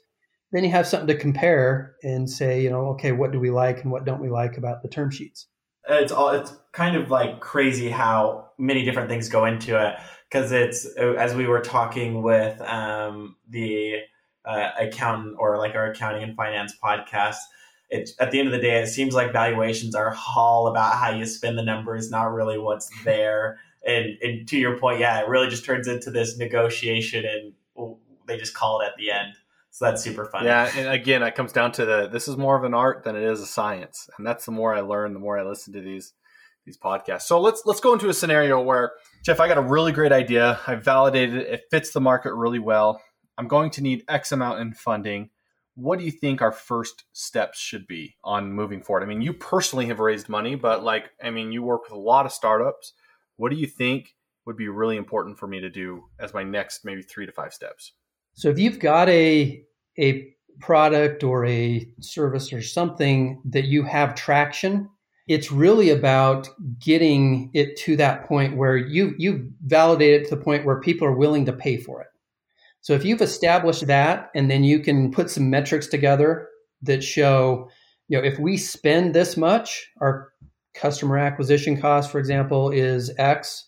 then 0.51 0.63
you 0.63 0.71
have 0.71 0.87
something 0.87 1.07
to 1.07 1.15
compare 1.15 1.95
and 2.01 2.27
say, 2.27 2.63
you 2.63 2.71
know, 2.71 2.87
okay, 2.89 3.11
what 3.11 3.31
do 3.31 3.39
we 3.39 3.51
like 3.51 3.83
and 3.83 3.91
what 3.91 4.05
don't 4.05 4.21
we 4.21 4.29
like 4.29 4.57
about 4.57 4.81
the 4.81 4.89
term 4.89 5.11
sheets? 5.11 5.45
It's 5.87 6.11
all 6.11 6.29
it's 6.29 6.51
kind 6.71 6.95
of 6.95 7.11
like 7.11 7.41
crazy 7.41 7.89
how 7.89 8.49
many 8.57 8.83
different 8.83 9.09
things 9.09 9.29
go 9.29 9.45
into 9.45 9.79
it 9.79 9.95
because 10.33 10.51
it's 10.51 10.85
as 10.97 11.35
we 11.35 11.45
were 11.45 11.61
talking 11.61 12.23
with 12.23 12.59
um, 12.61 13.35
the 13.49 13.99
uh, 14.45 14.71
accountant 14.79 15.35
or 15.37 15.57
like 15.57 15.75
our 15.75 15.91
accounting 15.91 16.23
and 16.23 16.35
finance 16.35 16.73
podcast. 16.83 17.37
It's 17.89 18.13
at 18.19 18.31
the 18.31 18.39
end 18.39 18.47
of 18.47 18.53
the 18.53 18.59
day, 18.59 18.81
it 18.81 18.87
seems 18.87 19.13
like 19.13 19.31
valuations 19.31 19.93
are 19.93 20.15
all 20.35 20.67
about 20.67 20.93
how 20.93 21.11
you 21.11 21.27
spend 21.27 21.59
the 21.59 21.63
numbers, 21.63 22.09
not 22.09 22.33
really 22.33 22.57
what's 22.57 22.89
there. 23.03 23.59
And, 23.85 24.17
and 24.21 24.47
to 24.47 24.57
your 24.57 24.79
point, 24.79 24.99
yeah, 24.99 25.21
it 25.21 25.27
really 25.27 25.49
just 25.49 25.65
turns 25.65 25.87
into 25.87 26.09
this 26.09 26.37
negotiation 26.37 27.25
and 27.25 27.53
they 28.25 28.37
just 28.37 28.55
call 28.55 28.81
it 28.81 28.85
at 28.85 28.93
the 28.97 29.11
end. 29.11 29.33
So 29.69 29.85
that's 29.85 30.03
super 30.03 30.25
fun. 30.25 30.45
Yeah, 30.45 30.71
and 30.75 30.87
again, 30.87 31.21
it 31.21 31.35
comes 31.35 31.51
down 31.51 31.71
to 31.73 31.85
the 31.85 32.07
this 32.07 32.27
is 32.27 32.37
more 32.37 32.55
of 32.55 32.63
an 32.63 32.75
art 32.75 33.03
than 33.03 33.15
it 33.15 33.23
is 33.23 33.41
a 33.41 33.47
science, 33.47 34.07
and 34.17 34.25
that's 34.25 34.45
the 34.45 34.51
more 34.51 34.71
I 34.71 34.81
learn, 34.81 35.13
the 35.13 35.19
more 35.19 35.39
I 35.39 35.43
listen 35.43 35.73
to 35.73 35.81
these 35.81 36.13
these 36.63 36.77
podcasts. 36.77 37.23
So 37.23 37.41
let's 37.41 37.63
let's 37.65 37.79
go 37.79 37.91
into 37.93 38.07
a 38.07 38.13
scenario 38.13 38.61
where 38.61 38.91
Jeff, 39.23 39.39
I 39.39 39.47
got 39.47 39.57
a 39.57 39.61
really 39.61 39.93
great 39.93 40.11
idea. 40.11 40.59
I 40.67 40.75
validated 40.75 41.35
it. 41.35 41.47
It 41.47 41.63
fits 41.71 41.91
the 41.91 42.01
market 42.01 42.33
really 42.33 42.59
well. 42.59 43.01
I'm 43.37 43.47
going 43.47 43.71
to 43.71 43.81
need 43.81 44.03
X 44.09 44.33
amount 44.33 44.59
in 44.59 44.73
funding. 44.73 45.29
What 45.75 45.97
do 45.97 46.03
you 46.03 46.11
think 46.11 46.41
our 46.41 46.51
first 46.51 47.05
steps 47.13 47.57
should 47.57 47.87
be 47.87 48.17
on 48.25 48.51
moving 48.51 48.83
forward? 48.83 49.01
I 49.01 49.05
mean, 49.05 49.21
you 49.21 49.31
personally 49.31 49.85
have 49.85 50.01
raised 50.01 50.27
money, 50.27 50.55
but 50.55 50.83
like, 50.83 51.09
I 51.23 51.29
mean, 51.29 51.53
you 51.53 51.63
work 51.63 51.83
with 51.83 51.93
a 51.93 51.97
lot 51.97 52.25
of 52.25 52.33
startups. 52.33 52.91
What 53.37 53.49
do 53.49 53.55
you 53.55 53.65
think 53.65 54.13
would 54.45 54.57
be 54.57 54.67
really 54.67 54.97
important 54.97 55.39
for 55.39 55.47
me 55.47 55.61
to 55.61 55.69
do 55.69 56.03
as 56.19 56.33
my 56.33 56.43
next 56.43 56.83
maybe 56.83 57.01
three 57.01 57.25
to 57.25 57.31
five 57.31 57.53
steps? 57.53 57.93
So 58.33 58.49
if 58.49 58.59
you've 58.59 58.79
got 58.79 59.07
a 59.07 59.63
a 59.97 60.35
product 60.59 61.23
or 61.23 61.45
a 61.45 61.87
service 62.01 62.51
or 62.51 62.61
something 62.61 63.41
that 63.45 63.65
you 63.65 63.83
have 63.83 64.15
traction, 64.15 64.89
it's 65.27 65.51
really 65.51 65.89
about 65.89 66.49
getting 66.79 67.49
it 67.53 67.77
to 67.77 67.95
that 67.97 68.27
point 68.27 68.57
where 68.57 68.75
you 68.75 69.13
you 69.17 69.51
validate 69.61 70.21
it 70.21 70.29
to 70.29 70.35
the 70.35 70.43
point 70.43 70.65
where 70.65 70.81
people 70.81 71.07
are 71.07 71.15
willing 71.15 71.45
to 71.45 71.53
pay 71.53 71.77
for 71.77 72.01
it. 72.01 72.07
So 72.81 72.93
if 72.93 73.05
you've 73.05 73.21
established 73.21 73.87
that 73.87 74.29
and 74.35 74.51
then 74.51 74.63
you 74.63 74.79
can 74.79 75.11
put 75.11 75.29
some 75.29 75.49
metrics 75.49 75.87
together 75.87 76.49
that 76.81 77.03
show, 77.03 77.69
you 78.09 78.17
know, 78.17 78.23
if 78.23 78.37
we 78.37 78.57
spend 78.57 79.13
this 79.15 79.37
much, 79.37 79.89
our 80.01 80.33
customer 80.73 81.17
acquisition 81.17 81.79
cost, 81.79 82.11
for 82.11 82.19
example, 82.19 82.71
is 82.71 83.09
X, 83.17 83.65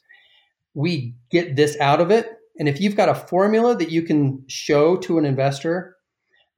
we 0.74 1.16
get 1.32 1.56
this 1.56 1.78
out 1.80 2.02
of 2.02 2.12
it 2.12 2.30
and 2.58 2.70
if 2.70 2.80
you've 2.80 2.96
got 2.96 3.10
a 3.10 3.16
formula 3.16 3.76
that 3.76 3.92
you 3.92 4.02
can 4.02 4.44
show 4.48 4.96
to 4.98 5.18
an 5.18 5.26
investor 5.26 5.96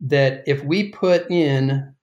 that 0.02 0.44
if 0.46 0.64
we 0.64 0.92
put 0.92 1.30
in, 1.32 1.94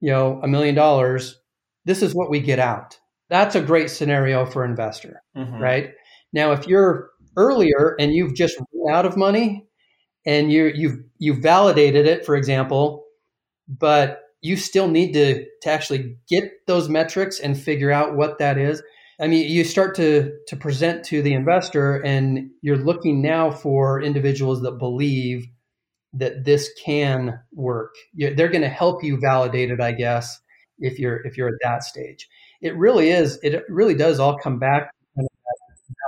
you 0.00 0.10
know, 0.10 0.40
a 0.42 0.48
million 0.48 0.74
dollars, 0.74 1.38
this 1.84 2.02
is 2.02 2.14
what 2.14 2.30
we 2.30 2.40
get 2.40 2.58
out. 2.58 2.98
That's 3.30 3.54
a 3.54 3.62
great 3.62 3.90
scenario 3.90 4.46
for 4.46 4.64
investor, 4.64 5.22
mm-hmm. 5.36 5.60
right? 5.60 5.90
Now, 6.32 6.52
if 6.52 6.66
you're 6.66 7.10
earlier 7.36 7.96
and 7.98 8.12
you've 8.12 8.34
just 8.34 8.58
run 8.72 8.94
out 8.94 9.06
of 9.06 9.16
money 9.16 9.66
and 10.26 10.52
you 10.52 10.70
you've 10.74 10.98
you've 11.18 11.38
validated 11.38 12.06
it, 12.06 12.24
for 12.24 12.36
example, 12.36 13.04
but 13.68 14.20
you 14.40 14.56
still 14.56 14.88
need 14.88 15.12
to 15.14 15.44
to 15.62 15.70
actually 15.70 16.16
get 16.28 16.50
those 16.66 16.88
metrics 16.88 17.40
and 17.40 17.58
figure 17.58 17.90
out 17.90 18.16
what 18.16 18.38
that 18.38 18.58
is 18.58 18.82
I 19.20 19.28
mean, 19.28 19.48
you 19.48 19.64
start 19.64 19.94
to 19.96 20.32
to 20.48 20.56
present 20.56 21.04
to 21.06 21.22
the 21.22 21.34
investor, 21.34 21.96
and 21.96 22.50
you're 22.62 22.76
looking 22.76 23.22
now 23.22 23.50
for 23.50 24.02
individuals 24.02 24.62
that 24.62 24.78
believe 24.78 25.46
that 26.14 26.44
this 26.44 26.70
can 26.84 27.40
work. 27.52 27.94
They're 28.14 28.48
going 28.48 28.62
to 28.62 28.68
help 28.68 29.04
you 29.04 29.18
validate 29.20 29.70
it, 29.70 29.80
I 29.80 29.92
guess, 29.92 30.40
if 30.78 30.98
you're 30.98 31.24
if 31.26 31.36
you're 31.36 31.48
at 31.48 31.54
that 31.62 31.84
stage. 31.84 32.28
It 32.60 32.76
really 32.76 33.10
is. 33.10 33.38
It 33.42 33.64
really 33.68 33.94
does 33.94 34.18
all 34.18 34.38
come 34.38 34.58
back 34.58 34.92
to 35.16 35.26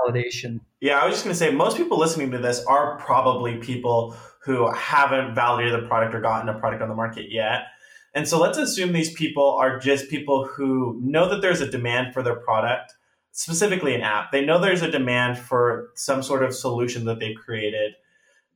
validation. 0.06 0.60
Yeah, 0.80 0.98
I 0.98 1.06
was 1.06 1.14
just 1.14 1.24
going 1.24 1.34
to 1.34 1.38
say 1.38 1.50
most 1.50 1.76
people 1.76 1.98
listening 1.98 2.30
to 2.32 2.38
this 2.38 2.64
are 2.64 2.98
probably 2.98 3.56
people 3.56 4.16
who 4.42 4.70
haven't 4.70 5.34
validated 5.34 5.82
the 5.82 5.86
product 5.86 6.14
or 6.14 6.20
gotten 6.20 6.48
a 6.48 6.58
product 6.58 6.82
on 6.82 6.88
the 6.88 6.94
market 6.94 7.30
yet. 7.30 7.64
And 8.14 8.26
so 8.26 8.40
let's 8.40 8.56
assume 8.56 8.92
these 8.92 9.12
people 9.12 9.58
are 9.60 9.78
just 9.78 10.08
people 10.08 10.46
who 10.46 10.98
know 11.02 11.28
that 11.28 11.42
there's 11.42 11.60
a 11.60 11.70
demand 11.70 12.14
for 12.14 12.22
their 12.22 12.36
product, 12.36 12.94
specifically 13.32 13.94
an 13.94 14.00
app. 14.00 14.32
They 14.32 14.44
know 14.44 14.58
there's 14.58 14.82
a 14.82 14.90
demand 14.90 15.38
for 15.38 15.90
some 15.96 16.22
sort 16.22 16.42
of 16.42 16.54
solution 16.54 17.04
that 17.04 17.18
they've 17.18 17.36
created, 17.36 17.92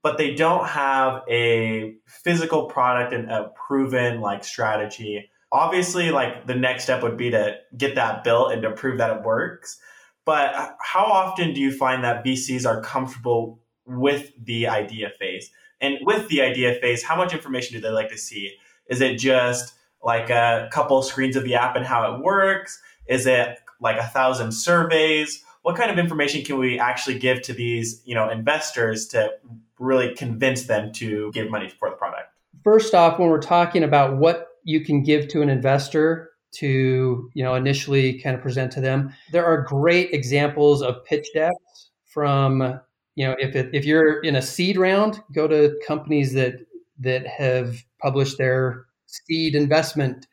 but 0.03 0.17
they 0.17 0.35
don't 0.35 0.67
have 0.67 1.23
a 1.29 1.97
physical 2.07 2.67
product 2.67 3.13
and 3.13 3.31
a 3.31 3.51
proven 3.55 4.21
like 4.21 4.45
strategy. 4.45 5.31
Obviously, 5.53 6.11
like 6.11 6.47
the 6.47 6.55
next 6.55 6.85
step 6.85 7.03
would 7.03 7.17
be 7.17 7.31
to 7.31 7.57
get 7.77 7.95
that 7.97 8.23
built 8.23 8.53
and 8.53 8.63
to 8.63 8.71
prove 8.71 8.99
that 8.99 9.17
it 9.17 9.23
works. 9.23 9.81
But 10.25 10.77
how 10.81 11.05
often 11.05 11.53
do 11.55 11.61
you 11.61 11.73
find 11.73 12.05
that 12.05 12.25
VCs 12.25 12.67
are 12.67 12.81
comfortable 12.83 13.61
with 13.87 14.31
the 14.43 14.69
idea 14.69 15.11
phase? 15.19 15.51
And 15.81 15.99
with 16.03 16.29
the 16.29 16.43
idea 16.43 16.75
phase, 16.75 17.03
how 17.03 17.17
much 17.17 17.33
information 17.33 17.75
do 17.75 17.81
they 17.81 17.91
like 17.91 18.11
to 18.11 18.19
see? 18.19 18.55
Is 18.89 19.01
it 19.01 19.19
just 19.19 19.75
like 20.03 20.31
a 20.31 20.69
couple 20.73 21.03
screens 21.03 21.37
of 21.37 21.45
the 21.45 21.55
app 21.55 21.75
and 21.75 21.85
how 21.85 22.15
it 22.15 22.23
works? 22.23 22.81
Is 23.07 23.27
it 23.27 23.59
like 23.81 23.97
a 23.97 24.07
thousand 24.07 24.53
surveys? 24.53 25.43
What 25.63 25.77
kind 25.77 25.91
of 25.91 25.99
information 25.99 26.45
can 26.45 26.59
we 26.59 26.79
actually 26.79 27.19
give 27.19 27.43
to 27.43 27.53
these, 27.53 28.03
you 28.05 28.15
know, 28.15 28.31
investors 28.31 29.09
to 29.09 29.31
really 29.79 30.15
convince 30.15 30.65
them 30.65 30.93
to 30.93 31.31
give 31.33 31.51
money 31.51 31.69
for 31.69 31.91
the 31.91 31.97
product? 31.97 32.29
First 32.63 32.95
off, 32.95 33.19
when 33.19 33.31
we're 33.31 33.41
talking 33.41 33.83
about 33.83 34.17
what 34.17 34.50
you 34.65 34.85
can 34.85 35.03
give 35.03 35.29
to 35.29 35.43
an 35.43 35.49
investor 35.49 36.31
to, 36.53 37.31
you 37.35 37.45
know, 37.45 37.55
initially 37.55 38.21
kind 38.21 38.35
of 38.35 38.43
present 38.43 38.73
to 38.73 38.81
them, 38.81 39.15
there 39.33 39.45
are 39.45 39.63
great 39.63 40.13
examples 40.13 40.83
of 40.83 41.05
pitch 41.05 41.29
decks 41.35 41.91
from, 42.07 42.81
you 43.15 43.27
know, 43.27 43.37
if 43.39 43.55
it, 43.55 43.71
if 43.73 43.85
you're 43.85 44.21
in 44.23 44.37
a 44.37 44.43
seed 44.43 44.77
round, 44.77 45.23
go 45.33 45.47
to 45.47 45.79
companies 45.87 46.33
that 46.35 46.55
that 46.99 47.27
have 47.27 47.83
published 48.03 48.37
their 48.37 48.85
seed 49.07 49.55
investment 49.55 50.27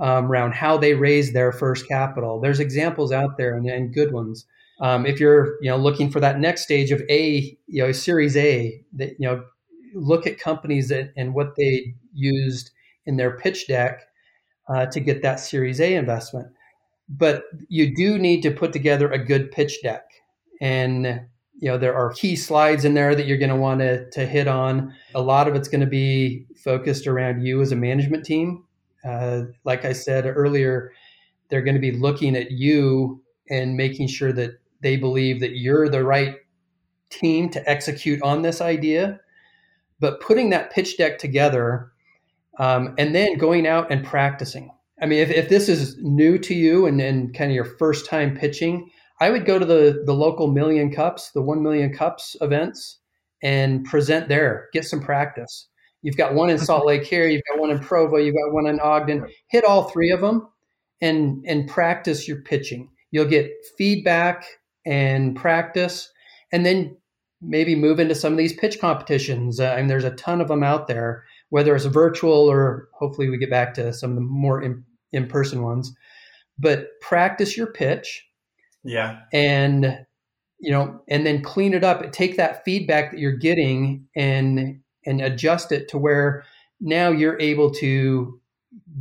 um, 0.00 0.26
around 0.26 0.52
how 0.52 0.76
they 0.76 0.94
raised 0.94 1.34
their 1.34 1.52
first 1.52 1.88
capital. 1.88 2.40
There's 2.40 2.60
examples 2.60 3.12
out 3.12 3.36
there 3.38 3.56
and, 3.56 3.66
and 3.66 3.94
good 3.94 4.12
ones. 4.12 4.46
Um, 4.80 5.06
if 5.06 5.20
you're 5.20 5.56
you 5.60 5.70
know 5.70 5.76
looking 5.76 6.10
for 6.10 6.20
that 6.20 6.40
next 6.40 6.62
stage 6.62 6.90
of 6.90 7.02
A, 7.08 7.56
you 7.66 7.82
know 7.84 7.92
Series 7.92 8.36
A, 8.36 8.82
that 8.94 9.10
you 9.18 9.28
know 9.28 9.44
look 9.94 10.26
at 10.26 10.38
companies 10.38 10.88
that, 10.88 11.12
and 11.16 11.34
what 11.34 11.54
they 11.56 11.94
used 12.12 12.70
in 13.06 13.16
their 13.16 13.36
pitch 13.36 13.66
deck 13.66 14.02
uh, 14.68 14.86
to 14.86 15.00
get 15.00 15.22
that 15.22 15.40
Series 15.40 15.80
A 15.80 15.94
investment. 15.94 16.48
But 17.08 17.44
you 17.68 17.94
do 17.94 18.18
need 18.18 18.42
to 18.42 18.50
put 18.50 18.72
together 18.72 19.10
a 19.10 19.18
good 19.18 19.50
pitch 19.50 19.82
deck, 19.82 20.04
and 20.60 21.04
you 21.58 21.68
know 21.68 21.76
there 21.76 21.96
are 21.96 22.12
key 22.12 22.36
slides 22.36 22.84
in 22.84 22.94
there 22.94 23.14
that 23.14 23.26
you're 23.26 23.38
going 23.38 23.50
to 23.50 23.56
want 23.56 23.80
to 23.80 24.08
to 24.10 24.26
hit 24.26 24.46
on. 24.46 24.94
A 25.14 25.20
lot 25.20 25.48
of 25.48 25.56
it's 25.56 25.68
going 25.68 25.80
to 25.80 25.86
be 25.86 26.46
focused 26.62 27.06
around 27.06 27.42
you 27.42 27.60
as 27.62 27.72
a 27.72 27.76
management 27.76 28.24
team. 28.24 28.64
Uh, 29.02 29.44
like 29.64 29.86
i 29.86 29.94
said 29.94 30.26
earlier 30.26 30.92
they're 31.50 31.62
going 31.62 31.74
to 31.74 31.80
be 31.80 31.92
looking 31.92 32.36
at 32.36 32.52
you 32.52 33.22
and 33.50 33.76
making 33.76 34.06
sure 34.08 34.32
that 34.32 34.60
they 34.80 34.96
believe 34.96 35.40
that 35.40 35.56
you're 35.56 35.88
the 35.88 36.04
right 36.04 36.36
team 37.10 37.50
to 37.50 37.68
execute 37.68 38.22
on 38.22 38.42
this 38.42 38.60
idea. 38.60 39.20
But 39.98 40.20
putting 40.20 40.50
that 40.50 40.72
pitch 40.72 40.96
deck 40.96 41.18
together 41.18 41.92
um, 42.58 42.94
and 42.98 43.14
then 43.14 43.38
going 43.38 43.66
out 43.66 43.90
and 43.90 44.04
practicing 44.04 44.70
i 45.02 45.06
mean 45.06 45.18
if, 45.18 45.30
if 45.30 45.48
this 45.48 45.68
is 45.68 45.96
new 46.00 46.38
to 46.38 46.54
you 46.54 46.86
and, 46.86 47.00
and 47.00 47.34
kind 47.34 47.50
of 47.50 47.54
your 47.54 47.64
first 47.64 48.06
time 48.06 48.36
pitching 48.36 48.90
I 49.20 49.30
would 49.30 49.44
go 49.44 49.58
to 49.58 49.64
the 49.64 50.02
the 50.06 50.14
local 50.14 50.46
million 50.46 50.90
cups, 50.90 51.30
the 51.32 51.42
one 51.42 51.62
million 51.62 51.92
cups 51.92 52.36
events, 52.40 52.98
and 53.42 53.84
present 53.84 54.28
there. 54.28 54.68
Get 54.72 54.86
some 54.86 55.00
practice. 55.00 55.68
You've 56.02 56.16
got 56.16 56.34
one 56.34 56.48
in 56.48 56.58
Salt 56.58 56.86
Lake 56.86 57.04
here. 57.04 57.28
You've 57.28 57.42
got 57.52 57.60
one 57.60 57.70
in 57.70 57.78
Provo. 57.78 58.16
You've 58.16 58.34
got 58.34 58.54
one 58.54 58.66
in 58.66 58.80
Ogden. 58.80 59.26
Hit 59.48 59.64
all 59.64 59.84
three 59.84 60.10
of 60.10 60.22
them, 60.22 60.48
and 61.02 61.44
and 61.46 61.68
practice 61.68 62.26
your 62.26 62.40
pitching. 62.42 62.88
You'll 63.10 63.26
get 63.26 63.50
feedback 63.76 64.46
and 64.86 65.36
practice, 65.36 66.10
and 66.50 66.64
then 66.64 66.96
maybe 67.42 67.74
move 67.74 68.00
into 68.00 68.14
some 68.14 68.32
of 68.32 68.38
these 68.38 68.54
pitch 68.54 68.80
competitions. 68.80 69.60
Uh, 69.60 69.72
I 69.72 69.76
mean, 69.76 69.88
there's 69.88 70.04
a 70.04 70.12
ton 70.12 70.40
of 70.40 70.48
them 70.48 70.62
out 70.62 70.86
there, 70.88 71.24
whether 71.50 71.76
it's 71.76 71.84
virtual 71.84 72.50
or 72.50 72.88
hopefully 72.92 73.28
we 73.28 73.38
get 73.38 73.50
back 73.50 73.74
to 73.74 73.92
some 73.92 74.10
of 74.10 74.16
the 74.16 74.22
more 74.22 74.62
in, 74.62 74.84
person 75.28 75.62
ones. 75.62 75.92
But 76.58 76.88
practice 77.00 77.56
your 77.56 77.66
pitch 77.66 78.24
yeah. 78.84 79.20
And 79.32 80.06
you 80.58 80.70
know, 80.70 81.00
and 81.08 81.24
then 81.24 81.42
clean 81.42 81.72
it 81.72 81.84
up. 81.84 82.12
Take 82.12 82.36
that 82.36 82.64
feedback 82.64 83.12
that 83.12 83.20
you're 83.20 83.32
getting 83.32 84.06
and 84.14 84.80
and 85.06 85.20
adjust 85.20 85.72
it 85.72 85.88
to 85.88 85.98
where 85.98 86.44
now 86.80 87.10
you're 87.10 87.40
able 87.40 87.70
to 87.72 88.40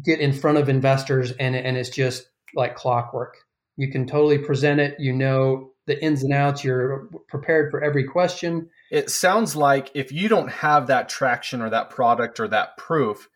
get 0.04 0.20
in 0.20 0.32
front 0.32 0.58
of 0.58 0.70
investors 0.70 1.32
and 1.34 1.56
and 1.56 1.78
it's 1.78 1.90
just 1.90 2.30
like 2.56 2.76
clockwork. 2.76 3.38
You 3.78 3.92
can 3.92 4.06
totally 4.06 4.38
present 4.38 4.80
it. 4.80 5.00
You 5.00 5.14
know 5.14 5.72
the 5.90 6.02
ins 6.04 6.24
and 6.24 6.34
outs. 6.34 6.64
You're 6.64 7.10
prepared 7.28 7.72
for 7.72 7.84
every 7.84 8.06
question. 8.06 8.70
It 8.92 9.10
sounds 9.10 9.56
like 9.56 9.92
if 9.94 10.12
you 10.12 10.30
don't 10.30 10.50
have 10.50 10.88
that 10.88 11.10
traction 11.10 11.62
or 11.62 11.70
that 11.70 11.90
product 11.90 12.40
or 12.40 12.48
that 12.48 12.78
proof, 12.78 13.28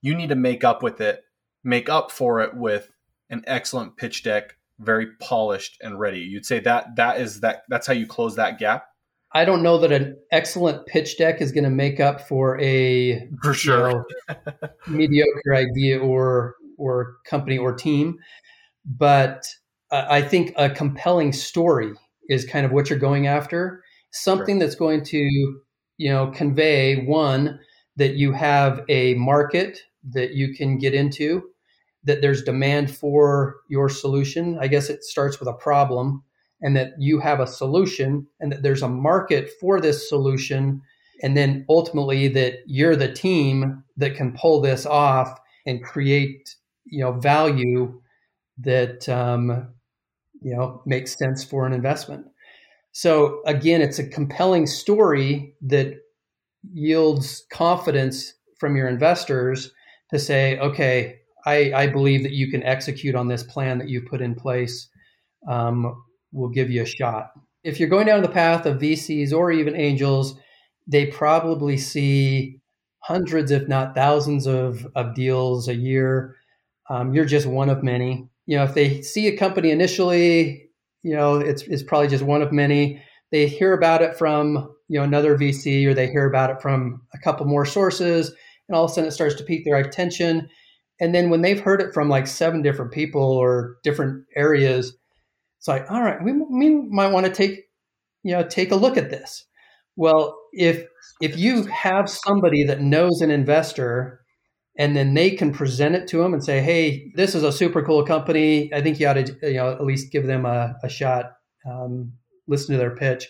you 0.00 0.14
need 0.14 0.28
to 0.28 0.36
make 0.36 0.62
up 0.62 0.82
with 0.82 1.00
it, 1.00 1.24
make 1.64 1.88
up 1.88 2.10
for 2.10 2.40
it 2.40 2.54
with 2.54 2.90
an 3.30 3.42
excellent 3.46 3.96
pitch 3.96 4.22
deck, 4.22 4.56
very 4.78 5.06
polished 5.20 5.78
and 5.80 5.98
ready. 5.98 6.20
You'd 6.20 6.46
say 6.46 6.60
that 6.60 6.96
that 6.96 7.20
is 7.20 7.40
that 7.40 7.64
that's 7.68 7.86
how 7.86 7.94
you 7.94 8.06
close 8.06 8.36
that 8.36 8.58
gap. 8.58 8.86
I 9.34 9.46
don't 9.46 9.62
know 9.62 9.78
that 9.78 9.92
an 9.92 10.18
excellent 10.30 10.86
pitch 10.86 11.16
deck 11.16 11.40
is 11.40 11.52
going 11.52 11.64
to 11.64 11.70
make 11.70 12.00
up 12.00 12.28
for 12.28 12.60
a 12.60 13.28
for 13.42 13.54
sure 13.54 14.06
you 14.28 14.34
know, 14.34 14.68
mediocre 14.86 15.54
idea 15.54 15.98
or 15.98 16.56
or 16.76 17.16
company 17.24 17.56
or 17.56 17.72
team, 17.74 18.18
but 18.84 19.46
uh, 19.90 20.06
I 20.08 20.22
think 20.22 20.52
a 20.56 20.68
compelling 20.68 21.32
story 21.32 21.92
is 22.28 22.44
kind 22.44 22.66
of 22.66 22.72
what 22.72 22.90
you're 22.90 22.98
going 22.98 23.26
after. 23.26 23.82
Something 24.10 24.56
sure. 24.56 24.66
that's 24.66 24.76
going 24.76 25.04
to 25.04 25.60
you 26.02 26.10
know, 26.10 26.32
convey 26.32 27.04
one 27.04 27.60
that 27.96 28.14
you 28.14 28.32
have 28.32 28.80
a 28.88 29.14
market 29.14 29.78
that 30.12 30.32
you 30.32 30.52
can 30.52 30.78
get 30.78 30.94
into, 30.94 31.42
that 32.02 32.20
there's 32.20 32.42
demand 32.42 32.92
for 32.94 33.56
your 33.68 33.88
solution. 33.88 34.58
I 34.60 34.66
guess 34.66 34.90
it 34.90 35.04
starts 35.04 35.38
with 35.38 35.48
a 35.48 35.52
problem, 35.52 36.24
and 36.60 36.76
that 36.76 36.94
you 36.98 37.20
have 37.20 37.38
a 37.38 37.46
solution, 37.46 38.26
and 38.40 38.50
that 38.50 38.64
there's 38.64 38.82
a 38.82 38.88
market 38.88 39.50
for 39.60 39.80
this 39.80 40.08
solution, 40.08 40.82
and 41.22 41.36
then 41.36 41.64
ultimately 41.68 42.26
that 42.28 42.54
you're 42.66 42.96
the 42.96 43.12
team 43.12 43.84
that 43.96 44.16
can 44.16 44.32
pull 44.32 44.60
this 44.60 44.84
off 44.84 45.38
and 45.66 45.84
create, 45.84 46.56
you 46.84 47.00
know, 47.00 47.12
value 47.12 48.00
that 48.58 49.08
um, 49.08 49.68
you 50.42 50.54
know 50.54 50.82
makes 50.86 51.16
sense 51.16 51.44
for 51.44 51.66
an 51.66 51.72
investment. 51.72 52.26
So 52.92 53.42
again, 53.46 53.80
it's 53.80 53.98
a 53.98 54.06
compelling 54.06 54.66
story 54.66 55.54
that 55.62 55.94
yields 56.72 57.44
confidence 57.50 58.34
from 58.58 58.76
your 58.76 58.88
investors 58.88 59.72
to 60.10 60.18
say, 60.18 60.58
okay, 60.58 61.18
I, 61.46 61.72
I 61.74 61.86
believe 61.88 62.22
that 62.22 62.32
you 62.32 62.50
can 62.50 62.62
execute 62.62 63.14
on 63.14 63.28
this 63.28 63.42
plan 63.42 63.78
that 63.78 63.88
you've 63.88 64.06
put 64.06 64.20
in 64.20 64.34
place. 64.34 64.88
Um, 65.48 66.04
we'll 66.32 66.50
give 66.50 66.70
you 66.70 66.82
a 66.82 66.86
shot. 66.86 67.32
If 67.64 67.80
you're 67.80 67.88
going 67.88 68.06
down 68.06 68.22
the 68.22 68.28
path 68.28 68.66
of 68.66 68.78
VCs 68.78 69.32
or 69.32 69.50
even 69.50 69.74
angels, 69.74 70.34
they 70.86 71.06
probably 71.06 71.78
see 71.78 72.60
hundreds, 73.00 73.50
if 73.50 73.66
not 73.68 73.94
thousands, 73.94 74.46
of, 74.46 74.86
of 74.94 75.14
deals 75.14 75.68
a 75.68 75.74
year. 75.74 76.36
Um, 76.88 77.14
you're 77.14 77.24
just 77.24 77.46
one 77.46 77.70
of 77.70 77.82
many. 77.82 78.28
You 78.46 78.56
know, 78.56 78.64
if 78.64 78.74
they 78.74 79.02
see 79.02 79.28
a 79.28 79.36
company 79.36 79.70
initially, 79.70 80.68
you 81.02 81.14
know, 81.14 81.36
it's, 81.36 81.62
it's 81.62 81.82
probably 81.82 82.08
just 82.08 82.24
one 82.24 82.42
of 82.42 82.52
many. 82.52 83.02
They 83.30 83.46
hear 83.46 83.72
about 83.72 84.02
it 84.02 84.16
from, 84.16 84.74
you 84.88 84.98
know, 84.98 85.04
another 85.04 85.36
VC 85.36 85.86
or 85.86 85.94
they 85.94 86.08
hear 86.10 86.26
about 86.26 86.50
it 86.50 86.60
from 86.60 87.02
a 87.14 87.18
couple 87.18 87.46
more 87.46 87.64
sources, 87.64 88.32
and 88.68 88.76
all 88.76 88.84
of 88.84 88.90
a 88.90 88.94
sudden 88.94 89.08
it 89.08 89.12
starts 89.12 89.34
to 89.36 89.44
pique 89.44 89.64
their 89.64 89.76
attention. 89.76 90.48
And 91.00 91.14
then 91.14 91.30
when 91.30 91.42
they've 91.42 91.60
heard 91.60 91.80
it 91.80 91.94
from 91.94 92.08
like 92.08 92.26
seven 92.26 92.62
different 92.62 92.92
people 92.92 93.22
or 93.22 93.76
different 93.82 94.24
areas, 94.36 94.96
it's 95.58 95.68
like, 95.68 95.90
all 95.90 96.02
right, 96.02 96.22
we, 96.22 96.32
we 96.32 96.70
might 96.90 97.12
want 97.12 97.26
to 97.26 97.32
take, 97.32 97.60
you 98.22 98.32
know, 98.32 98.42
take 98.42 98.70
a 98.70 98.76
look 98.76 98.96
at 98.96 99.10
this. 99.10 99.44
Well, 99.96 100.36
if 100.52 100.84
if 101.20 101.36
you 101.36 101.64
have 101.64 102.08
somebody 102.08 102.64
that 102.64 102.80
knows 102.80 103.20
an 103.20 103.30
investor 103.30 104.21
and 104.76 104.96
then 104.96 105.14
they 105.14 105.30
can 105.30 105.52
present 105.52 105.94
it 105.94 106.08
to 106.08 106.18
them 106.18 106.32
and 106.32 106.44
say, 106.44 106.60
"Hey, 106.60 107.12
this 107.14 107.34
is 107.34 107.42
a 107.42 107.52
super 107.52 107.82
cool 107.82 108.04
company. 108.04 108.72
I 108.72 108.80
think 108.80 108.98
you 108.98 109.06
ought 109.06 109.14
to, 109.14 109.36
you 109.42 109.54
know, 109.54 109.72
at 109.72 109.84
least 109.84 110.12
give 110.12 110.26
them 110.26 110.46
a, 110.46 110.76
a 110.82 110.88
shot. 110.88 111.32
Um, 111.68 112.12
listen 112.46 112.72
to 112.72 112.78
their 112.78 112.96
pitch." 112.96 113.28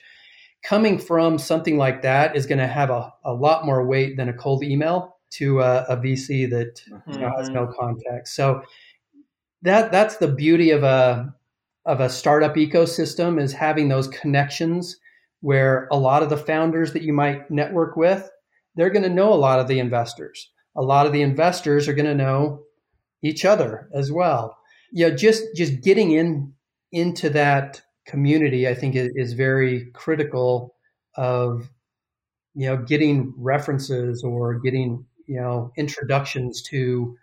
Coming 0.64 0.96
from 0.96 1.38
something 1.38 1.76
like 1.76 2.02
that 2.02 2.36
is 2.36 2.46
going 2.46 2.60
to 2.60 2.68
have 2.68 2.90
a, 2.90 3.12
a 3.24 3.34
lot 3.34 3.66
more 3.66 3.84
weight 3.84 4.16
than 4.16 4.28
a 4.28 4.32
cold 4.32 4.62
email 4.62 5.16
to 5.32 5.60
a, 5.60 5.84
a 5.88 5.96
VC 5.96 6.48
that 6.50 6.80
you 7.08 7.18
know, 7.18 7.32
has 7.36 7.48
no 7.48 7.66
context. 7.66 8.36
So 8.36 8.62
that 9.62 9.90
that's 9.90 10.18
the 10.18 10.28
beauty 10.28 10.70
of 10.70 10.84
a 10.84 11.34
of 11.84 12.00
a 12.00 12.08
startup 12.08 12.54
ecosystem 12.54 13.40
is 13.40 13.52
having 13.52 13.88
those 13.88 14.08
connections 14.08 14.98
where 15.40 15.88
a 15.90 15.96
lot 15.96 16.22
of 16.22 16.30
the 16.30 16.36
founders 16.36 16.92
that 16.92 17.02
you 17.02 17.12
might 17.12 17.50
network 17.50 17.96
with, 17.96 18.30
they're 18.76 18.90
going 18.90 19.02
to 19.02 19.08
know 19.08 19.32
a 19.32 19.34
lot 19.34 19.58
of 19.58 19.66
the 19.66 19.80
investors. 19.80 20.50
A 20.76 20.82
lot 20.82 21.06
of 21.06 21.12
the 21.12 21.22
investors 21.22 21.88
are 21.88 21.94
going 21.94 22.06
to 22.06 22.14
know 22.14 22.62
each 23.22 23.44
other 23.44 23.88
as 23.94 24.10
well. 24.10 24.58
You 24.90 25.08
know, 25.08 25.16
just 25.16 25.42
just 25.54 25.80
getting 25.80 26.12
in 26.12 26.52
into 26.90 27.30
that 27.30 27.82
community, 28.06 28.68
I 28.68 28.74
think, 28.74 28.94
is, 28.96 29.32
very 29.32 29.90
critical 29.92 30.74
of 31.16 31.70
you 32.54 32.66
know 32.66 32.76
getting 32.76 33.32
references 33.36 34.22
or 34.22 34.58
getting 34.58 35.06
you 35.26 35.40
know 35.40 35.72
introductions 35.76 36.62
to 36.70 36.76
you 36.76 37.16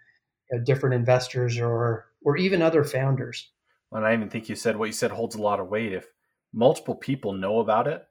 know, 0.57 0.63
different 0.63 0.95
investors 0.95 1.59
or 1.59 2.07
or 2.23 2.37
even 2.37 2.61
other 2.61 2.83
founders. 2.83 3.49
And 3.91 4.05
I 4.05 4.13
even 4.13 4.29
think 4.29 4.49
you 4.49 4.55
said 4.55 4.77
what 4.77 4.85
you 4.85 4.93
said 4.93 5.11
holds 5.11 5.35
a 5.35 5.41
lot 5.41 5.59
of 5.59 5.67
weight. 5.67 5.93
If 5.93 6.07
multiple 6.53 6.95
people 6.95 7.33
know 7.33 7.59
about 7.59 7.87
it, 7.87 8.03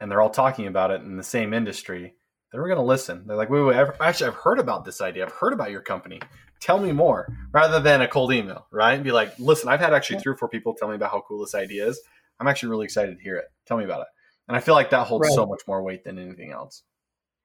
and 0.00 0.10
they're 0.10 0.20
all 0.20 0.30
talking 0.30 0.66
about 0.66 0.90
it 0.90 1.02
in 1.02 1.16
the 1.16 1.22
same 1.22 1.54
industry, 1.54 2.14
then 2.56 2.62
we're 2.62 2.68
going 2.68 2.80
to 2.80 2.86
listen. 2.86 3.22
They're 3.26 3.36
like, 3.36 3.50
wait, 3.50 3.60
wait, 3.60 3.76
I've, 3.76 4.00
actually, 4.00 4.28
I've 4.28 4.36
heard 4.36 4.58
about 4.58 4.86
this 4.86 5.02
idea. 5.02 5.26
I've 5.26 5.32
heard 5.32 5.52
about 5.52 5.70
your 5.70 5.82
company. 5.82 6.20
Tell 6.58 6.78
me 6.78 6.90
more, 6.90 7.28
rather 7.52 7.80
than 7.80 8.00
a 8.00 8.08
cold 8.08 8.32
email, 8.32 8.66
right? 8.70 8.94
And 8.94 9.04
be 9.04 9.12
like, 9.12 9.38
listen, 9.38 9.68
I've 9.68 9.80
had 9.80 9.92
actually 9.92 10.20
three 10.20 10.32
or 10.32 10.36
four 10.38 10.48
people 10.48 10.72
tell 10.72 10.88
me 10.88 10.94
about 10.94 11.10
how 11.10 11.22
cool 11.28 11.40
this 11.40 11.54
idea 11.54 11.86
is. 11.86 12.00
I'm 12.40 12.48
actually 12.48 12.70
really 12.70 12.86
excited 12.86 13.18
to 13.18 13.22
hear 13.22 13.36
it. 13.36 13.44
Tell 13.66 13.76
me 13.76 13.84
about 13.84 14.00
it. 14.00 14.06
And 14.48 14.56
I 14.56 14.60
feel 14.60 14.72
like 14.72 14.88
that 14.88 15.06
holds 15.06 15.28
right. 15.28 15.34
so 15.34 15.44
much 15.44 15.64
more 15.68 15.82
weight 15.82 16.02
than 16.02 16.18
anything 16.18 16.50
else. 16.50 16.82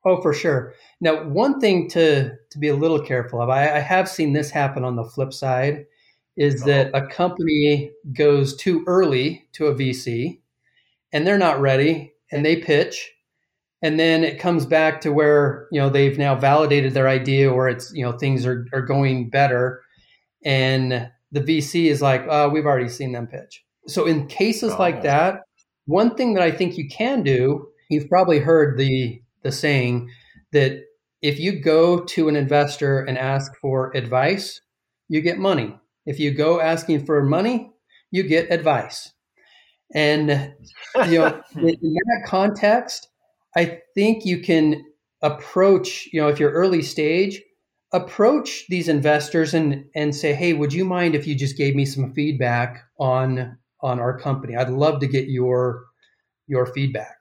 Oh, 0.06 0.22
for 0.22 0.34
sure. 0.34 0.76
Now, 1.02 1.26
one 1.26 1.60
thing 1.60 1.90
to 1.90 2.32
to 2.50 2.58
be 2.58 2.70
a 2.70 2.76
little 2.76 3.02
careful 3.02 3.42
of, 3.42 3.50
I, 3.50 3.64
I 3.64 3.80
have 3.80 4.08
seen 4.08 4.32
this 4.32 4.50
happen 4.50 4.86
on 4.86 4.96
the 4.96 5.04
flip 5.04 5.34
side, 5.34 5.88
is 6.38 6.64
oh. 6.64 6.68
that 6.68 6.92
a 6.94 7.06
company 7.06 7.92
goes 8.14 8.56
too 8.56 8.86
early 8.88 9.50
to 9.54 9.68
a 9.68 9.76
VC, 9.76 10.40
and 11.12 11.28
they're 11.28 11.38
not 11.38 11.60
ready, 11.60 12.14
and 12.32 12.46
they 12.46 12.56
pitch 12.56 13.12
and 13.82 14.00
then 14.00 14.24
it 14.24 14.40
comes 14.40 14.66
back 14.66 15.02
to 15.02 15.12
where 15.12 15.68
you 15.72 15.80
know 15.80 15.90
they've 15.90 16.18
now 16.18 16.36
validated 16.36 16.94
their 16.94 17.08
idea 17.08 17.52
or 17.52 17.68
it's 17.70 17.92
you 17.94 18.04
know 18.06 18.12
things 18.12 18.46
are, 18.46 18.66
are 18.74 18.82
going 18.82 19.30
better. 19.30 19.82
And 20.44 21.10
the 21.32 21.42
vc 21.42 21.86
is 21.86 22.02
like 22.02 22.26
oh 22.30 22.50
we've 22.50 22.66
already 22.66 22.90
seen 22.90 23.12
them 23.12 23.28
pitch. 23.28 23.64
So 23.88 24.06
in 24.06 24.28
cases 24.28 24.74
oh. 24.74 24.78
like 24.78 25.04
that 25.04 25.42
one 25.86 26.16
thing 26.16 26.36
that 26.36 26.44
i 26.44 26.52
think 26.52 26.78
you 26.78 26.88
can 26.88 27.24
do 27.24 27.68
you've 27.90 28.08
probably 28.08 28.40
heard 28.40 28.78
the 28.78 29.22
the 29.44 29.52
saying 29.52 30.10
that 30.52 30.84
if 31.22 31.40
you 31.40 31.60
go 31.60 32.00
to 32.00 32.30
an 32.30 32.36
investor 32.36 33.00
and 33.00 33.18
ask 33.18 33.52
for 33.60 33.92
advice 33.96 34.62
you 35.10 35.20
get 35.22 35.38
money. 35.38 35.76
If 36.06 36.20
you 36.20 36.32
go 36.32 36.62
asking 36.62 37.06
for 37.06 37.22
money 37.24 37.72
you 38.12 38.24
get 38.24 38.52
advice. 38.52 39.12
And 39.94 40.54
you 41.08 41.20
know, 41.20 41.42
in, 41.56 41.70
in 41.70 41.94
that 41.94 42.24
context, 42.26 43.10
I 43.56 43.82
think 43.96 44.26
you 44.26 44.42
can 44.42 44.86
approach, 45.22 46.08
you 46.12 46.22
know, 46.22 46.28
if 46.30 46.40
you're 46.40 46.52
early 46.52 46.82
stage, 46.82 47.42
approach 47.94 48.66
these 48.70 48.88
investors 48.88 49.54
and 49.54 49.86
and 49.96 50.16
say, 50.16 50.34
"Hey, 50.34 50.54
would 50.54 50.74
you 50.74 50.86
mind 50.86 51.16
if 51.16 51.28
you 51.28 51.36
just 51.36 51.58
gave 51.58 51.76
me 51.76 51.86
some 51.86 52.14
feedback 52.14 52.84
on 53.00 53.58
on 53.82 54.00
our 54.00 54.18
company? 54.18 54.56
I'd 54.56 54.70
love 54.70 55.00
to 55.02 55.08
get 55.08 55.28
your 55.28 55.86
your 56.48 56.66
feedback." 56.66 57.18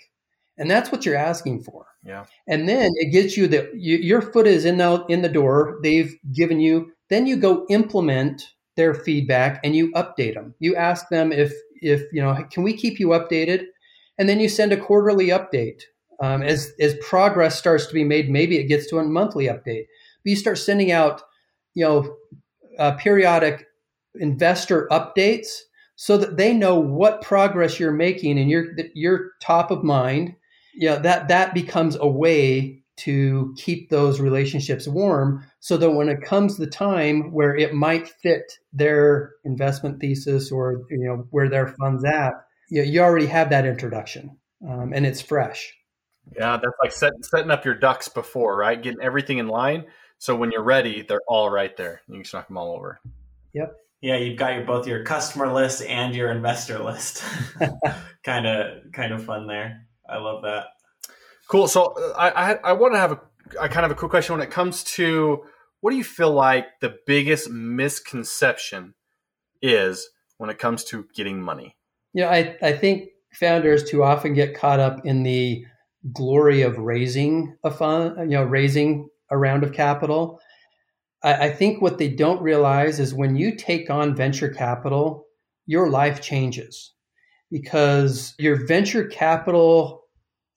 And 0.59 0.71
that's 0.71 0.93
what 0.93 1.07
you're 1.07 1.17
asking 1.17 1.63
for. 1.63 1.87
Yeah. 2.05 2.27
And 2.47 2.69
then 2.69 2.91
it 2.97 3.13
gets 3.13 3.37
you 3.37 3.49
that 3.49 3.75
you, 3.75 3.97
your 3.97 4.21
foot 4.21 4.47
is 4.47 4.65
in 4.65 4.79
the 4.79 5.05
in 5.09 5.23
the 5.23 5.29
door. 5.29 5.79
They've 5.83 6.15
given 6.33 6.61
you. 6.61 6.93
Then 7.09 7.27
you 7.27 7.37
go 7.37 7.67
implement 7.71 8.43
their 8.77 8.95
feedback 8.95 9.61
and 9.65 9.75
you 9.75 9.91
update 9.93 10.35
them. 10.35 10.55
You 10.61 10.77
ask 10.77 11.09
them 11.09 11.33
if 11.33 11.53
if 11.83 12.03
you 12.13 12.23
know, 12.23 12.37
can 12.51 12.63
we 12.63 12.77
keep 12.77 13.01
you 13.01 13.09
updated? 13.09 13.65
And 14.19 14.29
then 14.29 14.39
you 14.39 14.49
send 14.49 14.73
a 14.73 14.77
quarterly 14.77 15.29
update. 15.29 15.83
Um, 16.23 16.43
as 16.43 16.73
as 16.79 16.95
progress 17.01 17.59
starts 17.59 17.87
to 17.87 17.95
be 17.95 18.05
made, 18.05 18.29
maybe 18.31 18.59
it 18.59 18.69
gets 18.69 18.89
to 18.89 18.99
a 18.99 19.05
monthly 19.05 19.47
update. 19.47 19.87
But 20.23 20.31
you 20.31 20.37
start 20.37 20.59
sending 20.59 20.93
out, 20.93 21.23
you 21.75 21.85
know, 21.85 22.17
uh, 22.79 22.93
periodic 22.93 23.67
investor 24.15 24.89
updates 24.91 25.49
so 25.97 26.17
that 26.17 26.37
they 26.37 26.53
know 26.53 26.79
what 26.79 27.23
progress 27.23 27.79
you're 27.79 27.93
making 27.93 28.39
and 28.39 28.51
you're 28.51 28.67
you're 28.95 29.31
top 29.41 29.71
of 29.71 29.83
mind. 29.83 30.35
Yeah, 30.75 30.91
you 30.91 30.97
know, 30.97 31.03
that 31.03 31.29
that 31.29 31.55
becomes 31.55 31.97
a 31.99 32.09
way 32.09 32.81
to 33.01 33.55
keep 33.57 33.89
those 33.89 34.21
relationships 34.21 34.87
warm 34.87 35.43
so 35.61 35.79
that 35.79 35.91
when 35.91 36.11
it 36.11 36.21
comes 36.21 36.57
the 36.57 36.67
time 36.67 37.33
where 37.33 37.57
it 37.57 37.73
might 37.73 38.09
fit 38.09 38.59
their 38.75 39.33
investment 39.45 40.01
thesis 40.01 40.53
or 40.53 40.83
you 40.91 41.07
know 41.07 41.27
where 41.31 41.49
their 41.49 41.69
funds 41.69 42.05
at 42.05 42.35
you, 42.69 42.83
you 42.83 43.01
already 43.01 43.27
have 43.27 43.49
that 43.51 43.65
introduction 43.65 44.37
um, 44.69 44.93
and 44.95 45.07
it's 45.07 45.23
fresh 45.23 45.73
yeah 46.37 46.57
that's 46.57 46.77
like 46.83 46.93
set, 46.93 47.13
setting 47.25 47.51
up 47.51 47.65
your 47.65 47.75
ducks 47.75 48.09
before 48.09 48.57
right? 48.57 48.83
Getting 48.83 49.03
everything 49.03 49.39
in 49.39 49.49
line. 49.49 49.85
So 50.19 50.37
when 50.37 50.51
you're 50.53 50.63
ready 50.63 51.03
they're 51.03 51.23
all 51.29 51.51
right 51.51 51.77
there. 51.77 52.03
You 52.09 52.23
can 52.23 52.31
knock 52.33 52.49
them 52.49 52.57
all 52.57 52.75
over. 52.75 53.01
Yep. 53.55 53.77
Yeah 54.01 54.17
you've 54.17 54.39
got 54.39 54.55
your 54.55 54.65
both 54.65 54.87
your 54.87 55.05
customer 55.05 55.53
list 55.53 55.83
and 55.83 56.15
your 56.15 56.31
investor 56.31 56.79
list. 56.79 57.23
Kind 58.23 58.47
of 58.47 58.93
kind 58.93 59.15
of 59.15 59.25
fun 59.25 59.47
there. 59.47 59.87
I 60.09 60.19
love 60.19 60.43
that. 60.43 60.67
Cool. 61.49 61.69
So 61.69 61.95
uh, 61.97 62.13
I 62.19 62.53
I, 62.53 62.59
I 62.65 62.73
want 62.75 62.93
to 62.93 62.99
have 62.99 63.13
a, 63.13 63.21
a 63.63 63.69
kind 63.69 63.87
of 63.87 63.91
a 63.91 63.95
quick 63.95 64.11
question 64.11 64.37
when 64.37 64.47
it 64.47 64.51
comes 64.51 64.85
to 64.85 65.43
what 65.81 65.91
do 65.91 65.97
you 65.97 66.05
feel 66.05 66.31
like 66.31 66.67
the 66.81 66.99
biggest 67.07 67.49
misconception 67.49 68.95
is 69.63 70.11
when 70.37 70.51
it 70.51 70.59
comes 70.59 70.85
to 70.85 71.07
getting 71.15 71.41
money? 71.41 71.77
Yeah, 72.13 72.29
I 72.29 72.57
I 72.63 72.73
think 72.73 73.09
founders 73.33 73.85
too 73.85 74.03
often 74.03 74.35
get 74.35 74.55
caught 74.55 74.81
up 74.81 75.05
in 75.07 75.23
the 75.23 75.65
glory 76.13 76.63
of 76.63 76.79
raising 76.79 77.57
a 77.65 77.71
fund, 77.71 78.17
you 78.31 78.37
know, 78.37 78.45
raising 78.45 79.09
a 79.31 79.37
round 79.37 79.63
of 79.63 79.73
capital. 79.73 80.41
I, 81.23 81.47
I 81.47 81.53
think 81.53 81.81
what 81.81 81.99
they 81.99 82.09
don't 82.09 82.43
realize 82.43 82.99
is 82.99 83.15
when 83.15 83.37
you 83.37 83.57
take 83.57 83.91
on 83.91 84.17
venture 84.17 84.49
capital, 84.49 85.27
your 85.67 85.91
life 85.91 86.21
changes 86.21 86.95
because 87.51 88.35
your 88.39 88.67
venture 88.67 89.07
capital 89.07 90.05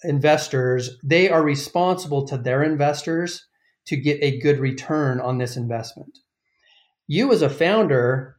investors, 0.04 0.98
they 1.04 1.30
are 1.30 1.44
responsible 1.44 2.26
to 2.28 2.38
their 2.38 2.64
investors 2.64 3.46
to 3.86 3.98
get 3.98 4.20
a 4.22 4.40
good 4.40 4.60
return 4.60 5.20
on 5.20 5.38
this 5.38 5.58
investment. 5.58 6.20
You, 7.08 7.32
as 7.32 7.42
a 7.42 7.50
founder, 7.50 8.38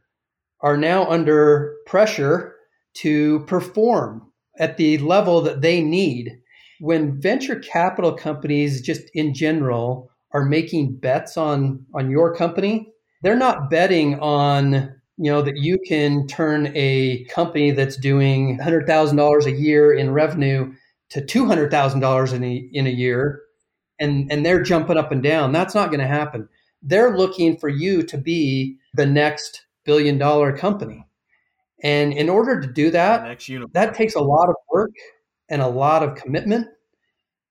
are 0.61 0.77
now 0.77 1.05
under 1.05 1.75
pressure 1.85 2.55
to 2.95 3.41
perform 3.41 4.31
at 4.57 4.77
the 4.77 4.97
level 4.99 5.41
that 5.41 5.61
they 5.61 5.81
need. 5.81 6.39
When 6.79 7.19
venture 7.19 7.59
capital 7.59 8.13
companies, 8.13 8.81
just 8.81 9.03
in 9.13 9.33
general, 9.33 10.09
are 10.31 10.45
making 10.45 10.97
bets 10.97 11.37
on, 11.37 11.85
on 11.93 12.09
your 12.09 12.35
company, 12.35 12.91
they're 13.23 13.35
not 13.35 13.69
betting 13.69 14.19
on 14.19 14.93
you 15.17 15.31
know 15.31 15.41
that 15.41 15.55
you 15.55 15.79
can 15.87 16.27
turn 16.27 16.73
a 16.75 17.23
company 17.25 17.71
that's 17.71 17.95
doing 17.95 18.59
$100,000 18.59 19.45
a 19.45 19.51
year 19.51 19.93
in 19.93 20.11
revenue 20.11 20.73
to 21.11 21.21
$200,000 21.21 22.33
in 22.33 22.43
a, 22.43 22.69
in 22.73 22.85
a 22.85 22.89
year 22.89 23.41
and 23.99 24.31
and 24.31 24.45
they're 24.45 24.61
jumping 24.61 24.97
up 24.97 25.11
and 25.11 25.23
down. 25.23 25.51
That's 25.51 25.75
not 25.75 25.89
going 25.89 25.99
to 25.99 26.07
happen. 26.07 26.47
They're 26.81 27.17
looking 27.17 27.57
for 27.57 27.69
you 27.69 28.03
to 28.03 28.17
be 28.17 28.77
the 28.93 29.05
next 29.05 29.65
billion 29.85 30.17
dollar 30.17 30.55
company. 30.55 31.05
And 31.83 32.13
in 32.13 32.29
order 32.29 32.59
to 32.61 32.67
do 32.67 32.89
that, 32.91 33.39
that 33.73 33.93
takes 33.93 34.15
a 34.15 34.21
lot 34.21 34.49
of 34.49 34.55
work 34.71 34.91
and 35.49 35.61
a 35.61 35.67
lot 35.67 36.03
of 36.03 36.15
commitment. 36.15 36.67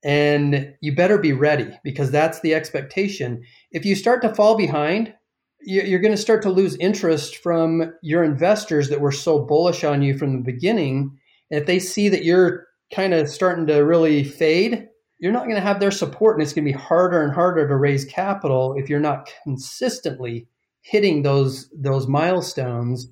And 0.02 0.74
you 0.80 0.94
better 0.94 1.18
be 1.18 1.32
ready 1.32 1.68
because 1.82 2.10
that's 2.10 2.40
the 2.40 2.54
expectation. 2.54 3.42
If 3.70 3.86
you 3.86 3.94
start 3.94 4.20
to 4.22 4.34
fall 4.34 4.56
behind, 4.56 5.14
you're 5.60 6.00
going 6.00 6.14
to 6.14 6.20
start 6.20 6.42
to 6.42 6.50
lose 6.50 6.76
interest 6.76 7.36
from 7.36 7.94
your 8.02 8.22
investors 8.22 8.90
that 8.90 9.00
were 9.00 9.12
so 9.12 9.40
bullish 9.40 9.82
on 9.82 10.02
you 10.02 10.18
from 10.18 10.36
the 10.36 10.42
beginning. 10.42 11.18
And 11.50 11.60
if 11.60 11.66
they 11.66 11.78
see 11.78 12.10
that 12.10 12.24
you're 12.24 12.66
kind 12.94 13.14
of 13.14 13.30
starting 13.30 13.66
to 13.68 13.76
really 13.78 14.24
fade, 14.24 14.88
you're 15.18 15.32
not 15.32 15.44
going 15.44 15.54
to 15.54 15.60
have 15.62 15.80
their 15.80 15.90
support 15.90 16.36
and 16.36 16.42
it's 16.42 16.52
going 16.52 16.66
to 16.66 16.72
be 16.72 16.78
harder 16.78 17.22
and 17.22 17.32
harder 17.32 17.66
to 17.66 17.76
raise 17.76 18.04
capital 18.04 18.74
if 18.76 18.90
you're 18.90 19.00
not 19.00 19.30
consistently 19.42 20.46
hitting 20.82 21.22
those 21.22 21.70
those 21.74 22.06
milestones 22.06 23.08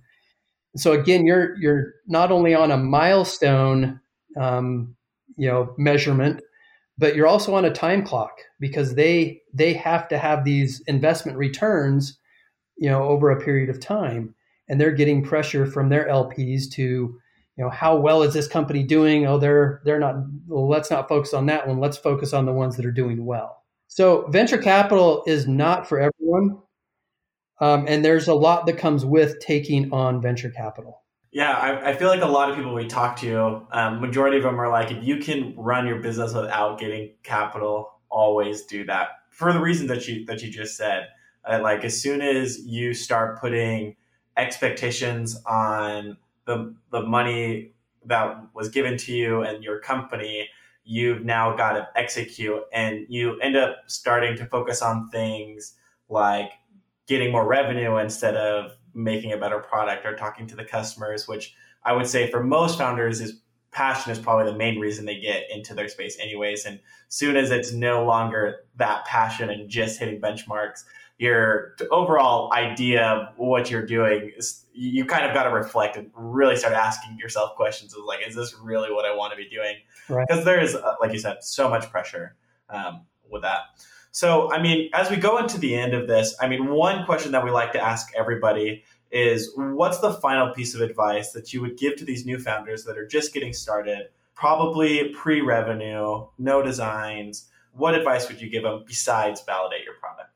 so 0.76 0.92
again 0.92 1.24
you're 1.24 1.56
you're 1.58 1.94
not 2.06 2.30
only 2.30 2.54
on 2.54 2.70
a 2.70 2.76
milestone 2.76 3.98
um, 4.36 4.94
you 5.36 5.48
know 5.48 5.74
measurement 5.78 6.42
but 6.98 7.16
you're 7.16 7.26
also 7.26 7.54
on 7.54 7.64
a 7.64 7.72
time 7.72 8.04
clock 8.04 8.38
because 8.60 8.94
they 8.94 9.40
they 9.52 9.72
have 9.72 10.08
to 10.08 10.18
have 10.18 10.44
these 10.44 10.82
investment 10.86 11.38
returns 11.38 12.18
you 12.76 12.88
know 12.88 13.04
over 13.04 13.30
a 13.30 13.40
period 13.42 13.70
of 13.70 13.80
time. 13.80 14.34
And 14.68 14.80
they're 14.80 14.92
getting 14.92 15.22
pressure 15.22 15.66
from 15.66 15.88
their 15.88 16.06
lps 16.06 16.70
to 16.72 16.82
you 16.82 17.64
know 17.64 17.70
how 17.70 17.96
well 17.96 18.22
is 18.22 18.34
this 18.34 18.48
company 18.48 18.82
doing? 18.82 19.26
Oh 19.26 19.38
they're 19.38 19.82
they're 19.84 19.98
not 19.98 20.16
well 20.46 20.68
let's 20.68 20.90
not 20.90 21.08
focus 21.08 21.34
on 21.34 21.46
that 21.46 21.66
one. 21.66 21.80
Let's 21.80 21.96
focus 21.96 22.32
on 22.32 22.46
the 22.46 22.52
ones 22.52 22.76
that 22.76 22.86
are 22.86 22.92
doing 22.92 23.24
well. 23.24 23.62
So 23.88 24.26
venture 24.28 24.58
capital 24.58 25.22
is 25.26 25.46
not 25.46 25.88
for 25.88 26.00
everyone. 26.00 26.58
Um, 27.60 27.84
and 27.86 28.04
there's 28.04 28.28
a 28.28 28.34
lot 28.34 28.66
that 28.66 28.78
comes 28.78 29.04
with 29.04 29.38
taking 29.40 29.92
on 29.92 30.22
venture 30.22 30.50
capital 30.50 31.01
yeah 31.32 31.52
I, 31.52 31.90
I 31.90 31.96
feel 31.96 32.08
like 32.08 32.22
a 32.22 32.26
lot 32.26 32.50
of 32.50 32.56
people 32.56 32.74
we 32.74 32.86
talk 32.86 33.16
to 33.20 33.66
um, 33.72 34.00
majority 34.00 34.36
of 34.36 34.44
them 34.44 34.60
are 34.60 34.68
like 34.68 34.90
if 34.92 35.02
you 35.02 35.18
can 35.18 35.54
run 35.56 35.86
your 35.86 35.98
business 35.98 36.32
without 36.34 36.78
getting 36.78 37.10
capital 37.22 37.92
always 38.12 38.62
do 38.62 38.84
that 38.84 39.08
for 39.32 39.52
the 39.52 39.58
reasons 39.58 39.88
that 39.88 40.06
you 40.06 40.24
that 40.26 40.42
you 40.42 40.50
just 40.50 40.76
said. 40.76 41.08
Uh, 41.44 41.58
like 41.60 41.82
as 41.82 42.00
soon 42.00 42.20
as 42.20 42.64
you 42.64 42.94
start 42.94 43.40
putting 43.40 43.96
expectations 44.36 45.42
on 45.44 46.16
the 46.44 46.74
the 46.90 47.02
money 47.02 47.72
that 48.04 48.36
was 48.54 48.68
given 48.68 48.96
to 48.96 49.12
you 49.12 49.42
and 49.42 49.64
your 49.64 49.80
company 49.80 50.48
you've 50.84 51.24
now 51.24 51.56
got 51.56 51.72
to 51.72 51.88
execute 51.94 52.60
and 52.72 53.06
you 53.08 53.38
end 53.40 53.56
up 53.56 53.76
starting 53.86 54.36
to 54.36 54.44
focus 54.46 54.82
on 54.82 55.08
things 55.10 55.74
like 56.08 56.50
getting 57.06 57.30
more 57.30 57.46
revenue 57.46 57.96
instead 57.98 58.36
of 58.36 58.72
making 58.94 59.32
a 59.32 59.36
better 59.36 59.58
product 59.58 60.04
or 60.06 60.14
talking 60.14 60.46
to 60.46 60.56
the 60.56 60.64
customers 60.64 61.26
which 61.26 61.54
i 61.84 61.92
would 61.92 62.06
say 62.06 62.30
for 62.30 62.42
most 62.42 62.78
founders 62.78 63.20
is 63.20 63.40
passion 63.72 64.12
is 64.12 64.18
probably 64.18 64.50
the 64.52 64.56
main 64.56 64.78
reason 64.78 65.06
they 65.06 65.18
get 65.18 65.50
into 65.50 65.74
their 65.74 65.88
space 65.88 66.18
anyways. 66.20 66.66
And 66.66 66.78
soon 67.08 67.36
as 67.36 67.50
it's 67.50 67.72
no 67.72 68.04
longer 68.04 68.66
that 68.76 69.06
passion 69.06 69.50
and 69.50 69.68
just 69.68 69.98
hitting 69.98 70.20
benchmarks 70.20 70.84
your 71.18 71.76
overall 71.92 72.52
idea 72.52 73.04
of 73.04 73.28
what 73.36 73.70
you're 73.70 73.86
doing 73.86 74.32
is 74.36 74.64
you 74.72 75.04
kind 75.04 75.24
of 75.24 75.32
got 75.32 75.44
to 75.44 75.50
reflect 75.50 75.96
and 75.96 76.10
really 76.14 76.56
start 76.56 76.74
asking 76.74 77.16
yourself 77.16 77.54
questions 77.54 77.94
of 77.94 78.02
like 78.04 78.26
is 78.26 78.34
this 78.34 78.56
really 78.60 78.90
what 78.90 79.04
i 79.04 79.14
want 79.14 79.30
to 79.30 79.36
be 79.36 79.48
doing? 79.48 79.76
Because 80.08 80.38
right. 80.38 80.44
there 80.44 80.60
is 80.60 80.74
uh, 80.74 80.94
like 81.00 81.12
you 81.12 81.18
said 81.18 81.44
so 81.44 81.68
much 81.68 81.88
pressure 81.90 82.34
um, 82.70 83.02
with 83.30 83.42
that 83.42 83.60
so 84.12 84.50
i 84.52 84.62
mean 84.62 84.88
as 84.94 85.10
we 85.10 85.16
go 85.16 85.38
into 85.38 85.58
the 85.58 85.74
end 85.74 85.92
of 85.92 86.06
this 86.06 86.34
i 86.40 86.48
mean 86.48 86.68
one 86.68 87.04
question 87.04 87.32
that 87.32 87.44
we 87.44 87.50
like 87.50 87.72
to 87.72 87.80
ask 87.80 88.12
everybody 88.16 88.82
is 89.10 89.52
what's 89.56 89.98
the 89.98 90.12
final 90.14 90.54
piece 90.54 90.74
of 90.74 90.80
advice 90.80 91.32
that 91.32 91.52
you 91.52 91.60
would 91.60 91.76
give 91.76 91.96
to 91.96 92.04
these 92.04 92.24
new 92.24 92.38
founders 92.38 92.84
that 92.84 92.96
are 92.96 93.06
just 93.06 93.34
getting 93.34 93.52
started 93.52 94.06
probably 94.34 95.08
pre-revenue 95.10 96.24
no 96.38 96.62
designs 96.62 97.48
what 97.72 97.94
advice 97.94 98.28
would 98.28 98.40
you 98.40 98.48
give 98.48 98.62
them 98.62 98.84
besides 98.86 99.42
validate 99.44 99.84
your 99.84 99.94
product 99.94 100.32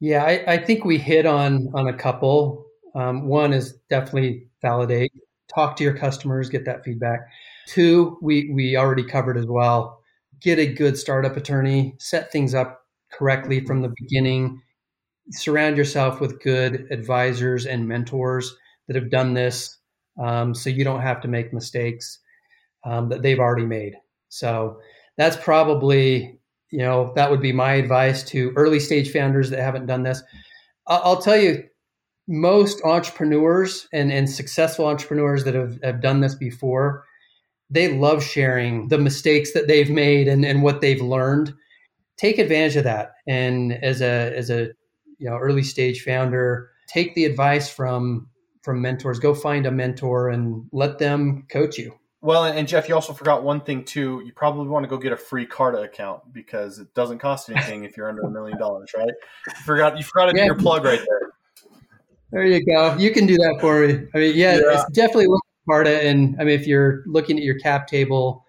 yeah, 0.00 0.24
I, 0.24 0.54
I 0.54 0.56
think 0.56 0.84
we 0.84 0.96
hit 0.96 1.26
on 1.26 1.68
on 1.74 1.86
a 1.86 1.92
couple. 1.92 2.66
Um, 2.94 3.28
one 3.28 3.52
is 3.52 3.74
definitely 3.90 4.48
validate, 4.62 5.12
talk 5.54 5.76
to 5.76 5.84
your 5.84 5.96
customers, 5.96 6.48
get 6.48 6.64
that 6.64 6.84
feedback. 6.84 7.20
Two, 7.66 8.18
we 8.22 8.50
we 8.52 8.76
already 8.76 9.04
covered 9.04 9.36
as 9.36 9.46
well. 9.46 10.00
Get 10.40 10.58
a 10.58 10.66
good 10.66 10.96
startup 10.96 11.36
attorney, 11.36 11.94
set 11.98 12.32
things 12.32 12.54
up 12.54 12.79
correctly 13.12 13.64
from 13.64 13.82
the 13.82 13.92
beginning. 14.00 14.60
Surround 15.30 15.76
yourself 15.76 16.20
with 16.20 16.42
good 16.42 16.86
advisors 16.90 17.66
and 17.66 17.86
mentors 17.86 18.54
that 18.86 18.96
have 18.96 19.10
done 19.10 19.34
this, 19.34 19.78
um, 20.18 20.54
so 20.54 20.70
you 20.70 20.84
don't 20.84 21.02
have 21.02 21.20
to 21.20 21.28
make 21.28 21.52
mistakes 21.52 22.18
um, 22.84 23.08
that 23.08 23.22
they've 23.22 23.38
already 23.38 23.66
made. 23.66 23.94
So 24.28 24.80
that's 25.16 25.36
probably 25.36 26.40
you 26.70 26.78
know 26.78 27.12
that 27.14 27.30
would 27.30 27.40
be 27.40 27.52
my 27.52 27.74
advice 27.74 28.22
to 28.22 28.52
early 28.56 28.80
stage 28.80 29.12
founders 29.12 29.50
that 29.50 29.60
haven't 29.60 29.86
done 29.86 30.02
this 30.02 30.22
i'll 30.86 31.20
tell 31.20 31.36
you 31.36 31.62
most 32.28 32.80
entrepreneurs 32.84 33.88
and, 33.92 34.12
and 34.12 34.30
successful 34.30 34.86
entrepreneurs 34.86 35.42
that 35.44 35.54
have, 35.54 35.80
have 35.82 36.00
done 36.00 36.20
this 36.20 36.34
before 36.34 37.04
they 37.70 37.92
love 37.92 38.22
sharing 38.22 38.88
the 38.88 38.98
mistakes 38.98 39.52
that 39.52 39.66
they've 39.68 39.90
made 39.90 40.28
and, 40.28 40.44
and 40.44 40.62
what 40.62 40.80
they've 40.80 41.02
learned 41.02 41.52
take 42.20 42.38
advantage 42.38 42.76
of 42.76 42.84
that 42.84 43.14
and 43.26 43.72
as 43.72 44.02
a 44.02 44.36
as 44.36 44.50
a 44.50 44.68
you 45.18 45.28
know 45.28 45.36
early 45.36 45.62
stage 45.62 46.02
founder 46.02 46.70
take 46.86 47.14
the 47.14 47.24
advice 47.24 47.70
from 47.70 48.28
from 48.62 48.82
mentors 48.82 49.18
go 49.18 49.34
find 49.34 49.64
a 49.64 49.70
mentor 49.70 50.28
and 50.28 50.66
let 50.72 50.98
them 50.98 51.46
coach 51.50 51.78
you 51.78 51.94
well, 52.22 52.44
and 52.44 52.68
Jeff, 52.68 52.86
you 52.86 52.94
also 52.94 53.14
forgot 53.14 53.44
one 53.44 53.62
thing 53.62 53.82
too. 53.82 54.22
You 54.26 54.32
probably 54.34 54.68
want 54.68 54.84
to 54.84 54.90
go 54.90 54.98
get 54.98 55.12
a 55.12 55.16
free 55.16 55.46
Carta 55.46 55.78
account 55.78 56.20
because 56.34 56.78
it 56.78 56.92
doesn't 56.92 57.18
cost 57.18 57.48
anything 57.48 57.84
if 57.84 57.96
you're 57.96 58.10
under 58.10 58.20
a 58.22 58.30
million 58.30 58.58
dollars, 58.58 58.90
right? 58.94 59.08
You 59.46 59.54
forgot 59.64 59.96
you 59.96 60.04
forgot 60.04 60.26
to 60.26 60.36
yeah. 60.36 60.42
do 60.42 60.46
your 60.46 60.58
plug 60.58 60.84
right 60.84 60.98
there. 60.98 61.32
There 62.30 62.44
you 62.44 62.64
go. 62.64 62.94
You 62.96 63.10
can 63.10 63.26
do 63.26 63.36
that 63.36 63.56
for 63.60 63.86
me. 63.86 64.06
I 64.14 64.18
mean, 64.18 64.36
yeah, 64.36 64.56
yeah. 64.56 64.82
it's 64.82 64.90
definitely 64.92 65.28
look 65.28 65.42
at 65.46 65.72
Carta, 65.72 66.06
and 66.06 66.36
I 66.38 66.44
mean, 66.44 66.60
if 66.60 66.66
you're 66.66 67.02
looking 67.06 67.38
at 67.38 67.42
your 67.42 67.58
cap 67.58 67.86
table, 67.86 68.44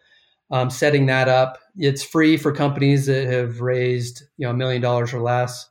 um, 0.51 0.69
setting 0.69 1.05
that 1.05 1.29
up, 1.29 1.57
it's 1.77 2.03
free 2.03 2.37
for 2.37 2.51
companies 2.51 3.05
that 3.05 3.27
have 3.27 3.61
raised 3.61 4.23
you 4.37 4.45
know 4.45 4.51
a 4.51 4.55
million 4.55 4.81
dollars 4.81 5.13
or 5.13 5.21
less 5.21 5.69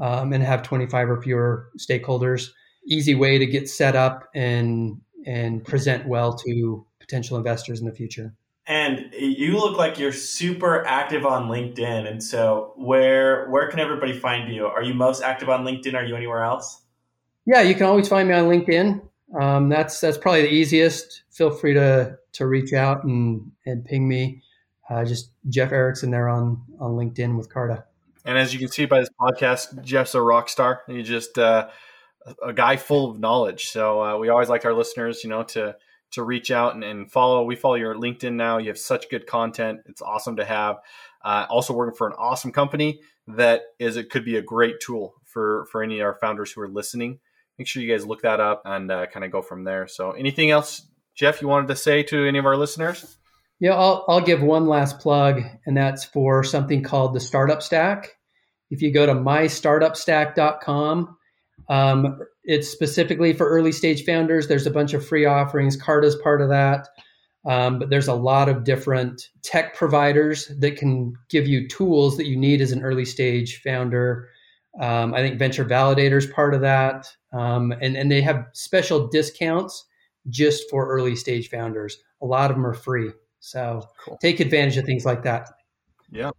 um, 0.00 0.32
and 0.32 0.42
have 0.42 0.62
25 0.62 1.10
or 1.10 1.22
fewer 1.22 1.68
stakeholders. 1.78 2.50
Easy 2.86 3.14
way 3.14 3.38
to 3.38 3.46
get 3.46 3.68
set 3.68 3.96
up 3.96 4.28
and 4.34 5.00
and 5.26 5.64
present 5.64 6.06
well 6.06 6.34
to 6.34 6.86
potential 7.00 7.36
investors 7.36 7.80
in 7.80 7.86
the 7.86 7.92
future. 7.92 8.32
And 8.68 9.12
you 9.16 9.58
look 9.58 9.76
like 9.76 9.98
you're 9.98 10.12
super 10.12 10.84
active 10.86 11.24
on 11.24 11.48
LinkedIn. 11.48 12.08
And 12.08 12.22
so 12.22 12.72
where 12.76 13.48
where 13.50 13.68
can 13.68 13.80
everybody 13.80 14.18
find 14.18 14.52
you? 14.52 14.66
Are 14.66 14.82
you 14.82 14.94
most 14.94 15.22
active 15.22 15.48
on 15.48 15.64
LinkedIn? 15.64 15.94
Are 15.94 16.04
you 16.04 16.16
anywhere 16.16 16.42
else? 16.42 16.82
Yeah, 17.44 17.62
you 17.62 17.74
can 17.74 17.86
always 17.86 18.08
find 18.08 18.28
me 18.28 18.34
on 18.34 18.46
LinkedIn. 18.46 19.00
Um, 19.40 19.68
that's 19.68 20.00
that's 20.00 20.18
probably 20.18 20.42
the 20.42 20.52
easiest. 20.52 21.22
Feel 21.30 21.50
free 21.50 21.74
to 21.74 22.16
to 22.32 22.46
reach 22.46 22.72
out 22.72 23.04
and 23.04 23.52
and 23.64 23.84
ping 23.84 24.08
me. 24.08 24.42
Uh, 24.88 25.04
just 25.04 25.30
Jeff 25.48 25.72
Erickson 25.72 26.10
there 26.10 26.28
on 26.28 26.62
on 26.78 26.92
LinkedIn 26.92 27.36
with 27.36 27.52
Carta. 27.52 27.84
And 28.24 28.36
as 28.36 28.52
you 28.52 28.58
can 28.58 28.68
see 28.68 28.86
by 28.86 29.00
this 29.00 29.10
podcast, 29.20 29.82
Jeff's 29.84 30.14
a 30.14 30.20
rock 30.20 30.48
star. 30.48 30.82
He's 30.88 31.06
just 31.06 31.38
uh, 31.38 31.68
a 32.44 32.52
guy 32.52 32.76
full 32.76 33.10
of 33.10 33.20
knowledge. 33.20 33.66
So 33.66 34.02
uh, 34.02 34.18
we 34.18 34.28
always 34.28 34.48
like 34.48 34.64
our 34.64 34.74
listeners, 34.74 35.22
you 35.22 35.30
know, 35.30 35.44
to 35.44 35.76
to 36.12 36.22
reach 36.22 36.50
out 36.50 36.74
and, 36.74 36.84
and, 36.84 37.10
follow. 37.10 37.42
We 37.44 37.56
follow 37.56 37.74
your 37.74 37.94
LinkedIn 37.94 38.34
now. 38.34 38.58
You 38.58 38.68
have 38.68 38.78
such 38.78 39.10
good 39.10 39.26
content. 39.26 39.80
It's 39.86 40.00
awesome 40.00 40.36
to 40.36 40.44
have. 40.44 40.76
Uh, 41.24 41.46
also 41.50 41.74
working 41.74 41.96
for 41.96 42.06
an 42.06 42.14
awesome 42.16 42.52
company 42.52 43.00
that 43.26 43.62
is 43.80 43.96
it 43.96 44.10
could 44.10 44.24
be 44.24 44.36
a 44.36 44.42
great 44.42 44.80
tool 44.80 45.14
for 45.24 45.66
for 45.66 45.82
any 45.82 46.00
of 46.00 46.06
our 46.06 46.14
founders 46.14 46.52
who 46.52 46.60
are 46.60 46.68
listening. 46.68 47.18
Make 47.58 47.66
sure 47.68 47.82
you 47.82 47.90
guys 47.90 48.06
look 48.06 48.22
that 48.22 48.40
up 48.40 48.62
and 48.64 48.90
uh, 48.90 49.06
kind 49.06 49.24
of 49.24 49.32
go 49.32 49.42
from 49.42 49.64
there. 49.64 49.86
So, 49.88 50.12
anything 50.12 50.50
else, 50.50 50.86
Jeff, 51.14 51.40
you 51.40 51.48
wanted 51.48 51.68
to 51.68 51.76
say 51.76 52.02
to 52.04 52.26
any 52.26 52.38
of 52.38 52.46
our 52.46 52.56
listeners? 52.56 53.16
Yeah, 53.58 53.74
I'll, 53.74 54.04
I'll 54.06 54.20
give 54.20 54.42
one 54.42 54.66
last 54.66 54.98
plug, 54.98 55.42
and 55.64 55.74
that's 55.76 56.04
for 56.04 56.44
something 56.44 56.82
called 56.82 57.14
the 57.14 57.20
Startup 57.20 57.62
Stack. 57.62 58.16
If 58.70 58.82
you 58.82 58.92
go 58.92 59.06
to 59.06 59.14
mystartupstack.com, 59.14 61.16
um, 61.68 62.18
it's 62.44 62.68
specifically 62.68 63.32
for 63.32 63.48
early 63.48 63.72
stage 63.72 64.04
founders. 64.04 64.46
There's 64.46 64.66
a 64.66 64.70
bunch 64.70 64.92
of 64.92 65.06
free 65.06 65.24
offerings. 65.24 65.76
Carta's 65.76 66.16
part 66.16 66.42
of 66.42 66.50
that. 66.50 66.88
Um, 67.46 67.78
but 67.78 67.90
there's 67.90 68.08
a 68.08 68.14
lot 68.14 68.48
of 68.48 68.64
different 68.64 69.28
tech 69.42 69.76
providers 69.76 70.50
that 70.58 70.76
can 70.76 71.14
give 71.28 71.46
you 71.46 71.68
tools 71.68 72.16
that 72.16 72.26
you 72.26 72.36
need 72.36 72.60
as 72.60 72.72
an 72.72 72.82
early 72.82 73.04
stage 73.04 73.62
founder. 73.62 74.28
Um, 74.80 75.14
I 75.14 75.18
think 75.18 75.38
Venture 75.38 75.64
Validator 75.64 76.18
is 76.18 76.26
part 76.26 76.54
of 76.54 76.60
that. 76.62 77.08
Um, 77.32 77.72
and, 77.80 77.96
and 77.96 78.10
they 78.10 78.20
have 78.20 78.46
special 78.52 79.06
discounts 79.06 79.84
just 80.28 80.68
for 80.68 80.88
early 80.88 81.14
stage 81.14 81.48
founders. 81.48 81.98
A 82.20 82.26
lot 82.26 82.50
of 82.50 82.56
them 82.56 82.66
are 82.66 82.74
free. 82.74 83.12
So 83.40 83.88
cool. 84.04 84.18
take 84.20 84.40
advantage 84.40 84.76
of 84.76 84.84
things 84.84 85.04
like 85.04 85.22
that. 85.24 85.50
Yeah. 86.10 86.30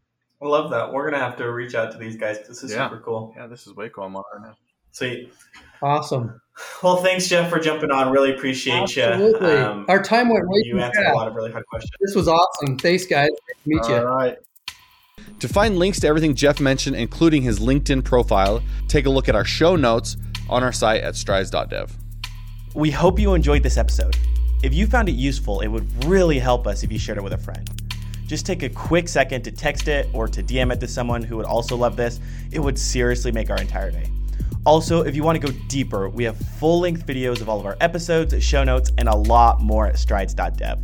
I 0.41 0.45
love 0.45 0.69
that. 0.71 0.93
We're 0.93 1.09
going 1.09 1.19
to 1.19 1.25
have 1.25 1.37
to 1.37 1.51
reach 1.51 1.73
out 1.73 1.91
to 1.93 1.97
these 1.97 2.15
guys. 2.15 2.47
This 2.47 2.63
is 2.63 2.71
yeah. 2.71 2.89
super 2.89 3.01
cool. 3.01 3.33
Yeah, 3.35 3.47
this 3.47 3.65
is 3.65 3.75
way 3.75 3.89
cool. 3.89 4.03
I'm 4.03 4.15
on 4.15 4.23
right 4.33 4.49
now. 4.49 4.55
Sweet. 4.91 5.31
Awesome. 5.81 6.41
Well, 6.81 6.97
thanks, 6.97 7.27
Jeff, 7.27 7.49
for 7.49 7.59
jumping 7.59 7.91
on. 7.91 8.11
Really 8.11 8.33
appreciate 8.33 8.81
Absolutely. 8.81 9.51
you. 9.51 9.57
Um, 9.57 9.85
Our 9.89 10.01
time 10.01 10.29
went 10.29 10.47
way 10.47 10.61
You 10.63 10.79
answered 10.79 11.03
fast. 11.03 11.13
a 11.13 11.17
lot 11.17 11.27
of 11.27 11.35
really 11.35 11.51
hard 11.51 11.65
questions. 11.67 11.91
This 12.01 12.15
was 12.15 12.27
awesome. 12.27 12.77
Thanks, 12.79 13.05
guys. 13.05 13.29
Nice 13.29 13.63
to 13.63 13.69
meet 13.69 13.81
All 13.81 13.89
you. 13.89 13.95
All 13.95 14.05
right. 14.05 14.37
To 15.39 15.47
find 15.47 15.77
links 15.77 15.99
to 15.99 16.07
everything 16.07 16.33
Jeff 16.33 16.59
mentioned, 16.59 16.95
including 16.95 17.43
his 17.43 17.59
LinkedIn 17.59 18.03
profile, 18.03 18.63
take 18.87 19.05
a 19.05 19.09
look 19.09 19.29
at 19.29 19.35
our 19.35 19.45
show 19.45 19.75
notes 19.75 20.17
on 20.49 20.63
our 20.63 20.71
site 20.71 21.03
at 21.03 21.15
strides.dev. 21.15 21.95
We 22.73 22.91
hope 22.91 23.19
you 23.19 23.33
enjoyed 23.33 23.63
this 23.63 23.77
episode. 23.77 24.17
If 24.63 24.73
you 24.73 24.87
found 24.87 25.07
it 25.07 25.13
useful, 25.13 25.61
it 25.61 25.67
would 25.67 26.05
really 26.05 26.39
help 26.39 26.65
us 26.65 26.83
if 26.83 26.91
you 26.91 26.97
shared 26.97 27.19
it 27.19 27.23
with 27.23 27.33
a 27.33 27.37
friend. 27.37 27.69
Just 28.25 28.45
take 28.45 28.63
a 28.63 28.69
quick 28.69 29.07
second 29.07 29.43
to 29.43 29.51
text 29.51 29.87
it 29.87 30.09
or 30.13 30.27
to 30.27 30.41
DM 30.41 30.73
it 30.73 30.79
to 30.79 30.87
someone 30.87 31.21
who 31.21 31.37
would 31.37 31.45
also 31.45 31.77
love 31.77 31.95
this. 31.95 32.19
It 32.51 32.59
would 32.59 32.77
seriously 32.77 33.31
make 33.31 33.49
our 33.49 33.59
entire 33.61 33.91
day. 33.91 34.11
Also, 34.65 35.03
if 35.03 35.15
you 35.15 35.23
want 35.23 35.39
to 35.39 35.47
go 35.47 35.57
deeper, 35.69 36.09
we 36.09 36.23
have 36.25 36.37
full 36.37 36.81
length 36.81 37.05
videos 37.05 37.39
of 37.39 37.47
all 37.47 37.59
of 37.59 37.65
our 37.65 37.77
episodes, 37.79 38.43
show 38.43 38.63
notes, 38.63 38.91
and 38.97 39.07
a 39.07 39.15
lot 39.15 39.61
more 39.61 39.87
at 39.87 39.97
strides.dev. 39.97 40.79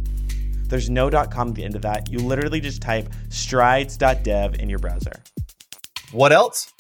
There's 0.69 0.89
no 0.89 1.09
.com 1.09 1.49
at 1.49 1.55
the 1.55 1.65
end 1.65 1.76
of 1.76 1.82
that. 1.82 2.09
You 2.09 2.19
literally 2.19 2.61
just 2.61 2.82
type 2.82 3.11
strides.dev 3.30 4.55
in 4.55 4.69
your 4.69 4.80
browser. 4.80 5.13
What 6.11 6.32
else? 6.32 6.71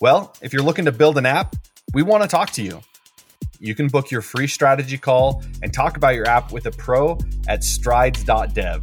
Well, 0.00 0.34
if 0.40 0.52
you're 0.52 0.62
looking 0.62 0.86
to 0.86 0.92
build 0.92 1.18
an 1.18 1.26
app, 1.26 1.56
we 1.92 2.02
want 2.02 2.22
to 2.22 2.28
talk 2.28 2.50
to 2.52 2.62
you. 2.62 2.80
You 3.60 3.74
can 3.74 3.88
book 3.88 4.10
your 4.10 4.22
free 4.22 4.46
strategy 4.46 4.98
call 4.98 5.42
and 5.62 5.72
talk 5.72 5.96
about 5.96 6.14
your 6.14 6.26
app 6.26 6.52
with 6.52 6.66
a 6.66 6.70
pro 6.70 7.18
at 7.48 7.64
strides.dev. 7.64 8.82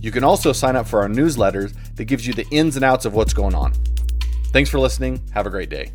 You 0.00 0.10
can 0.10 0.24
also 0.24 0.52
sign 0.52 0.76
up 0.76 0.86
for 0.86 1.00
our 1.00 1.08
newsletters 1.08 1.74
that 1.96 2.04
gives 2.04 2.26
you 2.26 2.32
the 2.32 2.46
ins 2.50 2.76
and 2.76 2.84
outs 2.84 3.04
of 3.04 3.14
what's 3.14 3.32
going 3.32 3.54
on. 3.54 3.72
Thanks 4.52 4.70
for 4.70 4.78
listening. 4.78 5.20
Have 5.32 5.46
a 5.46 5.50
great 5.50 5.70
day. 5.70 5.92